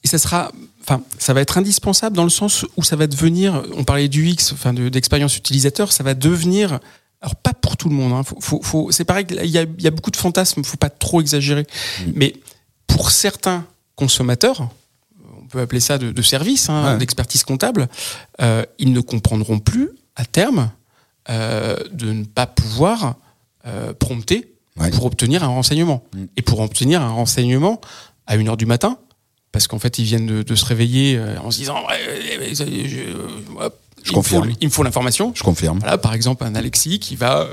[0.04, 3.62] et ça sera enfin, ça va être indispensable dans le sens où ça va devenir,
[3.76, 6.80] on parlait du X, enfin, d'expérience de, utilisateur, ça va devenir,
[7.20, 9.62] alors pas pour tout le monde, hein, faut, faut, faut, c'est pareil, il y a,
[9.62, 12.10] il y a beaucoup de fantasmes, faut pas trop exagérer, mmh.
[12.14, 12.34] mais
[12.86, 14.68] pour certains consommateurs,
[15.40, 16.98] on peut appeler ça de, de service, hein, ouais.
[16.98, 17.88] d'expertise comptable,
[18.40, 20.70] euh, ils ne comprendront plus à terme
[21.30, 23.16] euh, de ne pas pouvoir
[23.66, 24.90] euh, prompter ouais.
[24.90, 26.02] pour obtenir un renseignement.
[26.12, 26.24] Mmh.
[26.36, 27.80] Et pour obtenir un renseignement
[28.26, 28.98] à une heure du matin,
[29.52, 32.64] parce qu'en fait ils viennent de, de se réveiller euh, en se disant ouais, je,
[32.64, 32.96] je,
[34.02, 34.50] je confirme.
[34.50, 35.32] Faut, il me faut l'information.
[35.34, 35.78] Je confirme.
[35.78, 37.48] Voilà, par exemple un Alexis qui va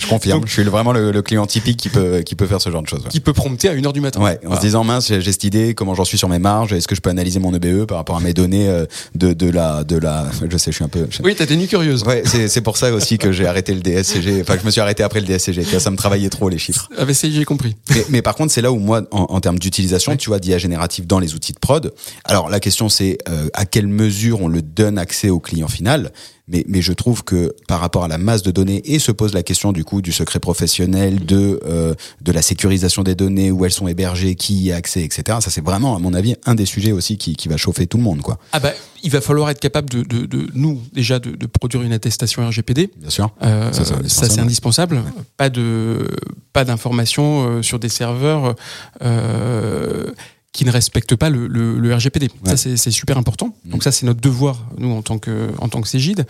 [0.00, 0.40] je confirme.
[0.40, 2.82] Donc, je suis vraiment le, le, client typique qui peut qui peut faire ce genre
[2.82, 3.02] de choses.
[3.02, 3.10] Ouais.
[3.10, 4.20] Qui peut prompter à une heure du matin.
[4.20, 4.38] Ouais.
[4.38, 4.56] En voilà.
[4.56, 7.00] se disant mince, j'ai cette idée, comment j'en suis sur mes marges, est-ce que je
[7.00, 10.26] peux analyser mon EBE par rapport à mes données euh, de de la de la.
[10.50, 11.06] Je sais, je suis un peu.
[11.22, 12.02] Oui, t'as des nuits curieuses.
[12.04, 14.40] Ouais, c'est c'est pour ça aussi que j'ai arrêté le DSCG.
[14.42, 15.64] Enfin, je me suis arrêté après le DSCG.
[15.78, 16.88] Ça me travaillait trop les chiffres.
[16.98, 17.76] Ah bah j'ai compris.
[17.90, 20.18] Mais, mais, par contre, c'est là où moi, en, en termes d'utilisation, ouais.
[20.18, 21.92] tu vois, d'IA générative dans les outils de prod.
[22.24, 26.12] Alors la question c'est euh, à quelle mesure on le donne accès au client final.
[26.50, 29.32] Mais, mais je trouve que par rapport à la masse de données et se pose
[29.34, 33.64] la question du coup du secret professionnel, de euh, de la sécurisation des données, où
[33.64, 35.38] elles sont hébergées, qui y a accès, etc.
[35.40, 37.96] Ça c'est vraiment à mon avis un des sujets aussi qui, qui va chauffer tout
[37.96, 38.38] le monde quoi.
[38.52, 38.72] Ah bah
[39.02, 42.46] il va falloir être capable de, de, de nous déjà de, de, produire une attestation
[42.46, 42.90] RGPD.
[42.96, 43.30] Bien sûr.
[43.42, 44.96] Euh, ça, c'est indispensable.
[44.96, 45.22] Ouais.
[45.36, 46.08] Pas de
[46.52, 48.54] pas d'informations euh, sur des serveurs.
[49.02, 50.10] Euh,
[50.52, 52.28] qui ne respectent pas le, le, le RGPD.
[52.44, 52.56] Ouais.
[52.56, 53.54] Ça, c'est super important.
[53.64, 53.70] Mmh.
[53.70, 56.26] Donc ça, c'est notre devoir, nous, en tant que, en tant que Cégide.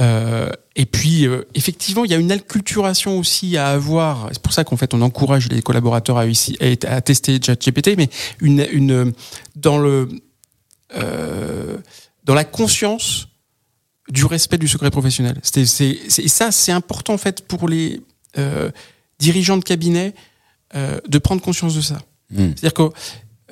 [0.00, 4.30] Euh, et puis, euh, effectivement, il y a une acculturation aussi à avoir.
[4.32, 8.08] C'est pour ça qu'en fait, on encourage les collaborateurs à, à, à tester ChatGPT, mais
[8.40, 9.12] une, une,
[9.54, 10.08] dans le,
[10.96, 11.76] euh,
[12.24, 13.28] dans la conscience
[14.08, 15.38] du respect du secret professionnel.
[15.54, 15.66] Et
[16.28, 18.00] ça, c'est important, en fait, pour les
[19.18, 20.14] dirigeants de cabinet
[20.74, 21.98] de prendre conscience de ça.
[22.30, 22.52] Mmh.
[22.56, 22.82] C'est-à-dire que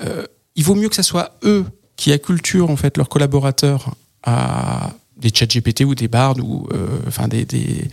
[0.01, 0.25] euh,
[0.55, 1.65] il vaut mieux que ce soit eux
[1.97, 6.99] qui acculturent en fait leurs collaborateurs à des chats GPT ou des bards ou euh,
[7.07, 7.89] enfin des, des,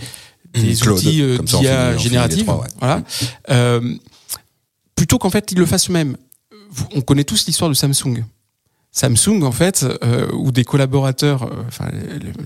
[0.53, 2.67] des Claude, outils euh, d'IA générative, ouais.
[2.79, 3.03] voilà.
[3.49, 3.97] Mmh.
[4.95, 6.17] plutôt qu'en fait ils le fassent eux-mêmes.
[6.95, 8.23] On connaît tous l'histoire de Samsung.
[8.95, 11.85] Samsung, en fait, euh, ou des collaborateurs, enfin,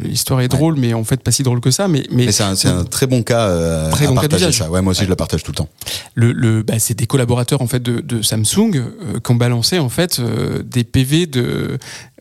[0.01, 0.79] l'histoire est drôle, ouais.
[0.79, 1.89] mais en fait pas si drôle que ça.
[1.89, 3.47] Mais, mais, mais c'est un, un, très bon cas.
[3.49, 4.61] Euh, très bon cas d'usage.
[4.61, 5.05] Ouais, moi aussi ouais.
[5.05, 5.69] je le partage tout le temps.
[6.15, 9.77] Le, le bah, c'est des collaborateurs en fait de, de Samsung euh, qui ont balancé
[9.77, 11.77] en fait euh, des PV de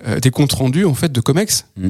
[0.07, 1.67] euh, des comptes rendus en fait de Comex.
[1.77, 1.89] Mm.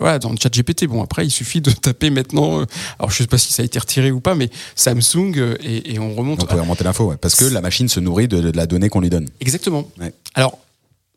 [0.00, 0.86] voilà, dans le chat GPT.
[0.86, 2.64] Bon après, il suffit de taper maintenant.
[2.98, 5.98] alors je sais pas si ça a été retiré ou pas, mais Samsung et, et
[5.98, 6.42] on remonte.
[6.42, 8.88] On peut remonter l'info, ouais, parce que la machine se nourrit de, de la donnée
[8.88, 9.28] qu'on lui donne.
[9.40, 9.86] Exactement.
[10.34, 10.58] Alors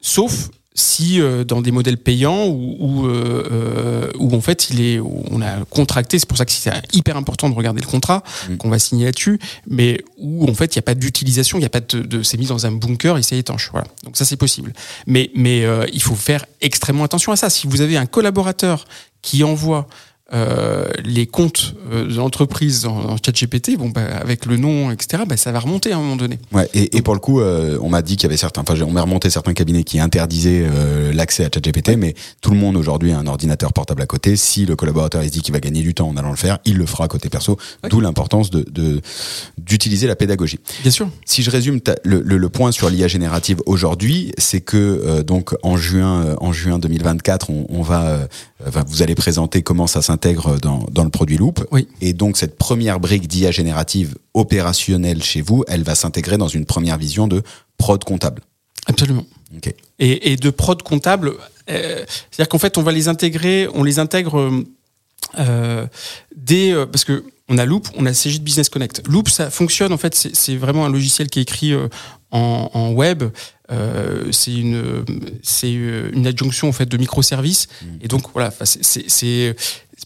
[0.01, 4.99] sauf si euh, dans des modèles payants où, où, euh, où, en fait il est
[4.99, 8.57] on a contracté c'est pour ça que c'est hyper important de regarder le contrat mmh.
[8.57, 11.65] qu'on va signer là-dessus mais où en fait il n'y a pas d'utilisation il n'y
[11.65, 13.87] a pas de, de c'est mis dans un bunker et c'est étanche voilà.
[14.03, 14.73] Donc ça c'est possible.
[15.05, 17.49] Mais mais euh, il faut faire extrêmement attention à ça.
[17.49, 18.85] Si vous avez un collaborateur
[19.21, 19.87] qui envoie
[20.33, 24.91] euh, les comptes euh, de l'entreprise en, en chat GPT, bon, bah, avec le nom,
[24.91, 26.37] etc., bah, ça va remonter à un moment donné.
[26.51, 28.75] Ouais, et, et pour le coup, euh, on m'a dit qu'il y avait certains, enfin,
[28.81, 32.75] on m'a remonté certains cabinets qui interdisaient euh, l'accès à ChatGPT, mais tout le monde
[32.77, 34.35] aujourd'hui a un ordinateur portable à côté.
[34.35, 36.59] Si le collaborateur il se dit qu'il va gagner du temps en allant le faire,
[36.65, 37.57] il le fera à côté perso.
[37.89, 39.01] D'où l'importance de de-
[39.57, 40.59] d'utiliser la pédagogie.
[40.83, 41.09] Bien sûr.
[41.25, 45.55] Si je résume le, le, le point sur l'IA générative aujourd'hui, c'est que euh, donc
[45.63, 48.27] en juin en juin 2024, on, on va, euh,
[48.63, 50.18] va- vous allez présenter comment ça s'intègre
[50.61, 51.65] dans, dans le produit Loop.
[51.71, 51.87] Oui.
[52.01, 56.65] Et donc cette première brique d'IA générative opérationnelle chez vous, elle va s'intégrer dans une
[56.65, 57.41] première vision de
[57.77, 58.41] prod comptable.
[58.87, 59.25] Absolument.
[59.55, 59.73] Ok.
[59.99, 61.33] et, et de prod comptable.
[61.69, 64.51] euh, C'est-à-dire qu'en fait, on va les intégrer, on les intègre
[65.37, 65.87] euh,
[66.35, 69.07] dès euh, parce que on a Loop, on a CJ Business Connect.
[69.07, 71.73] Loop, ça fonctionne en fait, c'est vraiment un logiciel qui est écrit
[72.31, 73.23] en, en web.
[73.71, 75.05] Euh, c'est une
[75.43, 77.67] c'est euh, une adjonction en fait de microservices
[78.01, 79.55] et donc voilà, c'est- c'est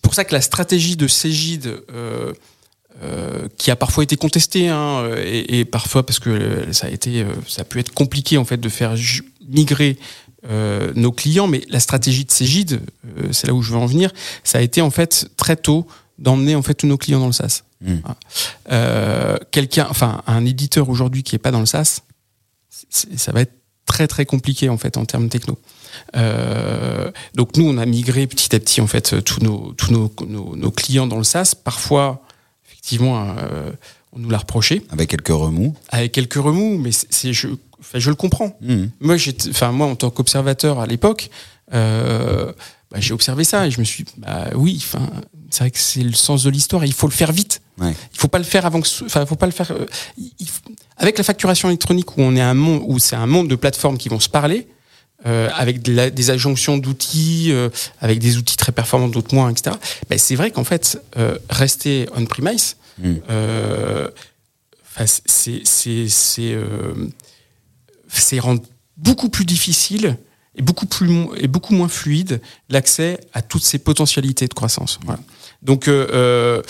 [0.02, 2.34] pour ça que la stratégie de Cégide euh,
[3.04, 6.90] euh, qui a parfois été contestée hein, et, et parfois parce que euh, ça a
[6.90, 8.96] été euh, ça a pu être compliqué en fait de faire
[9.48, 9.98] migrer
[10.50, 12.82] euh, nos clients mais la stratégie de Cégide
[13.18, 14.12] euh, c'est là où je veux en venir
[14.44, 15.88] ça a été en fait très tôt
[16.20, 17.98] d'emmener en fait tous nos clients dans le SaaS Mm.
[18.72, 22.00] Euh, quelqu'un enfin un éditeur aujourd'hui qui est pas dans le SaaS
[22.90, 23.54] ça va être
[23.86, 25.60] très très compliqué en fait en termes techno
[26.16, 30.12] euh, donc nous, on a migré petit à petit en fait tous nos tous nos,
[30.28, 31.54] nos, nos clients dans le SaaS.
[31.62, 32.24] Parfois,
[32.68, 33.72] effectivement, euh,
[34.12, 35.76] on nous l'a reproché Avec quelques remous.
[35.90, 37.48] avec quelques remous, mais c'est je,
[37.80, 38.58] enfin, je le comprends.
[38.62, 38.92] Mhm.
[39.02, 39.16] Moi,
[39.50, 41.30] enfin moi, en tant qu'observateur à l'époque,
[41.74, 42.52] euh,
[42.92, 45.10] bah, j'ai observé ça et je me suis, dit, bah oui, enfin,
[45.50, 46.86] c'est vrai que c'est le sens de l'histoire.
[46.86, 47.62] Il faut le faire vite.
[47.80, 47.94] Ouais.
[48.14, 49.72] Il faut pas le faire avant que, enfin, faut pas le faire.
[49.72, 49.86] euh,
[50.18, 50.48] il-
[50.98, 53.98] avec la facturation électronique où on est un monde où c'est un monde de plateformes
[53.98, 54.68] qui vont se parler.
[55.26, 57.70] euh, avec de la- des adjonctions d'outils, euh,
[58.02, 59.74] avec des outils très performants, d'autres moins, etc.
[60.10, 61.02] Ben, c'est vrai qu'en fait,
[61.50, 63.14] rester on-premise, Mm.
[63.30, 64.10] euh,
[64.86, 66.58] enfin, c'est c'est c'est
[68.10, 68.62] c'est rendre
[68.98, 70.18] beaucoup plus difficile
[70.56, 75.00] et beaucoup plus et beaucoup moins fluide l'accès à toutes ces potentialités de croissance.
[75.06, 75.22] Voilà.
[75.64, 76.62] Donc euh, euh,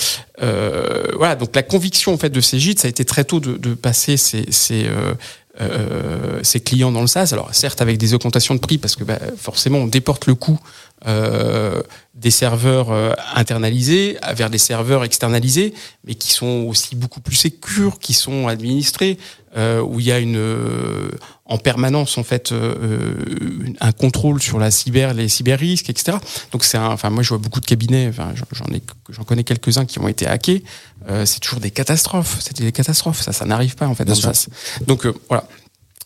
[0.41, 3.57] euh, voilà, donc la conviction en fait de Cégide, ça a été très tôt de,
[3.57, 5.13] de passer ces, ces, euh,
[5.59, 7.29] euh, ces clients dans le SaaS.
[7.33, 10.59] Alors certes avec des augmentations de prix parce que bah, forcément on déporte le coût
[11.07, 11.81] euh,
[12.13, 15.73] des serveurs euh, internalisés vers des serveurs externalisés,
[16.05, 19.17] mais qui sont aussi beaucoup plus sécures, qui sont administrés,
[19.57, 21.09] euh, où il y a une euh,
[21.53, 26.17] en permanence en fait euh, euh, un contrôle sur la cyber, les cyber risques, etc.
[26.51, 29.77] Donc c'est enfin moi je vois beaucoup de cabinets, enfin j'en- ai, j'en connais quelques
[29.77, 30.63] uns qui ont été hackés.
[31.09, 34.15] Euh, c'est toujours des catastrophes, c'était des catastrophes, ça, ça n'arrive pas en fait dans
[34.15, 34.47] le SaaS.
[34.87, 35.45] Donc voilà.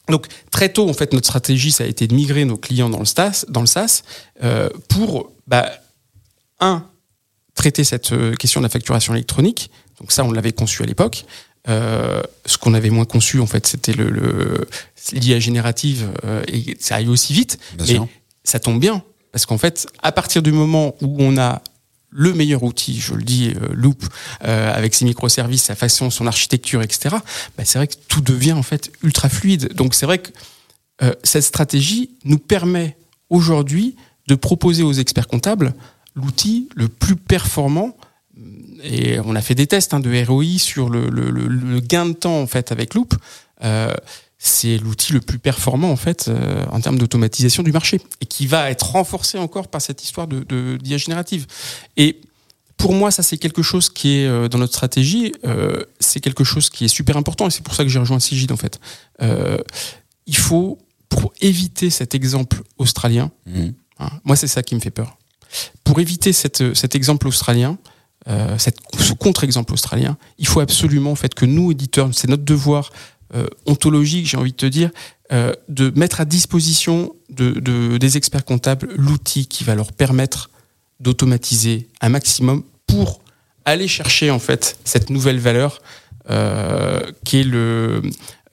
[0.10, 3.00] Donc très tôt en fait notre stratégie ça a été de migrer nos clients dans
[3.00, 4.04] le SaaS, dans le SaaS
[4.44, 5.70] euh, pour bah,
[6.60, 6.86] un
[7.56, 9.72] traiter cette question de la facturation électronique.
[10.00, 11.26] Donc ça on l'avait conçu à l'époque.
[11.70, 14.68] Euh, ce qu'on avait moins conçu en fait c'était le, le
[15.12, 17.60] l'IA générative euh, et ça aille aussi vite.
[17.76, 18.08] Bien mais sûr.
[18.46, 19.04] ça tombe bien
[19.34, 21.62] parce qu'en fait à partir du moment où on a
[22.10, 24.06] le meilleur outil, je le dis, euh, Loop,
[24.40, 27.18] avec ses microservices, sa façon, son architecture, etc.
[27.58, 29.74] Bah, c'est vrai que tout devient en fait ultra fluide.
[29.74, 30.32] Donc c'est vrai que
[31.24, 32.96] cette stratégie nous permet
[33.30, 35.74] aujourd'hui de proposer aux experts comptables
[36.16, 37.96] l'outil le plus performant.
[38.84, 42.06] Et on a fait des tests hein, de ROI sur le, le- le- le gain
[42.06, 43.16] de temps en fait avec Loop.
[43.64, 43.94] Euh,
[44.38, 48.46] c'est l'outil le plus performant en fait euh, en termes d'automatisation du marché et qui
[48.46, 51.48] va être renforcé encore par cette histoire de, de d'IA générative.
[51.98, 52.22] Et
[52.78, 55.34] pour moi, ça c'est quelque chose qui est euh, dans notre stratégie,
[56.00, 58.52] c'est quelque chose qui est super important et c'est pour ça que j'ai rejoint Sigid
[58.52, 58.80] en fait.
[60.28, 60.78] Il faut
[61.10, 63.32] pour éviter cet exemple australien.
[63.48, 63.74] Mhm.
[64.00, 65.18] hein, moi, c'est ça qui me fait peur.
[65.84, 67.78] Pour éviter cette, cet exemple australien,
[68.30, 72.92] euh, ce contre-exemple australien, il faut absolument en que nous éditeurs, c'est notre devoir
[73.36, 74.90] euh, ontologique, j'ai envie de te dire,
[75.32, 80.50] euh, de mettre à disposition de, de- des experts comptables l'outil qui va leur permettre
[81.00, 83.22] d'automatiser un maximum pour
[83.66, 85.80] aller chercher en fait cette nouvelle valeur
[87.24, 88.02] qui est le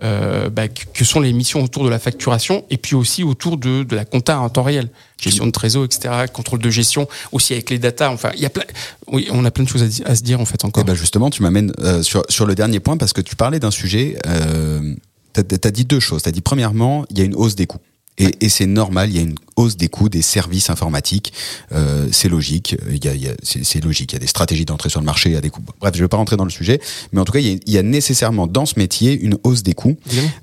[0.04, 3.84] euh, bah, que sont les missions autour de la facturation et puis aussi autour de,
[3.84, 7.70] de la compta en temps réel, gestion de trésor, etc., contrôle de gestion, aussi avec
[7.70, 8.10] les datas.
[8.10, 8.64] Enfin, il y a plein,
[9.06, 10.82] oui, on a plein de choses à, se dire en fait encore.
[10.82, 13.60] Eh ben justement, tu m'amènes euh, sur, sur le dernier point parce que tu parlais
[13.60, 14.18] d'un sujet.
[14.26, 14.94] Euh,
[15.32, 16.22] tu as, dit deux choses.
[16.22, 17.80] Tu as dit premièrement, il y a une hausse des coûts.
[18.18, 21.32] Et, et c'est normal, il y a une hausse des coûts des services informatiques.
[21.72, 22.76] Euh, c'est logique.
[22.90, 24.12] Il y a, il y a- c'est logique.
[24.12, 25.62] Il y a des stratégies d'entrée sur le marché, il y a des coûts.
[25.80, 26.80] Bref, je ne vais pas rentrer dans le sujet,
[27.12, 29.36] mais en tout cas, il y a, il y a nécessairement dans ce métier une
[29.42, 29.96] hausse des coûts.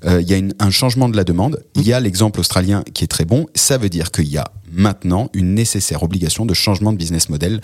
[0.04, 1.62] Euh, il y a une- un changement de la demande.
[1.74, 3.46] Il y a l'exemple australien qui est très bon.
[3.54, 7.60] Ça veut dire qu'il y a maintenant une nécessaire obligation de changement de business model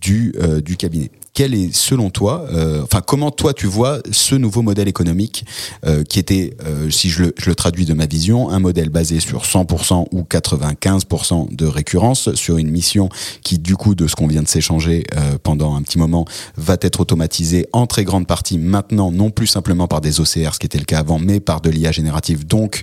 [0.00, 1.10] du, euh, du cabinet.
[1.34, 5.44] Quel est selon toi, euh, enfin comment toi tu vois ce nouveau modèle économique
[5.86, 6.56] euh, qui était,
[6.90, 10.22] si je le, je le, traduis de ma vision, un modèle basé sur 100% ou
[10.22, 13.08] 95% de récurrence sur une mission
[13.42, 15.04] qui du coup de ce qu'on vient de s'échanger
[15.42, 16.24] pendant un petit moment
[16.56, 20.58] va être automatisée en très grande partie maintenant non plus simplement par des OCR ce
[20.58, 22.46] qui était le cas avant mais par de l'IA générative.
[22.46, 22.82] Donc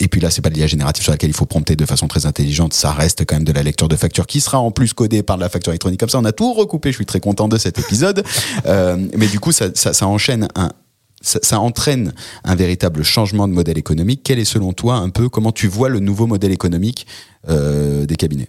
[0.00, 2.06] et puis là c'est pas de l'IA générative sur laquelle il faut prompter de façon
[2.06, 4.92] très intelligente ça reste quand même de la lecture de facture qui sera en plus
[4.92, 7.18] codée par de la facture électronique comme ça on a tout recoupé je suis très
[7.18, 8.22] content de cet épisode.
[8.66, 10.70] Euh, mais du coup, ça, ça, enchaîne un,
[11.20, 12.12] ça, entraîne
[12.44, 14.22] un véritable changement de modèle économique.
[14.24, 17.06] Quel est selon toi un peu comment tu vois le nouveau modèle économique
[17.48, 18.48] euh, des cabinets?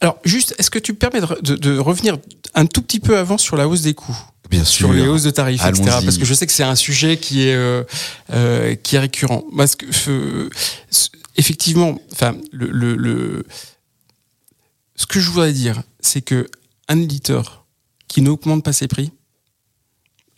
[0.00, 2.18] Alors juste, est-ce que tu permets de, revenir
[2.54, 4.18] un tout petit peu avant sur la hausse des coûts?
[4.50, 4.88] Bien sûr.
[4.88, 5.98] Sur les hausses de tarifs, etc.
[6.04, 9.44] Parce que je sais que c'est un sujet qui est euh, qui est récurrent.
[9.56, 9.86] Parce que
[11.38, 13.46] effectivement, enfin le, le
[14.96, 16.48] ce que je voudrais dire, c'est que
[16.88, 17.64] un éditeur
[18.08, 19.12] qui n'augmente pas ses prix,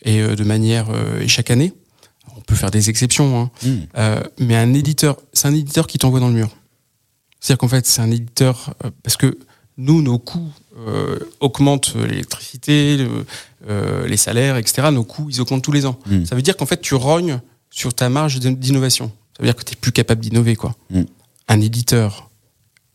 [0.03, 1.73] et euh, de manière euh, et chaque année,
[2.37, 3.77] on peut faire des exceptions, hein, hmm.
[3.97, 6.49] euh, mais un éditeur, c'est un éditeur qui t'envoie dans le mur.
[7.39, 9.39] C'est-à-dire qu'en fait, c'est un éditeur parce que
[9.77, 10.51] nous, nos coûts
[11.39, 13.07] augmentent l'électricité,
[13.67, 14.89] les salaires, etc.
[14.91, 15.97] Nos coûts, ils augmentent tous les ans.
[16.05, 16.23] Hmm.
[16.23, 17.41] Ça veut dire qu'en fait, tu rognes
[17.71, 19.11] sur ta marge d'innovation.
[19.41, 20.75] Ça veut dire que tu es plus capable d'innover, quoi.
[20.91, 21.05] Hmm.
[21.47, 22.29] Un éditeur,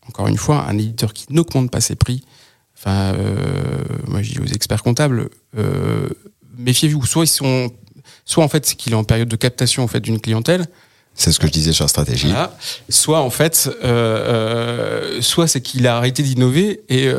[0.07, 2.23] encore une fois, un éditeur qui n'augmente pas ses prix,
[2.77, 3.35] enfin, euh,
[4.07, 6.07] moi je dis aux experts comptables, euh,
[6.57, 7.05] méfiez-vous.
[7.05, 7.69] Soit ils sont,
[8.23, 10.67] soit en fait c'est qu'il est en période de captation en fait d'une clientèle.
[11.15, 12.31] C'est ce que je disais sur la stratégie.
[12.87, 17.11] Soit en fait, euh, soit c'est qu'il a arrêté d'innover et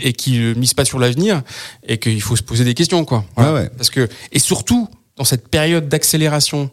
[0.00, 1.42] et qu'il mise pas sur l'avenir
[1.86, 3.26] et qu'il faut se poser des questions quoi.
[3.76, 6.70] Parce que et surtout dans cette période d'accélération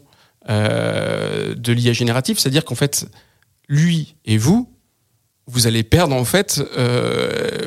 [0.48, 3.06] de l'IA générative, c'est-à-dire qu'en fait
[3.68, 4.68] lui et vous
[5.46, 7.66] vous allez perdre en fait, euh,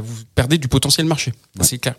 [0.00, 1.32] vous, perdez du potentiel marché.
[1.60, 1.94] C'est clair.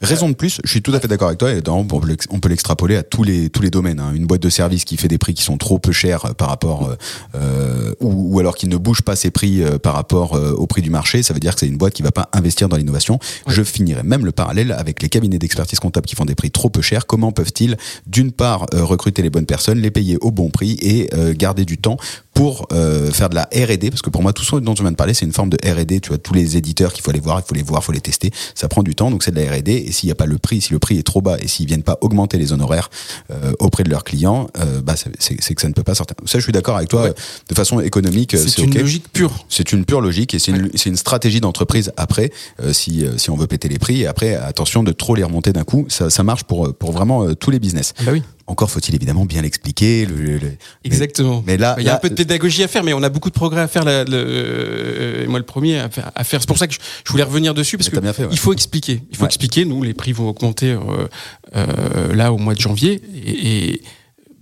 [0.00, 1.52] Raison de plus, je suis tout à fait d'accord avec toi.
[1.52, 4.00] Et on peut l'extrapoler à tous les tous les domaines.
[4.00, 4.12] Hein.
[4.14, 6.48] Une boîte de service qui fait des prix qui sont trop peu chers euh, par
[6.48, 6.96] rapport, euh,
[7.34, 10.82] euh, ou, ou, alors qui ne bouge pas ses prix euh, par rapport au prix
[10.82, 13.18] du marché, ça veut dire que c'est une boîte qui va pas investir dans l'innovation.
[13.46, 16.70] Je finirai même le parallèle avec les cabinets d'expertise comptable qui font des prix trop
[16.70, 17.06] peu chers.
[17.06, 21.64] Comment peuvent-ils, d'une part, recruter les bonnes personnes, les payer au bon prix et garder
[21.64, 21.96] du temps
[22.38, 24.92] pour euh, faire de la R&D parce que pour moi tout ce dont tu viens
[24.92, 27.18] de parler c'est une forme de R&D tu vois tous les éditeurs qu'il faut aller
[27.18, 28.30] voir il faut les voir il faut les tester.
[28.54, 30.38] Ça prend du temps donc c'est de la R&D et s'il n'y a pas le
[30.38, 32.90] prix si le prix est trop bas et s'ils viennent pas augmenter les honoraires
[33.30, 36.16] euh, auprès de leurs clients euh, bah c'est que ça ne peut pas sortir.
[36.26, 39.44] Ça je suis d'accord avec toi de façon économique c'est une logique pure.
[39.48, 42.30] C'est une pure logique et c'est une, une stratégie d'entreprise après
[42.72, 44.02] si si on veut péter les prix.
[44.02, 45.86] Et après attention de trop les remonter d'un coup.
[45.88, 47.94] Ça, ça marche pour pour vraiment tous les business.
[48.04, 50.06] Bah oui encore faut-il évidemment bien l'expliquer.
[50.06, 50.40] Le,
[50.82, 51.44] Exactement.
[51.46, 53.28] Mais, là, il y a un peu de pédagogie à faire, mais on a beaucoup
[53.28, 53.84] de progrès à faire.
[53.84, 56.10] le, euh, moi, le premier à faire.
[56.24, 56.40] faire.
[56.40, 57.96] C'est pour ça que je, voulais revenir dessus parce que
[58.30, 59.02] il faut expliquer.
[59.10, 59.64] Il faut expliquer.
[59.64, 61.06] Nous, les prix vont augmenter euh,
[61.54, 63.82] euh, là au mois de janvier et,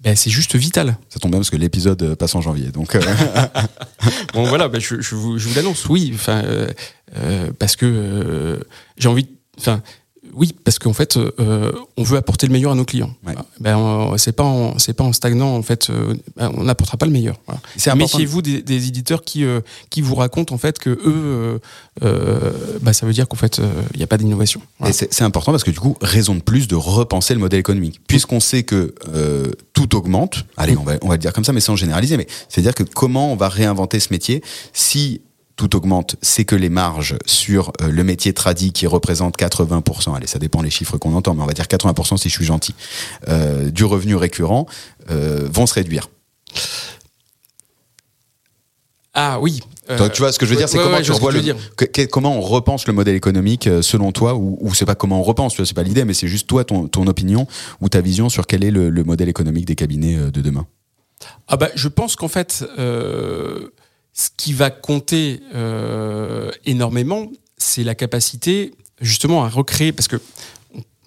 [0.02, 0.96] ben, c'est juste vital.
[1.08, 2.96] Ça tombe bien parce que l'épisode passe en janvier, donc.
[4.34, 5.84] bon voilà, ben, je, je, vous, je vous l'annonce.
[5.88, 6.44] Oui, enfin
[7.58, 8.60] parce que
[8.98, 9.26] j'ai envie.
[9.58, 9.82] Enfin
[10.36, 13.14] oui, parce qu'en fait, euh, on veut apporter le meilleur à nos clients.
[13.58, 17.06] Ben, c'est pas en, c'est pas en stagnant en fait, euh, ben, on n'apportera pas
[17.06, 17.40] le meilleur.
[17.46, 17.94] Voilà.
[17.96, 21.60] Méfiez-vous des, des, éditeurs qui euh, qui vous racontent en fait que eux,
[22.82, 23.62] ben, ça veut dire qu'en fait,
[23.94, 24.60] il n'y a pas d'innovation.
[24.90, 28.40] C'est important parce que du coup, raison de plus de repenser le modèle économique, puisqu'on
[28.40, 28.94] sait que
[29.72, 30.44] tout augmente.
[30.58, 32.18] Allez, on va on va le dire comme ça, mais sans généraliser.
[32.18, 34.42] Mais c'est à dire que comment on va réinventer ce métier
[34.74, 35.22] si
[35.56, 40.26] tout augmente, c'est que les marges sur euh, le métier tradi qui représente 80%, allez,
[40.26, 42.74] ça dépend les chiffres qu'on entend, mais on va dire 80% si je suis gentil,
[43.28, 44.66] euh, du revenu récurrent
[45.10, 46.10] euh, vont se réduire.
[49.14, 49.62] Ah oui.
[49.88, 52.86] tu vois ce que je veux dire, c'est comment tu revois le, comment on repense
[52.86, 55.74] le modèle économique selon toi, ou, ou c'est pas comment on repense, tu vois, c'est
[55.74, 57.46] pas l'idée, mais c'est juste toi ton, ton, opinion
[57.80, 60.66] ou ta vision sur quel est le, le modèle économique des cabinets de demain.
[61.48, 62.62] Ah bah je pense qu'en fait.
[64.18, 68.72] Ce qui va compter euh, énormément, c'est la capacité
[69.02, 70.16] justement à recréer, parce que,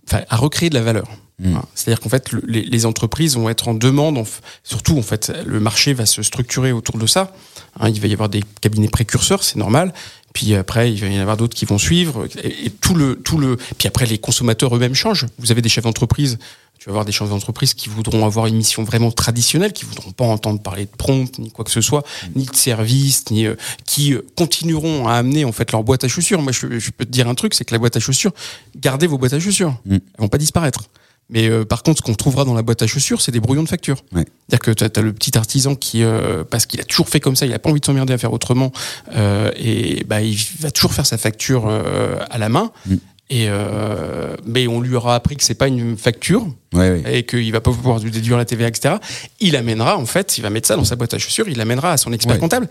[0.07, 1.07] enfin, à recréer de la valeur.
[1.39, 1.57] Mmh.
[1.73, 4.23] C'est-à-dire qu'en fait, les, entreprises vont être en demande,
[4.63, 7.33] surtout en fait, le marché va se structurer autour de ça.
[7.79, 9.91] Hein, il va y avoir des cabinets précurseurs, c'est normal.
[10.33, 12.27] Puis après, il va y en avoir d'autres qui vont suivre.
[12.43, 13.57] Et, tout le, tout le.
[13.79, 15.25] Puis après, les consommateurs eux-mêmes changent.
[15.39, 16.37] Vous avez des chefs d'entreprise
[16.79, 20.11] tu vas avoir des chefs d'entreprise qui voudront avoir une mission vraiment traditionnelle, qui voudront
[20.11, 22.03] pas entendre parler de prompt ni quoi que ce soit,
[22.35, 26.07] ni de service, ni euh, qui euh, continueront à amener en fait leur boîte à
[26.07, 26.41] chaussures.
[26.41, 28.31] Moi, je, peux te dire un truc, c'est que la boîte à chaussures,
[28.77, 29.93] gardez vos boîtes à chaussures, mm.
[29.93, 30.89] elles vont pas disparaître.
[31.29, 33.63] Mais euh, par contre, ce qu'on trouvera dans la boîte à chaussures, c'est des brouillons
[33.63, 34.03] de factures.
[34.11, 34.25] Ouais.
[34.47, 37.35] C'est-à-dire que tu as, le petit artisan qui, euh, parce qu'il a toujours fait comme
[37.35, 38.71] ça, il a pas envie de s'emmerder à faire autrement,
[39.15, 42.71] euh, et bah, il va toujours faire sa facture euh, à la main.
[42.87, 42.95] Mm.
[43.31, 47.19] Et euh, mais on lui aura appris que c'est pas une facture Ouais, ouais.
[47.19, 48.95] et qu'il va pas pouvoir déduire la TVA, etc.
[49.39, 51.91] Il amènera en fait, il va mettre ça dans sa boîte à chaussures, il amènera
[51.91, 52.39] à son expert Ouais.
[52.39, 52.67] comptable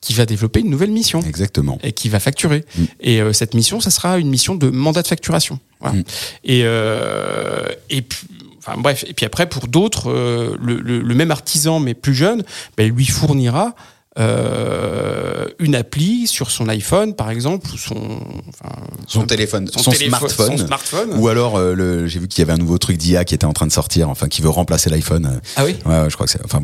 [0.00, 1.78] qui va développer une nouvelle mission Exactement.
[1.82, 2.64] et qui va facturer.
[2.76, 2.84] Mm.
[3.00, 5.58] Et euh, cette mission, ça sera une mission de mandat de facturation.
[5.80, 5.96] Voilà.
[5.98, 6.04] Mm.
[6.44, 8.26] Et euh, et puis,
[8.58, 12.14] enfin bref, et puis après pour d'autres, euh, le, le- le même artisan mais plus
[12.14, 12.42] jeune,
[12.76, 13.74] ben, lui fournira
[14.18, 18.18] euh, une appli sur son iPhone par exemple ou son
[18.48, 18.74] enfin,
[19.06, 20.58] Son téléphone, son, téléphone- smartphone.
[20.58, 21.10] son smartphone.
[21.16, 23.44] Ou alors, euh, le, j'ai vu qu'il y avait un nouveau truc d'IA qui était
[23.46, 25.40] en train de sortir, enfin, qui veut remplacer l'iPhone.
[25.56, 25.76] Ah oui?
[25.86, 26.44] Ouais, ouais, je crois que c'est.
[26.44, 26.62] Enfin,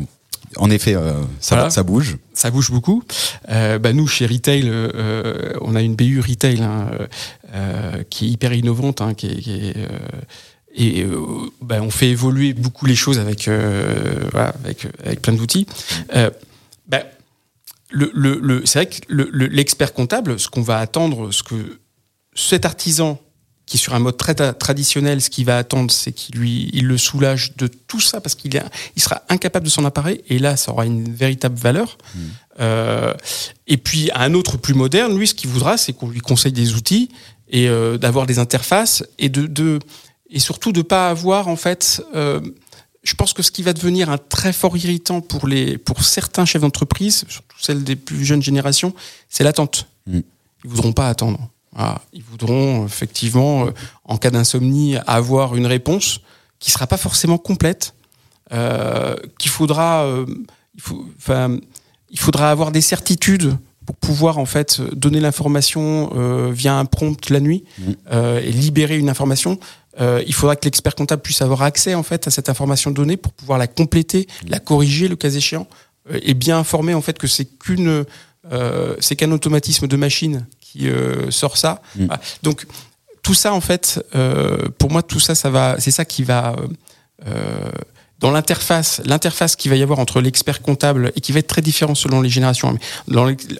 [0.57, 1.69] en effet, euh, ça, Voilà.
[1.69, 2.17] ça bouge.
[2.33, 3.03] ça bouge beaucoup.
[3.49, 6.89] Euh, bah nous, chez Retail, euh, on a une BU Retail hein,
[8.09, 9.75] qui est hyper innovante, hein, qui est, qui est,
[10.79, 11.05] et
[11.61, 13.49] bah, on fait évoluer beaucoup les choses avec,
[14.31, 15.65] voilà, avec, avec plein d'outils.
[16.87, 17.03] Bah,
[17.89, 21.43] le, le, le, c'est vrai que le- le- l'expert comptable, ce qu'on va attendre, ce
[21.43, 21.79] que
[22.35, 23.19] cet artisan
[23.65, 26.69] qui est sur un mode très tra- traditionnel, ce qu'il va attendre, c'est qu'il lui,
[26.71, 28.63] il le soulage de tout ça parce qu'il est,
[28.95, 30.23] il sera incapable de s'en emparer.
[30.29, 31.97] Et là, ça aura une véritable valeur.
[32.59, 33.13] Euh,
[33.67, 36.73] et puis, un autre plus moderne, lui, ce qu'il voudra, c'est qu'on lui conseille des
[36.75, 37.09] outils
[37.49, 39.79] et euh, d'avoir des interfaces et de, de
[40.29, 42.01] et surtout de pas avoir en fait.
[42.15, 42.39] euh,
[43.07, 46.43] je pense que ce qui va devenir un très fort irritant pour les pour certains
[46.43, 48.93] chefs d'entreprise, surtout celles des plus jeunes générations,
[49.29, 49.87] c'est l'attente.
[50.07, 50.19] Mm.
[50.65, 51.39] Ils voudront pas attendre.
[51.71, 52.01] Voilà.
[52.11, 53.71] Ils voudront effectivement, euh,
[54.03, 56.19] en cas d'insomnie, avoir une réponse
[56.59, 57.93] qui sera pas forcément complète,
[58.51, 60.25] euh, qu'il faudra, euh,
[60.75, 61.57] il faut, enfin,
[62.09, 63.57] il faudra avoir des certitudes
[63.87, 67.63] pour pouvoir en fait donner l'information euh, via un prompt la nuit
[68.11, 69.59] euh, et libérer une information.
[69.99, 73.17] Euh, il faudra que l'expert comptable puisse avoir accès en fait à cette information donnée
[73.17, 75.67] pour pouvoir la compléter, la corriger le cas échéant
[76.11, 78.05] euh, et bien informer en fait que c'est qu'une
[78.51, 80.89] euh, c'est qu'un automatisme de machine qui
[81.29, 81.81] sort ça.
[81.95, 82.07] Mm.
[82.43, 82.67] Donc
[83.23, 84.03] tout ça en fait,
[84.77, 86.55] pour moi tout ça ça va, c'est ça qui va
[88.19, 91.61] dans l'interface, l'interface qu'il va y avoir entre l'expert comptable et qui va être très
[91.61, 92.77] différent selon les générations,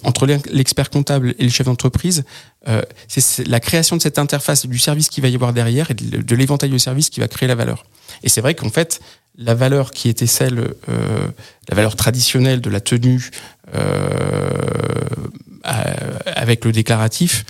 [0.04, 2.24] entre l'expert comptable et le chef d'entreprise,
[2.68, 5.94] euh, c'est- la création de cette interface du service qu'il va y avoir derrière et
[5.94, 7.86] de, l'éventail de services qui va créer la valeur.
[8.24, 9.00] Et c'est vrai qu'en fait,
[9.38, 10.60] la valeur qui était celle,
[10.90, 11.28] euh,
[11.70, 13.30] la valeur traditionnelle de la tenue
[13.76, 14.50] euh,
[16.26, 17.46] avec le déclaratif,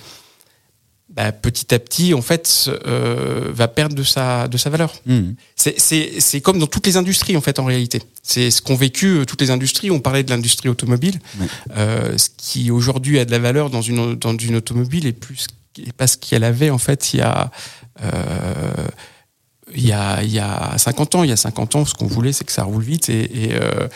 [1.18, 4.94] bah, petit à petit, en fait, euh, va perdre de sa, de sa valeur.
[5.04, 5.34] Mhm.
[5.56, 8.00] C'est- comme dans toutes les industries, en fait, en réalité.
[8.22, 9.90] C'est ce qu'ont vécu euh, toutes les industries.
[9.90, 11.18] On parlait de l'industrie automobile.
[11.76, 15.46] Euh, ce qui aujourd'hui a de la valeur dans une, dans une automobile est plus
[15.76, 17.50] est pas ce qu'elle avait, en fait, il y a.
[18.02, 18.88] euh,
[19.74, 22.06] il y, a, il y a 50 ans, il y a 50 ans, ce qu'on
[22.06, 23.86] voulait, c'est que ça roule vite et, et, euh,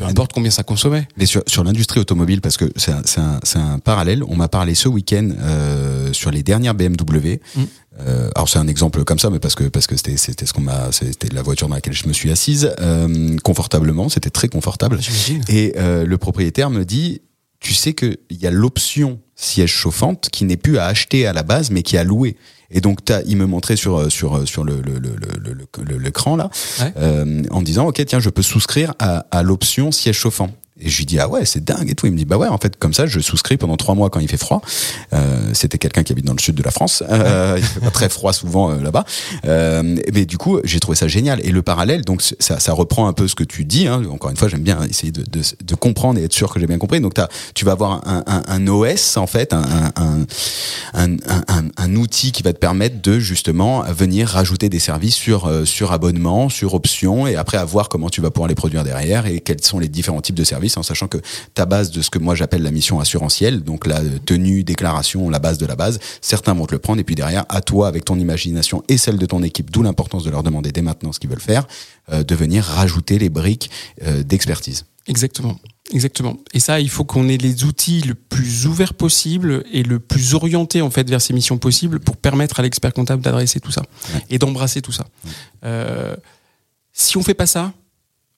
[0.00, 1.06] peu importe combien ça consommait.
[1.16, 4.36] Mais sur, sur l'industrie automobile, parce que c'est un, c'est un, c'est un parallèle, on
[4.36, 7.40] m'a parlé ce week-end euh, sur les dernières BMW.
[7.54, 7.62] Mm.
[8.00, 10.52] Euh, alors c'est un exemple comme ça, mais parce que parce que c'était c'était ce
[10.52, 14.48] qu'on m'a c'était la voiture dans laquelle je me suis assise euh, confortablement, c'était très
[14.48, 15.00] confortable.
[15.48, 17.20] Et euh, le propriétaire me dit,
[17.58, 21.32] tu sais que il y a l'option siège chauffante qui n'est plus à acheter à
[21.32, 22.36] la base, mais qui à louer.
[22.70, 25.98] Et donc t'as, il me montrait sur sur sur le le le le- le- le-
[25.98, 26.50] l'écran là,
[26.80, 26.92] Ouais.
[26.98, 30.50] euh, en disant ok tiens je peux souscrire à, à l'option siège chauffant.
[30.80, 32.06] Et je lui dis ah ouais c'est dingue et tout.
[32.06, 34.20] Il me dit bah ouais en fait comme ça je souscris pendant trois mois quand
[34.20, 34.62] il fait froid.
[35.12, 37.02] Euh, C'était quelqu'un qui habite dans le sud de la France.
[37.08, 39.04] Euh, il fait pas très froid souvent euh, là-bas.
[39.44, 41.40] Euh, mais du coup j'ai trouvé ça génial.
[41.44, 43.86] Et le parallèle donc ça, ça reprend un peu ce que tu dis.
[43.86, 44.02] Hein.
[44.10, 46.66] Encore une fois j'aime bien essayer de, de, de comprendre et être sûr que j'ai
[46.66, 47.00] bien compris.
[47.00, 49.92] Donc t'as, tu vas avoir un, un, un OS en fait un,
[50.94, 56.48] un, outil qui va te permettre de justement venir rajouter des services sur sur abonnement,
[56.48, 59.62] sur option et après à voir comment tu vas pouvoir les produire derrière et quels
[59.62, 61.18] sont les différents types de services en sachant que
[61.54, 65.38] ta base de ce que moi j'appelle la mission assurantielle, donc la tenue, déclaration, la
[65.38, 68.04] base de la base, certains vont te le prendre et puis derrière à toi avec
[68.04, 71.18] ton imagination et celle de ton équipe, d'où l'importance de leur demander dès maintenant ce
[71.20, 71.66] qu'ils veulent faire,
[72.12, 73.70] euh, de venir rajouter les briques
[74.06, 74.84] euh, d'expertise.
[75.06, 75.58] Exactement.
[75.92, 76.36] Exactement.
[76.54, 80.34] Et ça, il faut qu'on ait les outils le plus ouverts possible et le plus
[80.34, 83.82] orientés en fait vers ces missions possibles pour permettre à l'expert comptable d'adresser tout ça
[84.14, 84.20] Ouais.
[84.30, 85.04] et d'embrasser tout ça.
[85.64, 86.14] Euh,
[86.92, 87.72] si on fait pas ça,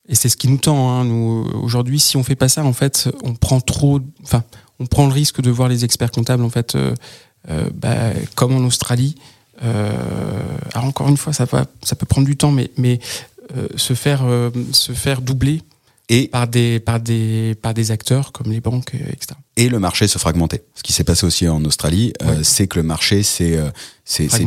[0.09, 2.73] et c'est ce qui nous tend, hein, nous aujourd'hui, si on fait pas ça, en
[2.73, 4.43] fait, on prend trop, enfin,
[4.81, 6.95] on prend le risque de voir les experts comptables en fait, euh,
[7.51, 9.17] euh, bah, comme en Australie.
[9.63, 9.93] Euh,
[10.75, 12.99] alors encore une fois, ça va, ça peut prendre du temps, mais mais
[13.57, 15.63] euh, se faire euh, se faire doubler
[16.09, 19.35] Et par des, par des, par des acteurs comme les banques, etc.
[19.63, 20.65] et le marché se fragmentait.
[20.75, 23.71] Ce qui s'est passé aussi en Australie, euh, c'est que le marché s'est euh,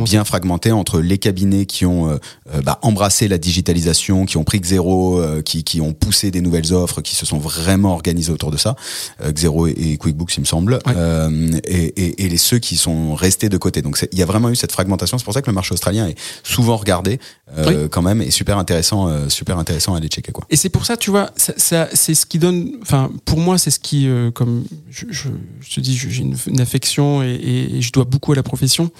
[0.04, 2.16] bien fragmenté entre les cabinets qui ont euh,
[2.54, 6.42] euh, bah, embrassé la digitalisation, qui ont pris Xero, euh, qui, qui ont poussé des
[6.42, 8.76] nouvelles offres, qui se sont vraiment organisés autour de ça,
[9.22, 10.94] euh, Xero et, QuickBooks il me semble, Ouais.
[10.94, 13.80] euh, et, et, et les ceux qui sont restés de côté.
[13.80, 15.16] Donc il y a vraiment eu cette fragmentation.
[15.18, 17.18] C'est pour ça que le marché australien est souvent regardé
[17.56, 20.44] euh, quand même et super intéressant, euh, super intéressant à aller checker quoi.
[20.50, 22.72] Et c'est pour ça, tu vois, ça, ça- c'est ce qui donne.
[22.82, 25.28] Enfin, pour moi, c'est ce qui, euh, comme je, je,
[25.60, 28.42] je te dis, j'ai une, une affection et, et- et je dois beaucoup à la
[28.42, 28.90] profession.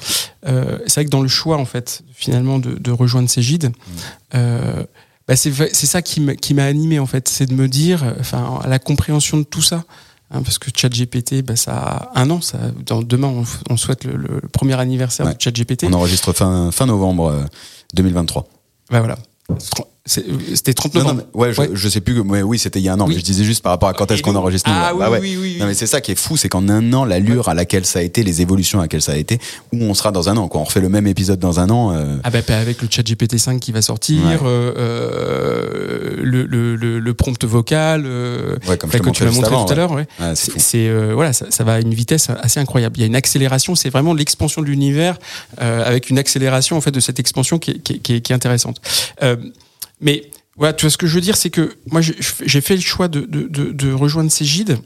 [0.47, 3.73] Euh, c'est vrai que dans le choix, en fait, finalement, de, de rejoindre Cégide,
[4.35, 4.85] euh,
[5.29, 8.13] bah, c'est va- c'est ça qui m'a animé, en fait, c'est de me dire, euh,
[8.21, 9.85] enfin, à la compréhension de tout ça.
[10.31, 12.41] hein, parce que ChatGPT, bah, ça a un an.
[12.41, 15.35] Ça, dans, demain, on, souhaite le, le premier anniversaire Ouais.
[15.35, 15.85] de ChatGPT.
[15.85, 17.45] On enregistre fin, fin novembre euh,
[17.95, 18.49] 2023.
[18.91, 19.17] Bah, voilà.
[20.07, 21.71] C'était 30 Non, non, mais- ouais, je, Ouais.
[21.75, 23.07] je sais plus, mais oui, c'était il y a un an.
[23.07, 23.15] Oui.
[23.15, 24.71] Mais je disais juste par rapport à quand est-ce qu'on enregistre.
[24.73, 25.19] Ah oui, Bah ouais.
[25.21, 25.57] oui, oui, oui.
[25.61, 27.99] Non, mais c'est ça qui est fou, c'est qu'en un an, l'allure à laquelle ça
[27.99, 29.39] a été, les évolutions à laquelle ça a été,
[29.73, 30.47] où on sera dans un an.
[30.49, 30.61] Quoi.
[30.61, 31.93] On refait le même épisode dans un an.
[31.93, 36.77] euh, Ah bah, bah, avec le chat GPT-5 qui va sortir, euh, euh, le, le,
[36.77, 39.73] le, le prompt vocal, euh, ouais, comme je te que tu juste montré avant, tout
[39.73, 39.97] à l'heure.
[40.37, 42.97] C'est voilà, ça, ça va à une vitesse assez incroyable.
[42.99, 45.19] Il y a une accélération, c'est vraiment l'expansion de l'univers
[45.59, 48.33] avec une accélération en fait de cette expansion qui est, qui est, qui est, qui
[48.33, 48.81] est intéressante.
[50.01, 52.81] Mais voilà, tu vois ce que je veux dire, c'est que moi j'ai fait le
[52.83, 54.79] choix de, de, de, de rejoindre Cégide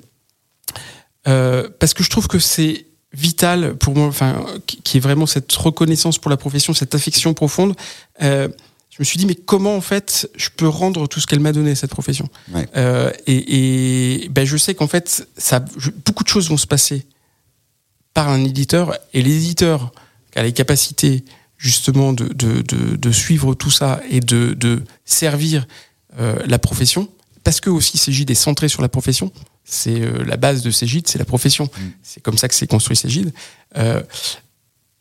[1.28, 5.53] euh, parce que je trouve que c'est vital pour moi, enfin, qui est vraiment cette
[5.53, 7.74] reconnaissance pour la profession, cette affection profonde.
[8.23, 8.49] Euh,
[8.91, 11.53] je me suis dit, mais comment en fait je peux rendre tout ce qu'elle m'a
[11.53, 12.69] donné cette profession Ouais.
[12.77, 16.66] Euh, Et, et ben, je sais qu'en fait, ça, je- beaucoup de choses vont se
[16.66, 17.07] passer
[18.15, 19.93] par un éditeur et l'éditeur
[20.37, 21.24] a les capacités
[21.61, 25.66] justement de, de, de, de suivre tout ça et de, de servir
[26.19, 27.09] euh, la profession,
[27.45, 29.31] parce que aussi Cégide est centré sur la profession,
[29.65, 31.69] c'est euh, la base de Cégide, c'est la profession.
[32.03, 33.32] C'est comme ça que c'est construit Cégide.
[33.77, 34.03] Euh,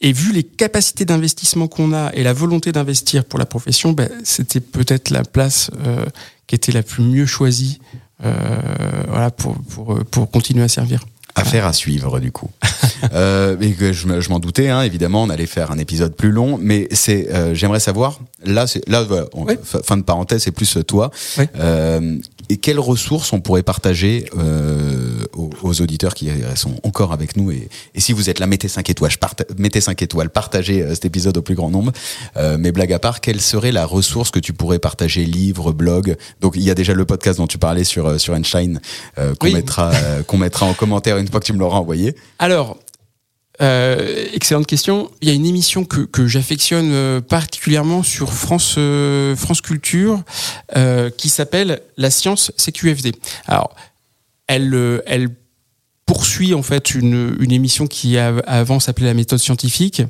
[0.02, 4.10] et vu les capacités d'investissement qu'on a et la volonté d'investir pour la profession, ben,
[4.23, 6.06] c'était peut-être la place euh,
[6.45, 7.80] qui était la plus mieux choisie
[8.23, 8.61] euh,
[9.07, 11.06] voilà, pour, pour, pour continuer à servir.
[11.40, 12.49] Affaire à suivre du coup.
[13.14, 16.16] euh, et que je, me- je m'en doutais, hein, évidemment, on allait faire un épisode
[16.16, 19.45] plus long, mais c'est, euh, j'aimerais savoir, là, c'est, là, on-
[19.84, 21.11] fin de parenthèse, c'est plus toi.
[21.38, 21.49] Ouais.
[21.60, 22.18] Euh,
[22.52, 27.52] et quelles ressources on pourrait partager euh, aux, aux auditeurs qui sont encore avec nous?
[27.52, 30.94] Et, et si vous êtes là, mettez 5 étoiles, parta- mettez 5 étoiles, partagez euh,
[30.95, 31.91] cet épisode au plus grand nombre.
[32.38, 36.18] Euh, mais blague à part, quelle serait la ressource que tu pourrais partager, livre, blog?
[36.41, 38.82] Donc il y a déjà le podcast dont tu parlais sur euh, sur Einstein
[39.20, 39.53] euh, qu'on Oui.
[39.53, 42.15] mettra euh, qu'on mettra en commentaire une fois que tu me l'auras envoyé.
[42.39, 42.77] Alors,
[43.61, 45.11] euh, excellente question.
[45.22, 50.23] Il y a une émission que, que j'affectionne euh, particulièrement sur France, euh, France Culture
[51.18, 53.11] qui s'appelle La science CQFD.
[53.47, 53.76] Alors,
[54.47, 55.30] elle, elle
[56.06, 60.01] poursuit en fait une, une émission qui avant s'appelait la méthode scientifique,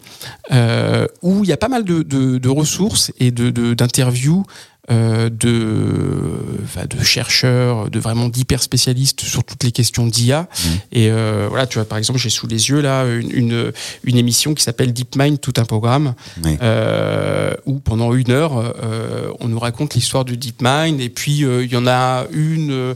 [1.22, 4.46] où il y a pas mal de, de, de ressources et d'interviews
[4.90, 10.48] de, enfin, de chercheurs, de vraiment d'hyper spécialistes sur toutes les questions d'IA.
[10.92, 13.72] Et euh, voilà, tu vois, par exemple, j'ai sous les yeux là une, une,
[14.04, 16.14] une émission qui s'appelle DeepMind, tout un programme,
[16.44, 16.58] Oui.
[16.62, 21.00] euh, où pendant une heure, euh, on nous raconte l'histoire du DeepMind.
[21.02, 22.94] Et puis, euh, il y en a une euh,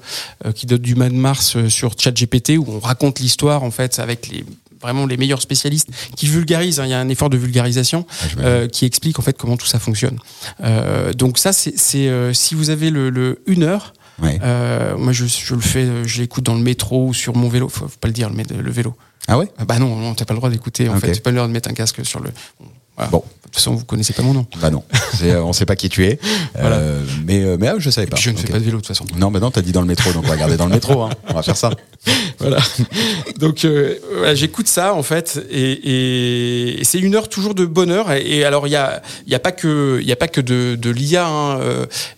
[0.55, 3.99] qui date du mois de mars euh, sur ChatGPT, où on raconte l'histoire, en fait,
[3.99, 4.43] avec les
[4.83, 6.79] vraiment les meilleurs spécialistes qui vulgarisent.
[6.79, 9.57] hein, Il y a un effort de vulgarisation Ah, euh, qui explique en fait comment
[9.57, 10.19] tout ça fonctionne.
[10.63, 11.73] Euh, donc ça, c'est
[12.07, 13.93] euh, si vous avez le, le une heure.
[14.21, 14.39] Ouais.
[14.97, 17.67] Moi, je, je le fais, je l'écoute dans le métro ou sur mon vélo.
[17.67, 18.93] Faut, faut pas le dire, le, vélo.
[19.27, 19.47] Ah ouais?
[19.57, 20.87] Ah bah non, non, t'as pas le droit d'écouter.
[20.87, 21.01] En Ok.
[21.01, 22.29] fait, t'as pas le droit de mettre un casque sur le.
[22.95, 23.09] Voilà.
[23.09, 23.23] Bon.
[23.53, 24.47] De toute façon, vous connaissez pas mon nom.
[24.59, 24.83] Bah non,
[25.21, 26.17] euh, on sait pas qui tu es.
[26.59, 26.77] Voilà.
[26.77, 28.15] Euh, mais euh, mais ah, je savais pas.
[28.17, 29.05] je ne fais pas de vélo de toute façon.
[29.15, 31.03] Non, mais non, t'as dit dans le métro, donc on va regarder dans le métro.
[31.03, 31.09] Hein.
[31.29, 31.69] On va faire ça.
[32.39, 32.57] Voilà.
[33.37, 37.65] Donc euh, voilà, j'écoute ça en fait, et, et- et c'est une heure toujours de
[37.65, 38.11] bonheur.
[38.11, 40.27] Et, et alors il y a, il y a pas que, il y a pas
[40.27, 41.59] que de, de l'IA, hein,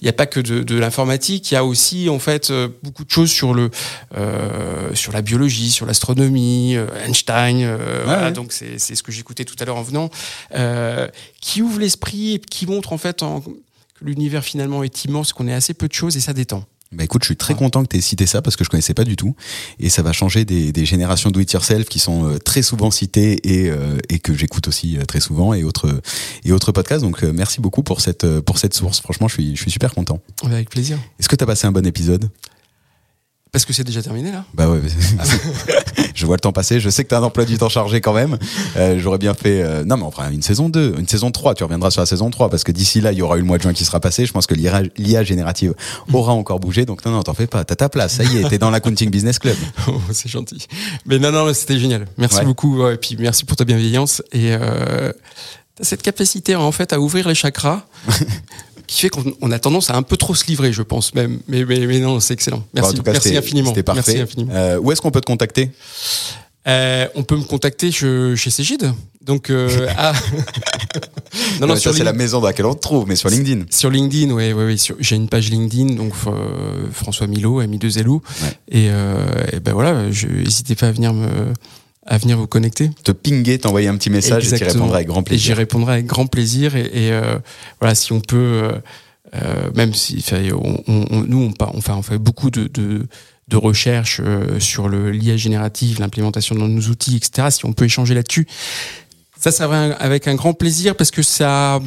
[0.02, 1.52] il y a pas que de, de l'informatique.
[1.52, 2.52] Il y a aussi en fait
[2.82, 3.70] beaucoup de choses sur le,
[4.18, 7.78] euh, sur la biologie, sur l'astronomie, Einstein.
[8.06, 8.32] voilà, ouais.
[8.32, 10.10] donc c'est c'est ce que j'écoutais tout à l'heure en venant,
[10.56, 11.08] euh,
[11.42, 15.48] qui ouvre l'esprit et qui montre en fait en- que l'univers finalement est immense, qu'on
[15.48, 16.66] est assez peu de choses et ça détend.
[16.92, 18.94] Bah écoute, je suis très content que tu aies cité ça parce que je connaissais
[18.94, 19.36] pas du tout.
[19.80, 22.92] Et ça va changer des, des générations do it yourself qui sont euh, très souvent
[22.92, 26.00] citées et, euh, et que j'écoute aussi euh, très souvent et autres,
[26.46, 27.04] et autres podcasts.
[27.04, 29.02] Donc merci beaucoup pour cette, pour cette source.
[29.02, 30.22] Franchement, je suis, je suis super content.
[30.44, 30.98] Avec plaisir.
[31.20, 32.30] Est-ce que tu as passé un bon épisode?
[33.52, 34.82] Parce que c'est déjà terminé là Bah ouais,
[36.14, 38.02] je vois le temps passer, je sais que tu as un emploi du temps chargé
[38.02, 38.38] quand même.
[38.76, 39.62] Euh, J'aurais bien fait...
[39.62, 42.06] Euh, non mais on fera une saison 2, une saison 3, tu reviendras sur la
[42.06, 43.86] saison 3 parce que d'ici là, il y aura eu le mois de juin qui
[43.86, 44.26] sera passé.
[44.26, 45.74] Je pense que l'IA générative
[46.12, 48.50] aura encore bougé, donc non, non, t'en fais pas, t'as ta place, ça y est,
[48.50, 49.56] t'es dans l'accounting business club.
[49.88, 50.68] Oh, c'est gentil.
[51.06, 52.08] Mais non, non, c'était génial.
[52.18, 54.22] Merci beaucoup, et puis merci pour ta bienveillance.
[54.32, 55.14] Et euh,
[55.82, 57.86] cette capacité en fait à ouvrir les chakras
[58.88, 61.40] qui fait qu'on a tendance à un peu trop se livrer, je pense même.
[61.48, 62.64] Mais, mais, mais non, c'est excellent.
[62.74, 63.70] Merci, merci infiniment.
[63.70, 64.26] C'était parfait.
[64.50, 65.72] Euh, où est-ce qu'on peut te contacter?
[66.68, 68.92] Euh, on peut me contacter chez, chez Cégide.
[69.22, 70.14] Donc, euh, ah.
[71.62, 73.66] non, non, ça c'est la maison dans laquelle on te trouve, mais sur LinkedIn.
[73.70, 74.88] Sur LinkedIn, oui, oui, oui.
[75.00, 78.22] J'ai une page LinkedIn, donc euh, François Milo, ami de Zelou.
[78.70, 81.54] Et, et, ben voilà, n'hésitez pas à venir me
[82.06, 82.92] à venir vous connecter.
[83.04, 85.44] Te pinguer, t'envoyer un petit message et tu répondras avec grand plaisir.
[85.44, 86.76] Et j'y répondrai avec grand plaisir.
[86.76, 87.38] Et, et euh,
[87.80, 88.72] voilà, si on peut, euh,
[89.36, 90.24] euh même si
[90.54, 93.08] on, on, nous, on, fait beaucoup de, de,
[93.48, 97.48] de recherches euh, sur le l'IA générative, l'implémentation dans nos outils, etc.
[97.50, 98.48] Si on peut échanger là-dessus,
[99.40, 101.80] ça, ça va avec un grand plaisir parce que ça,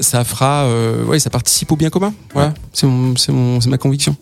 [0.00, 0.68] ça fera,
[1.04, 2.12] ouais, ça participe au bien commun.
[2.32, 4.16] Voilà, mon, c'est ma conviction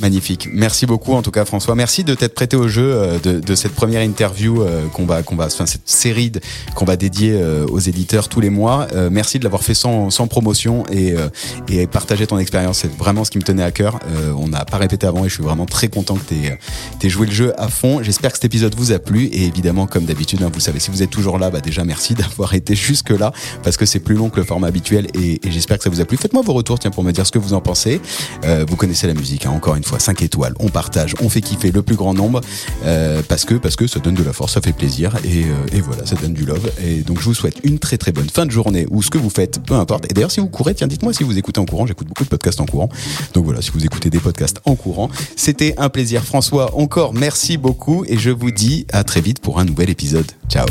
[0.00, 0.48] magnifique.
[0.52, 1.74] Merci beaucoup en tout cas François.
[1.74, 5.36] Merci de t'être prêté au jeu euh, de, cette première interview euh, qu'on va, qu'on
[5.36, 6.32] va, enfin, cette série
[6.74, 8.86] qu'on va dédier euh, aux éditeurs tous les mois.
[9.10, 11.14] merci de l'avoir fait sans, promotion et,
[11.68, 12.78] et partager ton expérience.
[12.78, 13.98] C'est vraiment ce qui me tenait à cœur.
[14.36, 17.26] on n'a pas répété avant et je suis vraiment très content que tu aies, joué
[17.26, 18.02] le jeu à fond.
[18.02, 20.90] J'espère que cet épisode vous a plu et évidemment comme d'habitude, hein, vous savez, si
[20.90, 23.32] vous êtes toujours là, bah déjà merci d'avoir été jusque là
[23.62, 26.04] parce que c'est plus long que le format habituel et, j'espère que ça vous a
[26.04, 26.16] plu.
[26.16, 28.00] Faites-moi vos retours pour me dire ce que vous en pensez.
[28.68, 31.72] vous connaissez la musique, hein, encore une fois 5 étoiles, on partage, on fait kiffer
[31.72, 32.40] le plus grand nombre
[32.84, 35.76] euh, parce que parce que ça donne de la force, ça fait plaisir et, euh,
[35.76, 36.70] et, voilà, ça donne du love.
[36.80, 39.18] Et donc je vous souhaite une très très bonne fin de journée ou ce que
[39.18, 40.04] vous faites, peu importe.
[40.08, 41.86] Et d'ailleurs si vous courez, tiens, dites-moi si vous écoutez en courant.
[41.86, 42.88] J'écoute beaucoup de podcasts en courant.
[43.34, 46.22] Donc voilà, si vous écoutez des podcasts en courant, c'était un plaisir.
[46.22, 50.30] François, encore merci beaucoup et je vous dis à très vite pour un nouvel épisode.
[50.48, 50.66] Ciao.